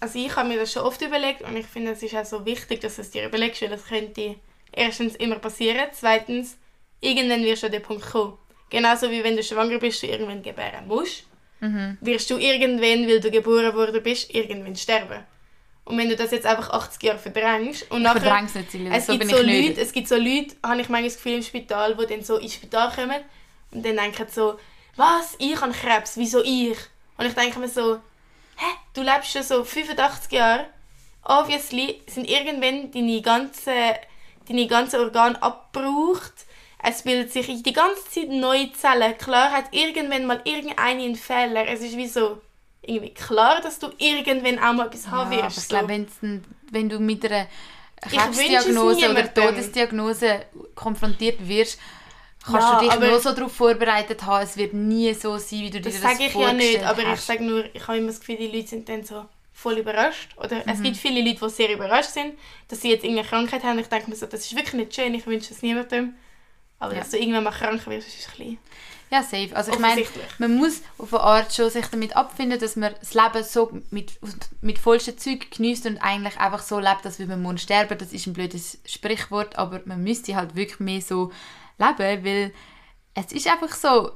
[0.00, 2.44] Also ich habe mir das schon oft überlegt und ich finde, es ist auch so
[2.44, 4.34] wichtig, dass du es dir überlegst, weil das könnte
[4.72, 6.56] erstens immer passieren, zweitens,
[7.00, 8.36] irgendwann wirst du an den Punkt kommen.
[8.68, 11.24] Genauso wie wenn du schwanger bist, du irgendwann gebären musst,
[11.60, 11.96] Mhm.
[12.00, 15.22] wirst du irgendwann, weil du geboren worden bist, irgendwann sterben.
[15.84, 18.42] Und wenn du das jetzt einfach 80 Jahre verdrängst und Ich nachher...
[18.42, 19.68] nicht, Silvia, Es so gibt so ich nicht.
[19.68, 22.38] Leute, es gibt so Leute, habe ich manchmal das Gefühl im Spital, die dann so
[22.38, 23.20] ins Spital kommen
[23.70, 24.58] und dann denken so,
[24.96, 26.76] was, ich habe Krebs, wieso ich?
[27.16, 27.96] Und ich denke mir so,
[28.56, 30.66] hä, du lebst schon so 85 Jahre,
[31.24, 33.72] obviously sind irgendwann deine ganzen,
[34.48, 36.32] deine ganzen Organe abgebraucht,
[36.84, 41.66] es bildet sich die ganze Zeit neue Zellen, klar hat irgendwann mal irgendeine einen Fehler,
[41.68, 42.40] es ist wie so,
[42.84, 45.58] irgendwie klar, dass du irgendwann auch mal etwas Ja, haben aber wirst.
[45.58, 45.68] ich so.
[45.78, 47.46] glaube, ein- wenn du mit einer
[48.04, 49.32] Ich Krebsdiagnose oder.
[49.32, 51.78] Todesdiagnose konfrontiert wirst,
[52.44, 55.70] kannst Ja, du dich nur so darauf vorbereitet haben, es wird nie so sein, wie
[55.70, 57.26] du dir Das das, sage ich ja nicht, vorgestellt aber ich hast.
[57.26, 60.30] sage nur, ich habe immer das Gefühl, die Leute sind dann so voll überrascht.
[60.36, 60.62] Oder Mhm.
[60.66, 62.34] es gibt viele Leute, die sehr überrascht sind,
[62.68, 63.78] dass sie jetzt irgendeine Krankheit haben.
[63.78, 66.14] Ich denke mir so, das ist wirklich nicht schön, ich wünsche es niemandem.
[66.78, 67.00] Aber Ja.
[67.00, 68.58] dass du irgendwann mal krank wirst, ist ein bisschen
[69.10, 69.50] Ja, safe.
[69.54, 70.02] Also ich meine,
[70.38, 74.18] man muss auf eine Art schon sich damit abfinden, dass man das Leben so mit,
[74.62, 77.98] mit vollsten Zeug genießt und eigentlich einfach so lebt, dass man muss sterben.
[77.98, 81.30] Das ist ein blödes Sprichwort, aber man müsste halt wirklich mehr so
[81.98, 82.52] leben, weil
[83.14, 84.12] es ist einfach so,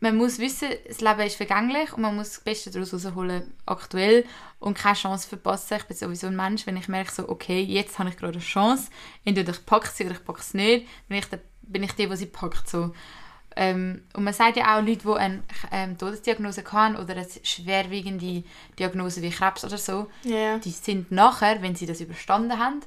[0.00, 4.24] man muss wissen, das Leben ist vergänglich und man muss das Beste daraus rausholen, aktuell
[4.58, 5.78] und keine Chance verpassen.
[5.78, 8.42] Ich bin sowieso ein Mensch, wenn ich merke, so, okay, jetzt habe ich gerade eine
[8.42, 8.90] Chance,
[9.24, 12.06] entweder ich packe sie oder ich packe sie nicht, bin ich, der, bin ich die,
[12.08, 12.68] die sie packt.
[12.68, 12.92] So.
[13.58, 15.42] Ähm, und man sagt ja auch, Leute, die eine
[15.72, 18.44] ähm, Todesdiagnose haben oder eine schwerwiegende
[18.78, 20.58] Diagnose wie Krebs oder so, Ja.
[20.58, 22.80] die sind nachher, wenn sie das überstanden haben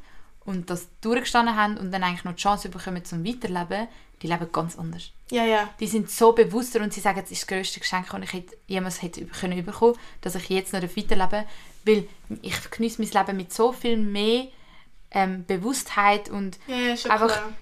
[0.49, 3.88] und das durchgestanden haben und dann eigentlich noch die Chance bekommen zum Weiterleben,
[4.23, 5.11] die leben ganz anders.
[5.30, 5.69] Ja, ja.
[5.80, 8.57] Die sind so bewusster und sie sagen, es ist das grösste Geschenk, das ich hätte,
[8.65, 11.45] jemals hätte können bekommen, dass ich jetzt noch weiterlebe,
[11.85, 12.07] weil
[12.41, 14.47] ich genieße mein Leben mit so viel mehr
[15.11, 17.53] ähm, Bewusstheit und Ja, ja, schon Einfach klar.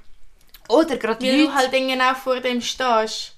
[0.70, 3.36] oder gerade Weil Leute, du halt genau vor dem stehst.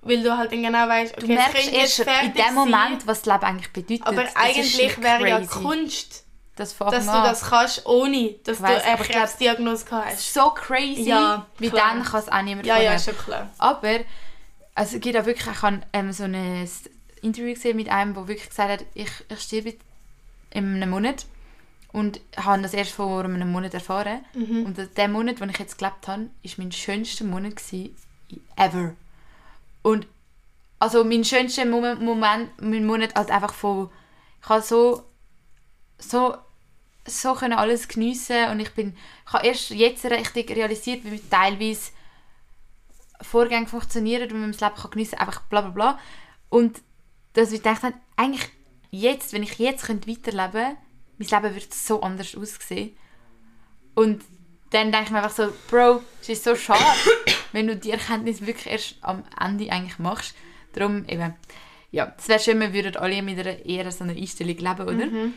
[0.00, 3.26] Weil du halt genau weißt, okay, du merkst erst in dem Moment, sein, was das
[3.34, 4.06] Leben eigentlich bedeutet.
[4.06, 5.40] aber Das eigentlich wäre ja.
[5.40, 6.23] Kunst,
[6.56, 10.32] das dass du das kannst, ohne dass weiss, du eine Krebsdiagnose hast.
[10.34, 11.94] so crazy, Ja, wie klar.
[11.94, 13.50] dann kann es auch niemand Ja, ja, schon klar.
[13.58, 14.00] Aber
[14.74, 16.68] also es gibt auch wirklich, ich habe ähm, so ein
[17.22, 19.74] Interview gesehen mit einem, der wirklich gesagt hat, ich, ich sterbe
[20.50, 21.26] in einem Monat
[21.92, 24.24] und habe das erst vor einem Monat erfahren.
[24.34, 24.66] Mhm.
[24.66, 27.96] Und der Monat, den ich jetzt gelebt habe, war mein schönster Monat gewesen,
[28.56, 28.94] ever.
[29.82, 30.06] Und
[30.78, 33.90] also mein schönster Moment, Moment mein Monat halt einfach von,
[34.42, 35.04] ich habe so,
[35.98, 36.36] so
[37.06, 41.92] so können alles geniessen und ich bin, ich habe erst jetzt richtig realisiert, wie teilweise
[43.20, 45.98] Vorgänge funktionieren und wie man das Leben kann geniessen kann, einfach bla bla bla.
[46.48, 46.80] Und
[47.34, 48.48] dass ich gedacht habe, eigentlich
[48.90, 50.76] jetzt, wenn ich jetzt könnte weiterleben könnte,
[51.18, 52.96] mein Leben würde so anders aussehen.
[53.94, 54.22] Und
[54.70, 56.82] dann denke ich mir einfach so, Bro, es ist so schade,
[57.52, 60.34] wenn du die Erkenntnis wirklich erst am Ende eigentlich machst.
[60.72, 61.34] Darum eben,
[61.92, 65.06] ja, es wäre schön, wir würden alle mit einer eher so einer Einstellung leben, oder?
[65.06, 65.34] Mhm.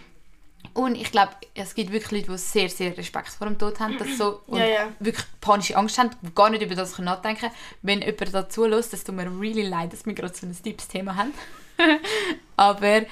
[0.73, 3.97] Und ich glaube, es gibt wirklich Leute, die sehr, sehr Respekt vor dem Tod haben,
[3.97, 4.88] das so, und Ja, ja.
[4.99, 7.53] wirklich panische Angst haben, gar nicht über das nachdenken können.
[7.81, 10.88] Wenn jemand dazu lässt, das tut mir really leid, dass wir gerade so ein deepes
[10.88, 11.34] Thema haben.
[12.57, 13.03] Aber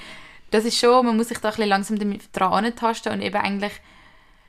[0.50, 3.36] das ist schon, man muss sich da ein bisschen langsam damit dran antasten und eben
[3.36, 3.72] eigentlich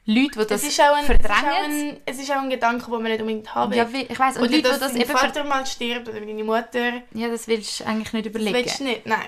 [0.06, 1.98] Leute, die das Es ist, auch ein, es, ist auch verdrängen.
[2.06, 3.78] es ist auch ein Gedanke, den man nicht unbedingt haben will.
[3.78, 6.44] Ja, ich weiß und Oder Leute, die dass das eben Vater mal stirbt oder deine
[6.44, 7.02] Mutter.
[7.14, 8.56] ja, das willst du eigentlich nicht Das überlegen.
[8.56, 9.26] willst du nicht, nein.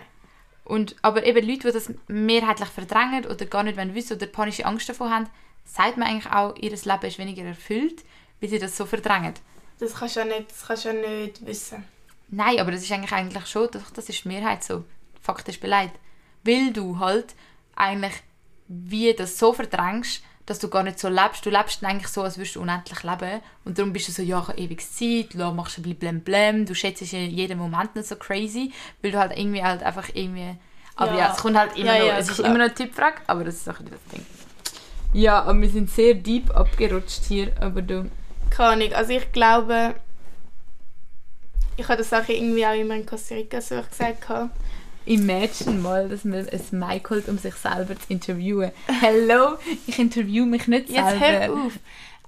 [0.70, 4.88] Und, aber eben Leute, die das mehrheitlich verdrängen oder gar nicht wissen oder panische Angst
[4.88, 5.28] davor haben,
[5.66, 8.04] sagt man eigentlich auch, ihr Leben ist weniger erfüllt,
[8.40, 9.34] weil sie das so verdrängen.
[9.80, 11.84] Das kannst du ja nicht, das kannst ja nicht wissen.
[12.28, 14.84] Nein, aber das ist eigentlich, eigentlich schon, doch, das ist die Mehrheit so,
[15.20, 15.96] faktisch beleidigt.
[16.44, 17.34] Weil du halt
[17.76, 18.14] eigentlich
[18.68, 21.46] wie das so verdrängst, dass du gar nicht so lebst.
[21.46, 23.42] Du lebst eigentlich so, als würdest du unendlich leben.
[23.66, 26.66] Und darum bist du so, ja, ich habe ewig Zeit, la, machst ein bisschen blem
[26.66, 28.72] du schätzt ja jeden Moment nicht so crazy,
[29.02, 30.56] weil du halt irgendwie halt einfach irgendwie...
[30.96, 31.32] Aber ja, Ja.
[31.34, 32.48] es kommt halt immer Ja, noch, ja, es ist klar.
[32.50, 34.26] immer noch eine Typfrage, aber das ist auch wieder das Ding.
[35.14, 38.10] Ja, aber wir sind sehr deep abgerutscht hier, aber du...
[38.50, 38.94] Keine Ahnung.
[38.94, 39.96] Also ich glaube,
[41.78, 44.22] ich habe das auch irgendwie auch immer in Costa Rica so gesagt.
[44.22, 44.52] gehabt.
[45.06, 48.72] Imagine mal, dass man ein Mic holt, um sich selber zu interviewen.
[48.88, 49.58] Hello,
[49.88, 51.20] ich interview mich nicht Jetzt selber.
[51.26, 51.74] hör auf.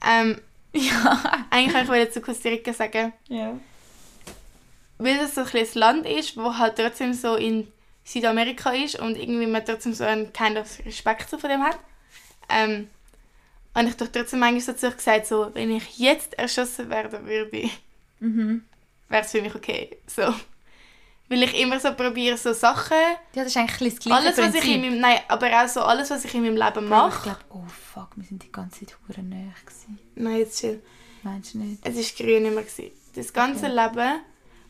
[0.07, 0.41] Ähm,
[0.73, 1.45] Ja.
[1.49, 3.53] eigentlich wollte ich zu Costa Rica sagen, ja.
[4.97, 7.67] weil das so ein kleines Land ist, wo halt trotzdem so in
[8.05, 11.77] Südamerika ist und irgendwie man trotzdem so einen kind of Respekt so von dem hat.
[12.49, 12.87] Ähm,
[13.73, 17.25] und ich doch trotzdem manchmal so zu euch gesagt, so, wenn ich jetzt erschossen werden
[17.27, 17.69] würde,
[18.21, 18.63] Mhm.
[19.09, 19.97] wäre es für mich okay.
[20.07, 20.33] So.
[21.31, 22.97] Weil ich immer so probiere, so Sachen,
[23.33, 24.81] Ja, das ist eigentlich das gleiche alles was ich in Prinzip.
[24.81, 27.23] meinem, nein, aber auch so alles, was ich in meinem Leben Ich mache.
[27.23, 27.63] glaube, oh
[27.93, 29.97] fuck, wir sind die ganze Zeit hure näher gewesen.
[30.15, 30.83] Nein, jetzt chill.
[31.23, 31.79] Meinst du nicht?
[31.87, 32.61] Es war grün immer.
[32.63, 32.91] Gewesen.
[33.15, 34.19] Das ganze Leben,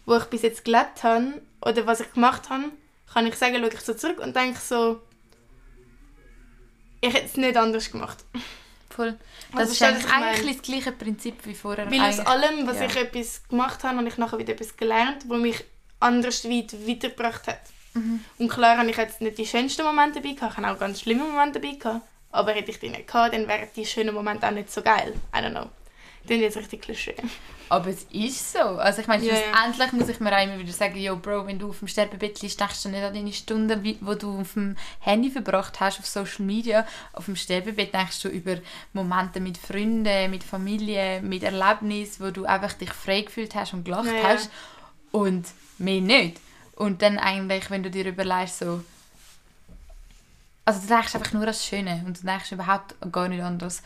[0.05, 2.65] wo ich bis jetzt gelebt habe, oder was ich gemacht habe,
[3.11, 5.01] kann ich sagen, schaue ich so zurück und denke so,
[7.01, 8.23] ich hätte es nicht anders gemacht.
[8.89, 9.17] Voll.
[9.51, 11.89] Das Also, ist eigentlich, ich eigentlich das gleiche Prinzip wie vorher.
[11.89, 12.85] Weil aus allem, was ja.
[12.85, 15.63] ich etwas gemacht habe, habe ich nachher wieder etwas gelernt, wo mich
[16.01, 17.61] anders weit weitergebracht hat.
[17.93, 18.23] Mhm.
[18.37, 21.01] Und klar habe ich jetzt nicht die schönsten Momente dabei gehabt, ich habe auch ganz
[21.01, 22.05] schlimme Momente dabei gehabt.
[22.31, 25.13] Aber hätte ich die nicht gehabt, dann wären die schönen Momente auch nicht so geil.
[25.35, 25.69] I don't know.
[26.23, 27.15] Das ist jetzt richtig klischee.
[27.67, 28.59] Aber es ist so.
[28.59, 29.33] Also ich meine, ja.
[29.35, 32.41] schlussendlich muss ich mir auch immer wieder sagen, yo Bro, wenn du auf dem Sterbebett
[32.41, 36.05] liegst, denkst du nicht an deine Stunden, wo du auf dem Handy verbracht hast, auf
[36.05, 36.85] Social Media.
[37.13, 38.57] Auf dem Sterbebett denkst du über
[38.93, 43.83] Momente mit Freunden, mit Familie, mit Erlebnissen, wo du einfach dich frei gefühlt hast und
[43.83, 44.29] gelacht ja.
[44.29, 44.51] hast.
[45.11, 45.47] Und
[45.77, 46.39] mehr nicht.
[46.75, 48.83] Und dann eigentlich, wenn du dir überlegst, so...
[50.63, 53.81] Also du denkst einfach nur an das Schöne und du denkst überhaupt gar nicht anders.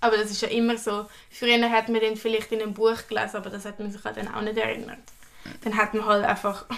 [0.00, 1.08] Aber das ist ja immer so.
[1.30, 4.16] Früher hat man den vielleicht in einem Buch gelesen, aber das hat man sich halt
[4.16, 4.98] dann auch nicht erinnert.
[5.62, 6.66] Dann hat man halt einfach...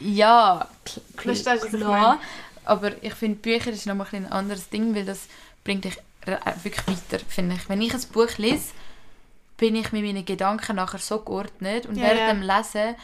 [0.00, 0.68] Ja,
[1.16, 2.20] kl du, ich klar.
[2.64, 5.26] Aber ich finde, Bücher ist nochmal ein, ein anderes Ding, weil das
[5.64, 7.68] bringt dich äh, wirklich weiter, finde ich.
[7.68, 8.72] Wenn ich ein Buch lese,
[9.58, 12.94] bin ich mit meinen Gedanken nachher so geordnet und Ja, während dem Lesen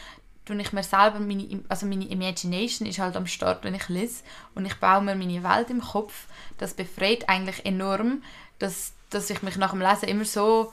[0.47, 4.23] tue ich mir selber, meine, also meine Imagination ist halt am Start, wenn ich lese
[4.55, 6.27] und ich baue mir meine Welt im Kopf.
[6.59, 8.23] Das befreit eigentlich enorm,
[8.59, 10.73] dass, dass ich mich nach dem Lesen immer so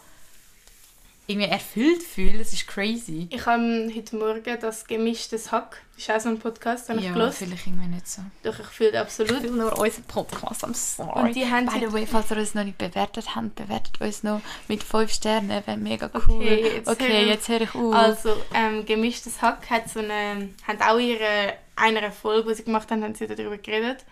[1.31, 2.37] irgendwie erfüllt fühle.
[2.37, 3.27] Das ist crazy.
[3.31, 7.05] Ich habe heute Morgen das gemischtes Hack, das ist auch so ein Podcast, den ich
[7.05, 7.47] Ja, gelesen.
[7.47, 8.21] vielleicht irgendwie nicht so.
[8.43, 9.43] Doch, ich fühle absolut.
[9.51, 11.19] nur unseren Podcast, I'm sorry.
[11.29, 14.23] Und die haben By the way, falls ihr uns noch nicht bewertet habt, bewertet uns
[14.23, 16.35] noch mit 5 Sternen, wäre mega cool.
[16.37, 17.93] Okay, jetzt okay, jetzt höre ich auf.
[17.93, 22.91] Also, ähm, gemischtes Hack hat so eine, haben auch ihre, einer Folge, die sie gemacht
[22.91, 24.05] haben, haben sie darüber geredet.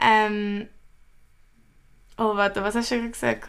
[0.00, 0.68] Ähm,
[2.18, 3.48] oh, warte, was hast du gerade gesagt?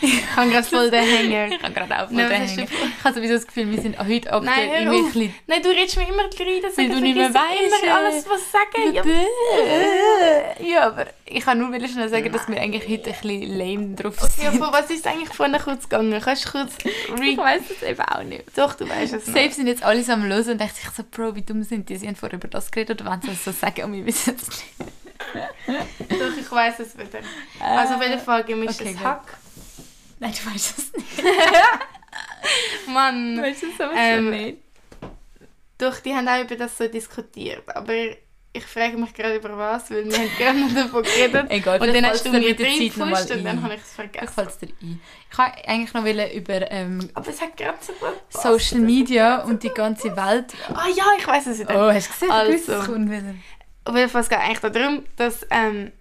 [0.00, 1.48] Ich habe gerade voll den Hänger.
[1.48, 2.68] ich habe gerade auch voll Nein, den Hängen.
[2.68, 4.94] Ich habe sowieso das Gefühl, wir sind heute ab Nein, auf.
[4.94, 7.94] ein bisschen Nein, du redest mir immer rein, dass Weil du nicht mehr weisst, immer
[7.94, 9.02] alles, was ich sage.
[10.64, 13.94] Ja, aber ich kann nur will schnell sagen, dass wir eigentlich heute ein bisschen lame
[13.94, 14.44] drauf sind.
[14.44, 16.20] ja, von was ist eigentlich vorhin kurz gegangen?
[16.22, 16.72] Kannst du kurz...
[16.84, 18.44] ich weiß es eben auch nicht.
[18.56, 19.34] Doch, du weißt es noch.
[19.34, 21.96] Safe sind jetzt alle am Hören und denken sich so, Bro, wie dumm sind die?
[21.96, 24.36] Sie haben vorher über das geredet oder wollen sie es so sagen und wir wissen
[24.36, 24.92] es nicht.
[26.08, 27.18] Doch, ich weiß es wieder.
[27.60, 29.47] Also auf jeden Fall gemischtes okay, gut.
[30.20, 31.24] Nein, du weißt es nicht.
[32.88, 33.36] Mann.
[33.36, 34.58] Du weißt es aber Ähm, nicht.
[35.78, 37.64] Doch, die haben auch über das so diskutiert.
[37.76, 37.94] Aber
[38.52, 41.46] ich frage mich gerade über was, weil wir haben gerade noch davon geredet.
[41.50, 43.80] Egal, und dann hast du mir drei Zeit noch mal gepusht und dann habe ich
[43.80, 44.28] es vergessen.
[44.28, 45.00] fällt es dir ein.
[45.30, 48.42] Ich wollte eigentlich noch wollen über ähm, Aber es hat gerade so gut gepasst.
[48.42, 50.54] Social Media und die ganze Welt.
[50.74, 51.74] Ah ja, ich weiß es wieder.
[51.88, 52.30] Oh, hast du gesehen?
[52.30, 52.72] Also.
[52.72, 53.34] Es kommt wieder.
[53.84, 55.92] Auf jeden Fall es geht eigentlich darum, dass ähm,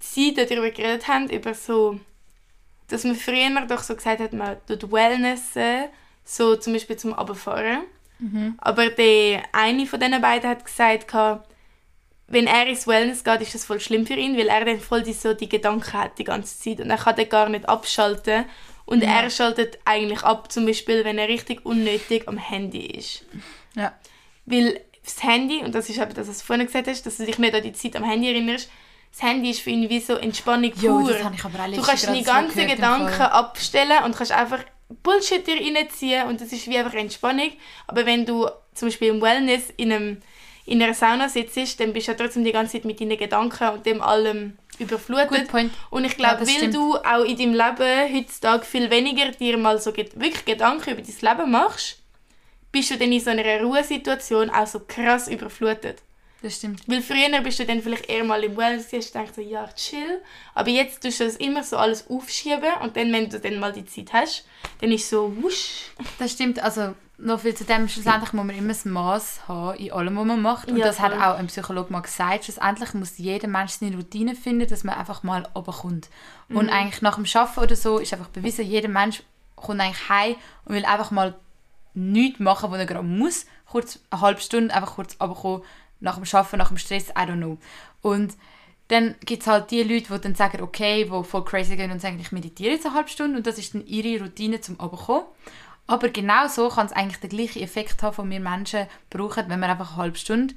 [0.00, 2.00] sie darüber geredet haben, über so,
[2.88, 5.88] dass man früher doch so gesagt hat, man tut Wellness, äh,
[6.24, 7.82] so zum Beispiel zum Abfahren.
[8.18, 8.54] Mhm.
[8.58, 11.12] Aber der eine von diesen beiden hat gesagt,
[12.26, 15.02] wenn er ins Wellness geht, ist das voll schlimm für ihn, weil er dann voll
[15.02, 18.44] die, so die Gedanken hat die ganze Zeit und er kann dann gar nicht abschalten.
[18.86, 19.22] Und Ja.
[19.22, 23.24] er schaltet eigentlich ab, zum Beispiel, wenn er richtig unnötig am Handy ist.
[23.74, 23.92] Ja.
[24.46, 27.24] Weil das Handy, und das ist eben das, was du vorhin gesagt hast, dass du
[27.26, 28.70] dich nicht an die Zeit am Handy erinnerst,
[29.14, 31.12] das Handy ist für ihn wie so Entspannung Jo, pur.
[31.12, 34.58] das habe ich aber auch du kannst deine ganzen gehört Gedanken abstellen und kannst einfach
[35.04, 37.52] Bullshit dir reinziehen und das ist wie einfach Entspannung.
[37.86, 40.22] Aber wenn du zum Beispiel im Wellness in, einem,
[40.66, 43.68] in einer Sauna sitzt, dann bist du ja trotzdem die ganze Zeit mit deinen Gedanken
[43.68, 45.48] und dem allem überflutet.
[45.90, 46.74] Und ich Ja, glaube, das weil stimmt.
[46.74, 51.36] du auch in deinem Leben heutzutage viel weniger dir mal so wirklich Gedanken über dein
[51.38, 52.02] Leben machst,
[52.72, 56.02] bist du dann in so einer Ruhesituation auch so krass überflutet.
[56.44, 56.82] Das stimmt.
[56.86, 60.20] Weil früher bist du dann vielleicht eher mal im Wellness und denkst so, ja, chill.
[60.54, 63.72] Aber jetzt tust du das immer so alles aufschieben und dann, wenn du dann mal
[63.72, 64.44] die Zeit hast,
[64.82, 65.86] dann ist so wusch.
[66.18, 66.62] Das stimmt.
[66.62, 70.24] Also, noch viel zu dem, schlussendlich muss man immer ein Maß haben in allem, was
[70.26, 70.68] man macht.
[70.70, 71.22] Und Ja, das hat voll.
[71.22, 72.44] auch ein Psychologe mal gesagt.
[72.44, 76.10] Schlussendlich muss jeder Mensch seine Routine finden, dass man einfach mal runterkommt.
[76.48, 76.56] Mhm.
[76.58, 79.22] Und eigentlich nach dem Arbeiten oder so ist einfach bewiesen, jeder Mensch
[79.56, 81.34] kommt eigentlich heim und will einfach mal
[81.94, 83.46] nichts machen, was er gerade muss.
[83.66, 85.62] Kurz eine halbe Stunde einfach kurz runterkommen,
[86.04, 87.58] nach dem Arbeiten, nach dem Stress, I don't know.
[88.02, 88.34] Und
[88.88, 92.00] dann gibt es halt die Leute, die dann sagen, okay, die voll crazy gehen und
[92.00, 95.24] sagen, ich meditiere jetzt eine halbe Stunde und das ist dann ihre Routine zum Runterkommen.
[95.86, 99.60] Aber genau so kann es eigentlich den gleichen Effekt haben, den wir Menschen brauchen, wenn
[99.60, 100.54] wir einfach eine halbe Stunde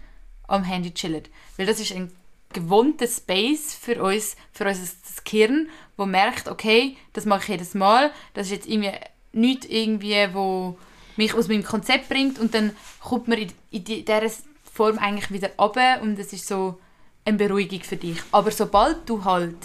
[0.47, 1.23] am Handy chillen.
[1.57, 2.11] Weil das ist ein
[2.53, 4.87] gewohnter Space für uns, für unser
[5.25, 8.91] Gehirn, wo merkt, okay, das mache ich jedes Mal, das ist jetzt irgendwie
[9.33, 10.77] nichts irgendwie, wo
[11.17, 14.29] mich aus meinem Konzept bringt und dann kommt man in, in die- dieser
[14.77, 16.79] Form eigentlich wieder runter und das ist so
[17.25, 18.19] eine Beruhigung für dich.
[18.31, 19.55] Aber sobald du halt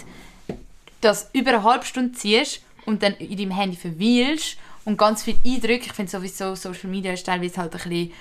[1.01, 5.37] das über eine halbe Stunde ziehst und dann in deinem Handy verweilst und ganz viele
[5.45, 8.11] Eindrücke, ich finde sowieso Social Media ist teilweise halt ein bisschen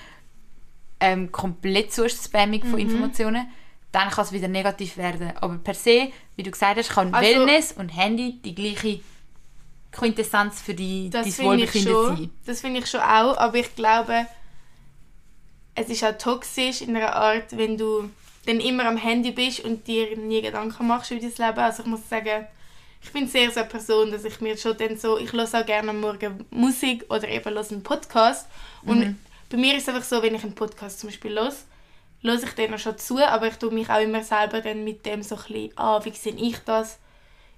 [1.00, 3.48] ähm, komplett so Spamming von Informationen,
[3.90, 5.32] dann kann es wieder negativ werden.
[5.40, 9.00] Aber per se, wie du gesagt hast, kann Also- Wellness und Handy die gleiche
[9.90, 12.16] Quintessenz für die, dein Das finde ich Wohlbefinden schon.
[12.16, 12.30] sein.
[12.46, 14.26] Das finde ich schon auch, aber ich glaube,
[15.74, 18.10] es ist auch toxisch in einer Art, wenn du
[18.46, 21.58] dann immer am Handy bist und dir nie Gedanken machst über dein Leben.
[21.60, 22.46] Also ich muss sagen,
[23.02, 25.66] ich bin sehr so eine Person, dass ich mir schon dann so, ich höre auch
[25.66, 28.48] gerne am Morgen Musik oder eben höre einen Podcast.
[28.84, 29.16] Und
[29.48, 31.52] bei mir ist es einfach so, wenn ich einen Podcast zum Beispiel höre,
[32.22, 35.04] höre ich den auch schon zu, aber ich tue mich auch immer selber dann mit
[35.06, 36.98] dem so ein bisschen, ah, wie sehe ich das?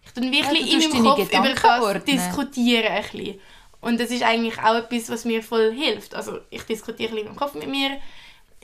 [0.05, 2.05] Ich tue wirklich du in meinem Kopf über Gedanken das ordnen.
[2.05, 3.41] diskutieren ein bisschen.
[3.85, 6.15] Und das ist eigentlich auch etwas, was mir voll hilft.
[6.15, 7.98] Also ich diskutiere ein bisschen im Kopf mit mir.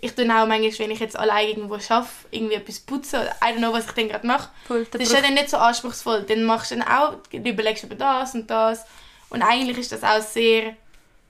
[0.01, 3.53] Ich tue auch manchmal, wenn ich jetzt allein irgendwo arbeite, irgendwie etwas putzen oder I
[3.55, 4.49] don't know, was ich dann gerade mache.
[4.67, 6.23] Voll, Das ist ja dann nicht so anspruchsvoll.
[6.23, 8.87] Dann machst du dann auch, du überlegst über das und das.
[9.29, 10.75] Und eigentlich ist das auch sehr,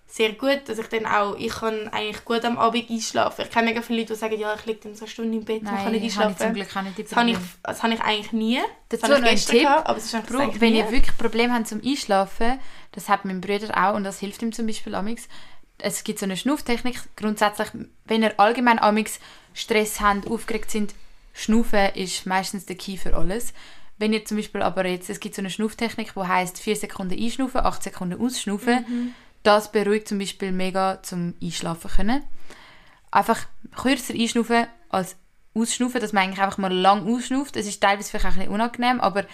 [0.06, 3.44] sehr gut, dass ich dann auch, ich kann eigentlich gut am Abend einschlafen.
[3.44, 5.44] Ich kenne mega viele Leute, die sagen, ja, ich liege dann so eine Stunde im
[5.44, 6.54] Bett und kann Nein, nicht habe ich zum einschlafen.
[6.54, 8.60] Glück auch nicht die Das habe ich, das habe ich eigentlich nie.
[8.88, 9.60] Das Dazu noch ein Tipp.
[9.62, 12.58] gehabt, aber es ist Bro, eigentlich wenn ihr wirklich Probleme habt zum Einschlafen,
[12.92, 15.28] das hat mein Bruder auch und das hilft ihm zum Beispiel amix.
[15.78, 17.00] Es gibt so eine Schnauftechnik.
[17.16, 17.68] Grundsätzlich,
[18.04, 19.20] wenn ihr allgemein amix
[19.54, 20.94] Stress habt, aufgeregt sind,
[21.32, 23.54] Schnaufen ist meistens der Key für alles.
[23.98, 27.22] Wenn ihr zum Beispiel aber jetzt, es gibt so eine Schnauftechnik, die heißt 4 Sekunden
[27.22, 29.14] einschnaufen, 8 Sekunden ausschnaufen.
[29.42, 32.24] Das beruhigt zum Beispiel mega zum Einschlafen können.
[33.10, 33.46] Einfach
[33.76, 35.16] kürzer einschnaufen als
[35.54, 37.56] ausschnaufen, dass man eigentlich einfach mal lang ausschnauft.
[37.56, 39.24] Es ist teilweise vielleicht auch ein bisschen unangenehm, aber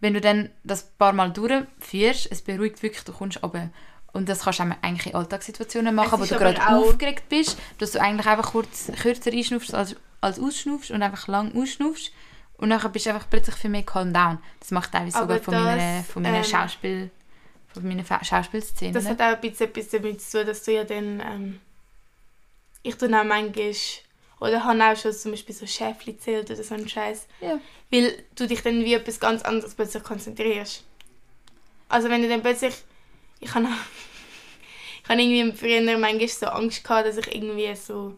[0.00, 3.70] wenn du dann das ein paar Mal durchführst, es beruhigt wirklich, du kommst runter.
[4.12, 7.56] Und das kannst du auch eigentlich in Alltagssituationen machen, wo du aber gerade aufgeregt bist,
[7.78, 12.12] dass du eigentlich einfach kurz kürzer einschnaufst als, als ausschnaufst und einfach lang ausschnaufst.
[12.56, 14.38] Und dann bist du einfach plötzlich für mich calm down.
[14.58, 17.10] Das macht teilweise sogar von meiner, das, von meiner ähm, Schauspiel
[17.72, 18.92] von meiner Schauspielszene.
[18.92, 21.20] Das hat auch ein bisschen etwas damit zu tun, dass du ja dann...
[21.20, 21.60] Ähm,
[22.82, 23.74] ich tue auch manchmal...
[24.40, 27.26] Oder habe auch schon zum Beispiel so Schäfli zählt oder so einen Scheiß.
[27.42, 27.60] Ja.
[27.90, 30.82] Weil du dich dann wie etwas ganz anderes plötzlich konzentrierst.
[31.88, 32.74] Also wenn du dann plötzlich...
[33.40, 33.66] Ich habe
[35.02, 38.16] ich habe irgendwie früher manchmal so Angst gehabt, dass ich irgendwie so...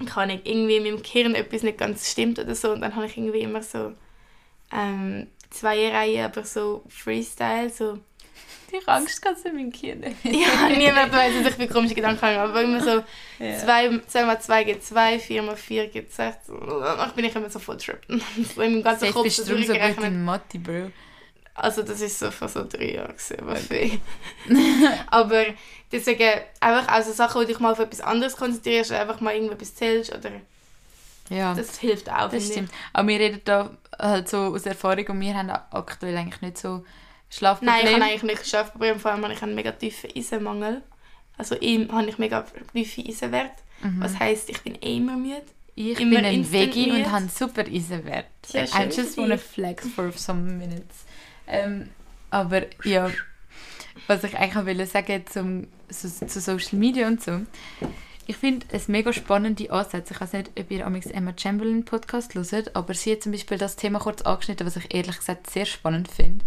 [0.00, 2.72] Ich kann nicht, irgendwie in meinem Gehirn etwas nicht ganz stimmt oder so.
[2.72, 3.92] Und dann habe ich irgendwie immer so...
[4.72, 8.00] Ähm, zwei Reihen, aber so Freestyle, so...
[8.72, 10.04] Ich habe Angst gehabt zu meinem Kind.
[10.24, 13.02] ja, niemand weiß, dass ich für komische Gedanken habe, aber immer so
[13.38, 13.56] Ja.
[13.56, 16.36] 2, 2 mal 2 gibt 2, 4 mal 4 gibt 6.
[16.48, 18.06] Danach bin ich immer so voll tripped.
[18.54, 20.90] so im ganzen Safe Kopf bist du so gut in Mathe, Bro.
[21.54, 24.00] Also das ist so vor so drei Jahren gewesen, aber viel.
[25.08, 25.44] aber
[25.90, 29.74] deswegen einfach also Sachen, wo du dich mal auf etwas anderes konzentrierst einfach mal irgendetwas
[29.74, 30.30] zählst oder
[31.30, 32.30] Ja, das hilft auch.
[32.30, 32.52] das ich.
[32.52, 32.70] stimmt.
[32.92, 36.84] Aber wir reden da halt so aus Erfahrung und wir haben aktuell eigentlich nicht so
[37.40, 40.82] Nein, ich habe eigentlich nicht Schlafprobleme, vor allem habe ich einen mega tiefen Eisenmangel.
[41.36, 43.52] Also ihm habe ich mega tiefe Eisenwert.
[43.82, 44.00] Mhm.
[44.00, 45.42] Was heisst, ich bin eh immer müde.
[45.74, 48.26] Ich immer bin ein Veggie und habe super Eisenwert.
[48.44, 49.44] Sehr I schön just wanna dich.
[49.44, 51.04] flex for some minutes.
[51.46, 51.90] Ähm,
[52.30, 53.10] aber ja,
[54.08, 57.40] was ich eigentlich wollte sagen zum, zu, zu Social Media und so.
[58.26, 60.12] Ich finde es mega spannende Ansätze.
[60.12, 63.56] Ich weiß nicht, ob ihr amigs Emma Chamberlain Podcast hört, aber sie hat zum Beispiel
[63.56, 66.44] das Thema kurz angeschnitten, was ich ehrlich gesagt sehr spannend finde,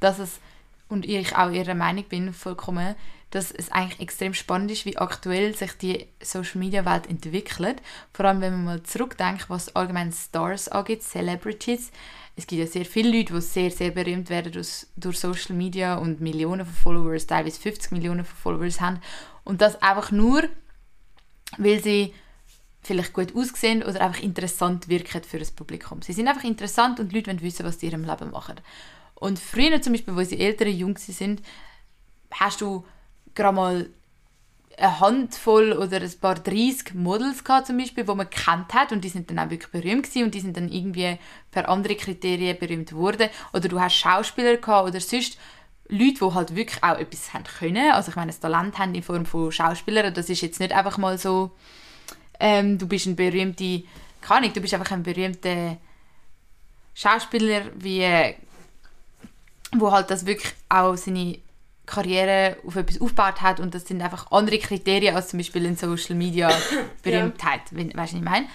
[0.00, 0.40] dass es,
[0.88, 2.96] und ich auch ihrer Meinung bin, vollkommen,
[3.30, 7.80] dass es eigentlich extrem spannend ist, wie aktuell sich die Social Media Welt entwickelt.
[8.12, 11.92] Vor allem, wenn man mal zurückdenkt, was allgemein Stars angeht, Celebrities.
[12.34, 15.94] Es gibt ja sehr viele Leute, die sehr, sehr berühmt werden durch, durch Social Media
[15.94, 19.00] und Millionen von Followers, teilweise 50 Millionen von Followers haben.
[19.44, 20.42] Und das einfach nur,
[21.58, 22.12] weil sie
[22.82, 26.02] vielleicht gut aussehen oder einfach interessant wirken für das Publikum.
[26.02, 28.56] Sie sind einfach interessant und Leute wollen wissen, was sie in ihrem Leben machen.
[29.20, 31.42] Und früher zum Beispiel, wo sie ältere jung sind,
[32.32, 32.84] hast du
[33.34, 33.90] gerade mal
[34.78, 39.04] eine Handvoll oder ein paar 30 Models gehabt, zum Beispiel, die man gekannt hat und
[39.04, 41.18] die sind dann auch wirklich berühmt gewesen und die sind dann irgendwie
[41.50, 43.28] per andere Kriterien berühmt worden.
[43.52, 45.36] Oder du hast Schauspieler gehabt oder sonst
[45.88, 47.92] Leute, die halt wirklich auch etwas haben können.
[47.92, 50.14] Also ich meine, das Talent haben in Form von Schauspielern.
[50.14, 51.50] Das ist jetzt nicht einfach mal so,
[52.38, 53.82] ähm, du bist ein berühmter,
[54.22, 55.76] keine Ahnung, du bist einfach ein berühmter
[56.94, 58.34] Schauspieler, wie, äh,
[59.76, 61.38] wo halt das wirklich auch seine
[61.86, 65.76] Karriere auf etwas aufgebaut hat und das sind einfach andere Kriterien als zum Beispiel in
[65.76, 66.50] Social Media
[67.02, 68.46] Berühmtheit, wenn, weißt du, was ich meine?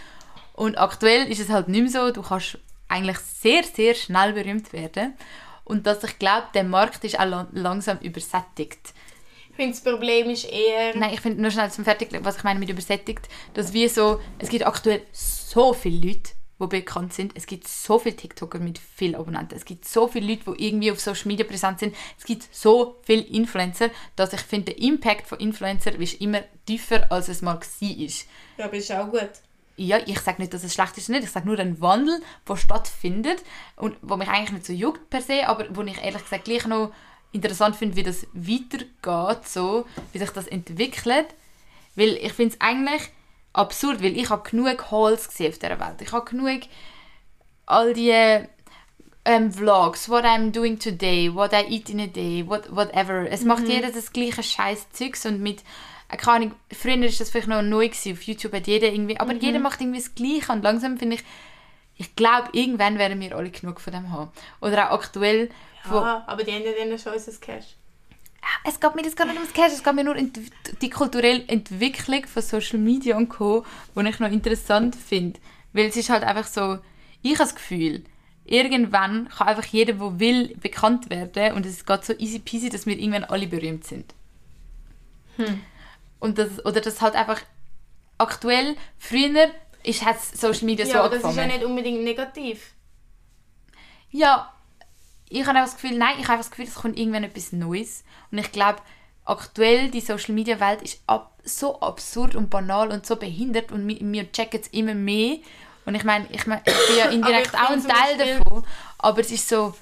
[0.53, 4.71] Und aktuell ist es halt nicht mehr so, du kannst eigentlich sehr, sehr schnell berühmt
[4.71, 5.15] werden
[5.65, 8.93] und dass ich glaube, der Markt ist auch la- langsam übersättigt.
[9.49, 10.95] Ich finde, das Problem ist eher...
[10.95, 14.21] Nein, ich finde nur schnell zum Fertig, was ich meine mit übersättigt, dass wir so,
[14.37, 17.34] es gibt aktuell so viele Leute, die bekannt sind.
[17.36, 19.56] Es gibt so viele TikToker mit vielen Abonnenten.
[19.56, 21.95] Es gibt so viele Leute, die irgendwie auf Social Media präsent sind.
[22.18, 27.11] Es gibt so viele Influencer, dass ich finde, der Impact von Influencer ist immer tiefer,
[27.11, 27.99] als es mal war.
[28.57, 29.30] Ja, aber ist auch gut.
[29.77, 31.26] Ja, ich sage nicht, dass es schlecht ist, nicht.
[31.26, 33.44] Ich sage nur ein Wandel, der stattfindet
[33.76, 36.65] und wo mich eigentlich nicht so juckt per se, aber wo ich ehrlich gesagt gleich
[36.65, 36.94] noch
[37.34, 41.27] interessant finde, wie das weitergeht, so, wie sich das entwickelt.
[41.95, 43.02] Weil ich finde es eigentlich
[43.57, 46.02] absurd, weil ich habe genug Hauls gesehen auf dieser Welt.
[46.02, 46.61] Ich habe genug
[47.65, 48.14] all die
[49.26, 53.30] ähm, Vlogs, what I'm doing today, what I eat in a day, what, whatever.
[53.30, 55.64] Es macht jeder das gleiche scheiß Zeugs und mit
[56.10, 59.19] äh, keine Ahnung, früher ist das vielleicht noch neu gewesen, auf YouTube hat jeder irgendwie,
[59.19, 61.23] aber jeder macht irgendwie das Gleiche und langsam finde ich,
[61.98, 64.32] ich glaube, irgendwann werden wir alle genug von dem haben.
[64.61, 65.49] Oder auch aktuell,
[65.90, 67.76] Ja, aber die haben ja dann schon unser Cash.
[68.63, 70.31] Es geht mir das gar nicht ums Cash, es geht mir nur um
[70.81, 73.65] die kulturelle Entwicklung von Social Media und Co.,
[73.95, 75.39] die ich noch interessant finde.
[75.73, 76.80] Weil es ist halt einfach so,
[77.22, 78.03] ich habe das Gefühl,
[78.45, 82.85] irgendwann kann einfach jeder, der will, bekannt werden und es geht so easy peasy, dass
[82.85, 84.13] wir irgendwann alle berühmt sind.
[86.19, 87.41] Und das, oder das halt einfach
[88.17, 89.49] aktuell, früher
[89.84, 91.49] ist, hat Social Media so Ja, aber das angefangen.
[91.49, 92.73] ist ja nicht unbedingt negativ.
[94.11, 94.55] Ja,
[95.40, 97.52] ich habe auch das Gefühl, nein, ich habe einfach das Gefühl, es kommt irgendwann etwas
[97.52, 98.03] Neues.
[98.32, 98.80] Und ich glaube,
[99.26, 103.88] aktuell die Social Media Welt ist ab, so absurd und banal und so behindert und
[103.88, 105.38] wir, wir checken es immer mehr.
[105.86, 108.66] Und ich meine, ich, mein, ich bin ja indirekt auch ein Teil Beispiel- davon.
[108.98, 109.76] Aber es ist so,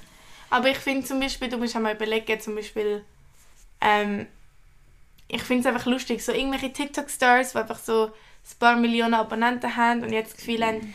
[0.49, 3.05] Aber ich finde zum Beispiel, du musst auch mal überlegen, zum Beispiel,
[3.79, 4.27] ähm,
[5.27, 9.75] ich finde es einfach lustig, so irgendwelche TikTok-Stars, die einfach so ein paar Millionen Abonnenten
[9.75, 10.93] haben und jetzt das Gefühl haben,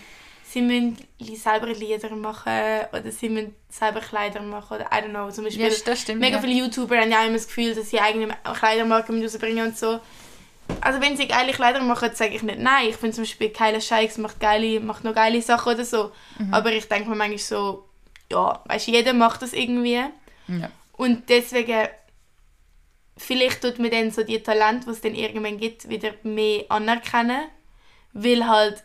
[0.51, 0.97] sie müssen
[1.37, 5.31] selber Lieder machen oder sie müssen selber Kleider machen oder I don't know.
[5.31, 6.21] Zum Beispiel ja, das stimmt.
[6.21, 6.43] mega ja.
[6.43, 10.01] viele YouTuber haben ja immer das Gefühl, dass sie eigene Kleidermarken rausbringen und so.
[10.81, 12.89] Also wenn sie geile Kleider machen, sage ich nicht nein.
[12.89, 16.13] Ich finde zum Beispiel Kyla Shikes macht, geile, macht noch geile Sachen oder so.
[16.39, 16.53] Mhm.
[16.53, 17.89] Aber ich denke mir manchmal so,
[18.31, 20.03] ja, weißt du, jeder macht das irgendwie.
[20.47, 20.71] Ja.
[20.93, 21.89] Und deswegen,
[23.17, 27.47] vielleicht tut man dann so die Talente, die es dann irgendwann gibt, wieder mehr anerkennen.
[28.13, 28.85] Weil halt,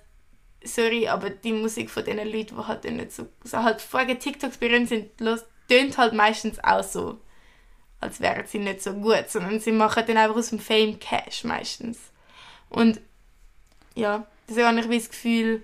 [0.63, 4.57] sorry, aber die Musik von diesen Leuten, die halt nicht so, so halt vorher TikToks
[4.57, 5.11] berühmt sind,
[5.69, 7.19] tönt halt meistens auch so,
[7.99, 11.43] als wären sie nicht so gut, sondern sie machen dann einfach aus dem Fame Cash
[11.45, 11.97] meistens.
[12.69, 12.99] Und
[13.95, 15.63] ja, deswegen habe ich wie das Gefühl,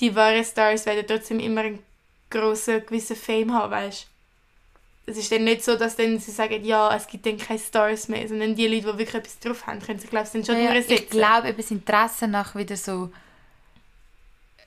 [0.00, 1.78] die wahren Stars werden trotzdem immer einen
[2.30, 4.06] grossen, gewissen Fame haben, weißt
[5.06, 8.08] es ist dann nicht so, dass dann sie sagen, ja, es gibt dann keine Stars
[8.08, 10.62] mehr, sondern die Leute, die wirklich etwas drauf haben, können sich, glaube ich, dann schon
[10.62, 11.02] Ja, durchsetzen.
[11.04, 13.10] ich glaube, das Interesse nach wieder so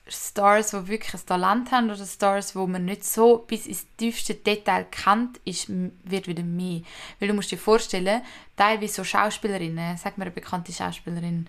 [0.08, 4.34] Stars, die wirklich ein Talent haben oder Stars, wo man nicht so bis ins tiefste
[4.34, 6.82] Detail kennt, ist, wird wieder mehr.
[7.20, 8.20] Weil du musst dir vorstellen,
[8.56, 11.46] teilweise so Schauspielerinnen, sag mal eine bekannte Schauspielerin,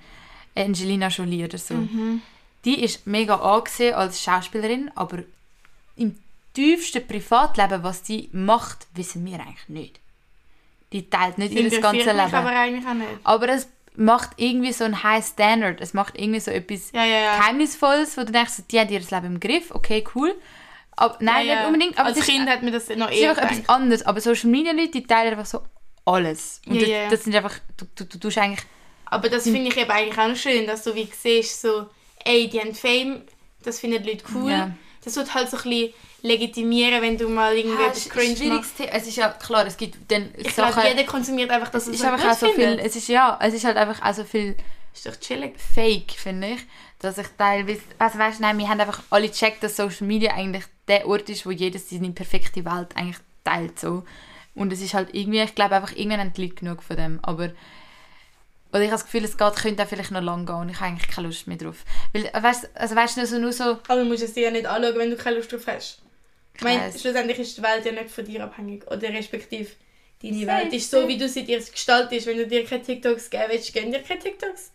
[0.55, 2.21] Angelina Jolie oder so, Mhm.
[2.63, 5.23] die ist mega angesehen als Schauspielerin, aber
[5.95, 6.15] im
[6.53, 9.99] tiefsten Privatleben, was die macht, wissen wir eigentlich nicht.
[10.91, 12.19] Die teilt nicht ihr ganzes Leben.
[12.19, 13.09] aber eigentlich auch nicht.
[13.23, 15.81] Aber es macht irgendwie so ein High Standard.
[15.81, 17.37] Es macht irgendwie so etwas Ja, ja, ja.
[17.37, 20.35] Geheimnisvolles, wo du denkst, die hat ihr Leben im Griff, okay, cool.
[20.95, 21.97] Aber, nein, nicht unbedingt.
[21.97, 24.05] Aber Als es ist, Kind hat mir das noch es ist eher einfach etwas anderes.
[24.05, 25.63] Aber Social Media Leute, die teilen einfach so
[26.05, 26.61] alles.
[26.67, 28.65] Und das, das sind einfach, du, du, du tust eigentlich,
[29.05, 31.87] Aber das finde ich eben eigentlich auch noch schön, dass du wie siehst, so,
[32.25, 33.21] ey, die haben Fame,
[33.63, 34.73] das finden die Leute cool.
[35.03, 35.93] Das wird halt so ein bisschen
[36.23, 38.37] legitimieren, wenn du mal irgendwie Ja, cringe machst.
[38.37, 38.89] schwieriges Thema.
[38.93, 41.89] Es ist ja klar, es gibt dann Ich Sachen, glaube, jeder konsumiert einfach das, es
[41.89, 44.23] was ist er einfach so viel, es ist ja, es ist halt einfach auch so
[44.23, 44.55] viel
[44.93, 45.59] Ist doch chillig.
[45.59, 46.61] fake, finde ich,
[46.99, 50.33] dass ich teilweise, also weißt du, nein, wir haben einfach alle gecheckt, dass Social Media
[50.33, 54.03] eigentlich der Ort ist, wo jeder seine perfekte Welt eigentlich teilt, so.
[54.55, 57.19] Und es ist halt irgendwie, ich glaube einfach, irgendwann haben die Leute genug von dem,
[57.21, 57.51] aber
[58.71, 60.77] oder ich habe das Gefühl, es geht, könnte auch vielleicht noch lang gehen und ich
[60.79, 61.83] habe eigentlich keine Lust mehr drauf.
[62.11, 64.51] Weil, weißt, also weißt du, nur so, nur so, Aber du musst es dir ja
[64.51, 66.01] nicht anschauen, wenn du keine Lust drauf hast.
[66.55, 68.85] Ich meine, schlussendlich ist die Welt ja nicht von dir abhängig.
[68.87, 69.69] Oder respektive
[70.21, 72.27] deine Welt ist so, wie du sie dir gestaltest.
[72.27, 74.71] Wenn du dir keine TikToks geben willst, gönn dir keine TikToks.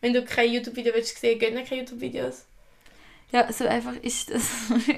[0.00, 2.44] Wenn du kein YouTube-Video willst sehen, gönn dir keine YouTube-Videos.
[3.32, 4.48] ja, so einfach ist das.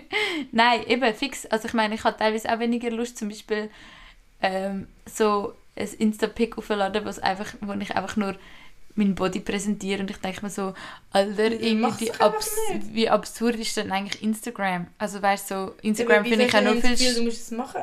[0.53, 1.47] nein, eben, fix.
[1.47, 3.71] Also ich meine, ich habe teilweise auch weniger Lust, zum Beispiel
[4.43, 8.37] ähm, so ein Insta-Pick aufzuladen, was einfach, wo ich einfach nur
[8.99, 10.75] meinen Body präsentiere und ich denke mir so,
[11.13, 12.51] Alter, irgendwie abs
[12.93, 14.89] wie absurd ist denn eigentlich Instagram?
[14.99, 16.83] Also weißt du, so, Instagram finde ich auch du viel...
[16.83, 17.83] das Gefühl, du musst es machen.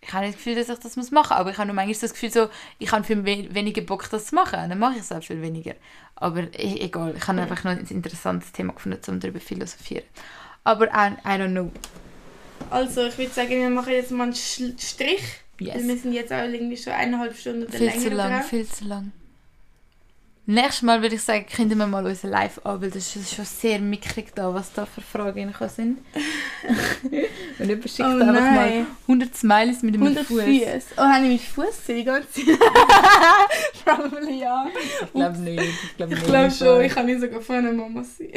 [0.00, 1.98] Ich habe nicht das Gefühl, dass ich das machen muss, aber ich habe nur manchmal
[1.98, 2.48] das Gefühl, so,
[2.78, 4.68] ich habe viel we weniger Bock, das zu machen.
[4.68, 5.74] Dann mache ich es auch viel weniger.
[6.16, 10.04] Aber e egal, ich habe einfach noch ein interessantes Thema gefunden, um darüber zu philosophieren.
[10.62, 11.72] Aber I, I don't know.
[12.70, 15.22] Also, ich würde sagen, wir machen jetzt mal einen Strich.
[15.58, 15.74] Yes.
[15.74, 18.42] Weil wir sind jetzt auch irgendwie schon eineinhalb Stunden Viel länger zu lang, dran.
[18.42, 19.12] viel zu lang.
[20.46, 23.46] Nächstes Mal würde ich sagen, könnten wir mal unser Live an, weil das ist schon
[23.46, 25.98] sehr mickrig da, was da für Fragen sind.
[27.58, 28.86] Und jemand schickt Oh einfach mal nein.
[29.02, 30.42] 100 Smileys mit 100 Fuß.
[30.42, 30.82] Füße.
[30.98, 32.04] Oh, habe ich mit Fuß Zeit?
[33.84, 34.66] Probably ja.
[35.02, 35.62] Ich glaube nicht.
[35.62, 38.28] Ich glaube glaube schon, ich kann nicht sogar von einer Mama sein.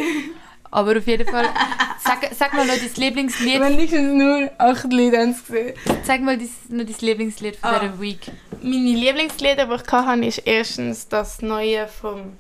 [0.72, 1.45] Aber auf jeden Fall,
[2.03, 3.60] sag, sag mal noch dein Lieblingslied.
[3.60, 5.73] Wenn nicht nur acht Lieder gesehen.
[6.03, 7.80] Sag mal noch dein Lieblingslied von Ah.
[7.80, 8.19] dieser Week.
[8.61, 12.34] Meine Lieblingslieder, die ich hatte, ist erstens das neue vom...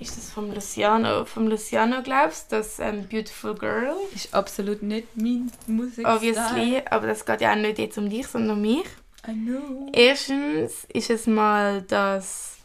[0.00, 1.24] Ist das vom Luciano?
[1.24, 2.56] Vom Luciano, glaubst du?
[2.56, 3.94] Das ähm, Beautiful Girl.
[4.14, 6.06] Ist absolut nicht mein Musik.
[6.06, 6.82] Obviously.
[6.90, 8.84] Aber das geht ja auch nicht jetzt um dich, sondern um mich.
[9.26, 9.88] I know.
[9.92, 12.56] Erstens ist es mal das.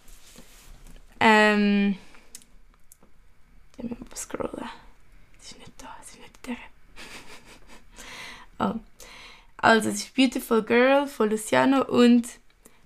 [1.19, 1.95] Ähm.
[3.81, 4.69] Ich muss mal scrollen.
[5.39, 6.57] Es ist nicht da, es ist nicht der.
[8.67, 8.79] oh.
[9.55, 12.27] Also, es ist Beautiful Girl von Luciano und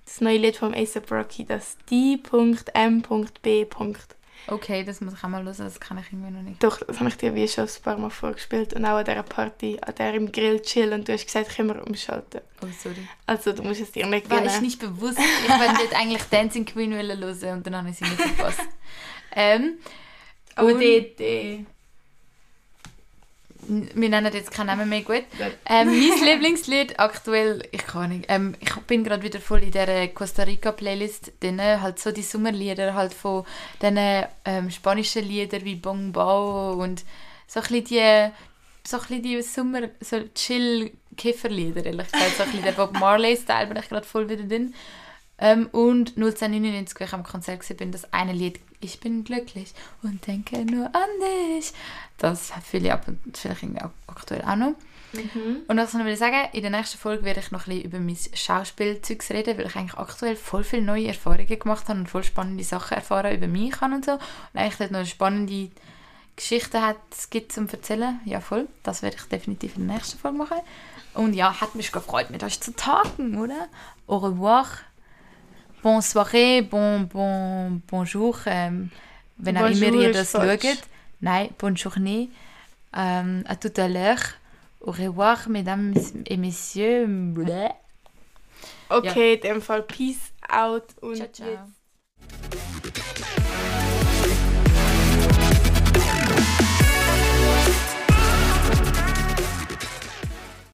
[0.06, 3.66] das neue Lied vom A$AP Rocky, das D.M.B.
[4.48, 6.62] Okay, das muss ich auch mal hören, das kann ich irgendwie noch nicht.
[6.64, 9.24] Doch, das habe ich dir wie schon ein paar Mal vorgespielt und auch an dieser
[9.24, 12.42] Party, an der im Grill chillen und du hast gesagt, können wir umschalten.
[12.62, 13.08] Oh, sorry.
[13.26, 14.54] Also, du musst es dir nicht War gönnen.
[14.54, 15.18] ich nicht bewusst.
[15.18, 18.60] Ich wollte dort eigentlich Dancing Queen hören und dann habe ich sie nicht verpasst.
[19.36, 19.78] ähm,
[20.56, 21.60] Aber und- dort, äh,
[23.68, 25.24] wir nennen jetzt keinen Namen mehr, gut.
[25.66, 30.10] Ähm, mein Lieblingslied aktuell, ich kann nicht, ähm, ich bin gerade wieder voll in der
[30.10, 33.46] Costa Rica Playlist drin, halt so die Sommerlieder halt von
[33.82, 33.98] den
[34.46, 37.04] ähm, spanischen Liedern wie Bong Bao und
[37.48, 38.32] so ein bisschen die,
[38.86, 43.38] so ein die Sommer, so chill Kifferlieder, ehrlich gesagt, so ein bisschen der Bob Marley
[43.38, 44.74] Style bin ich gerade voll wieder drin.
[45.40, 49.74] Ähm, und 1999, als ich am Konzert war, bin das eine Lied «Ich bin glücklich
[50.02, 51.74] und denke nur an dich».
[52.18, 53.64] Das fühle ich ab und vielleicht
[54.08, 54.76] aktuell auch noch.
[55.14, 55.62] Mhm.
[55.68, 57.84] Und was ich noch will sagen, in der nächsten Folge werde ich noch ein bisschen
[57.84, 62.08] über mein Schauspielzeugs reden, weil ich eigentlich aktuell voll viele neue Erfahrungen gemacht habe und
[62.08, 64.14] voll spannende Sachen erfahren über mich habe und so.
[64.14, 64.20] Und
[64.56, 65.70] eigentlich dort noch spannende
[66.36, 68.20] Geschichte hat, es gibt zum Erzählen.
[68.26, 68.68] Ja, voll.
[68.82, 70.58] Das werde ich definitiv in der nächsten Folge machen.
[71.14, 73.68] Und ja, hat mich gefreut, mit euch zu talken, oder?
[74.08, 74.68] Au revoir.
[75.84, 78.40] Bonne soirée, bon, bon, bonjour.
[78.46, 78.90] Ähm,
[79.38, 80.78] wenn auch Bonjour immer ihr das schaut.
[81.20, 82.30] Nein, bonne journée.
[82.96, 84.24] Ähm, à tout à l'heure.
[84.80, 85.94] Au revoir, mesdames
[86.26, 87.06] et messieurs.
[87.08, 87.70] Bleh.
[88.90, 91.58] Okay, in dem Fall Peace out und Ciao, ciao.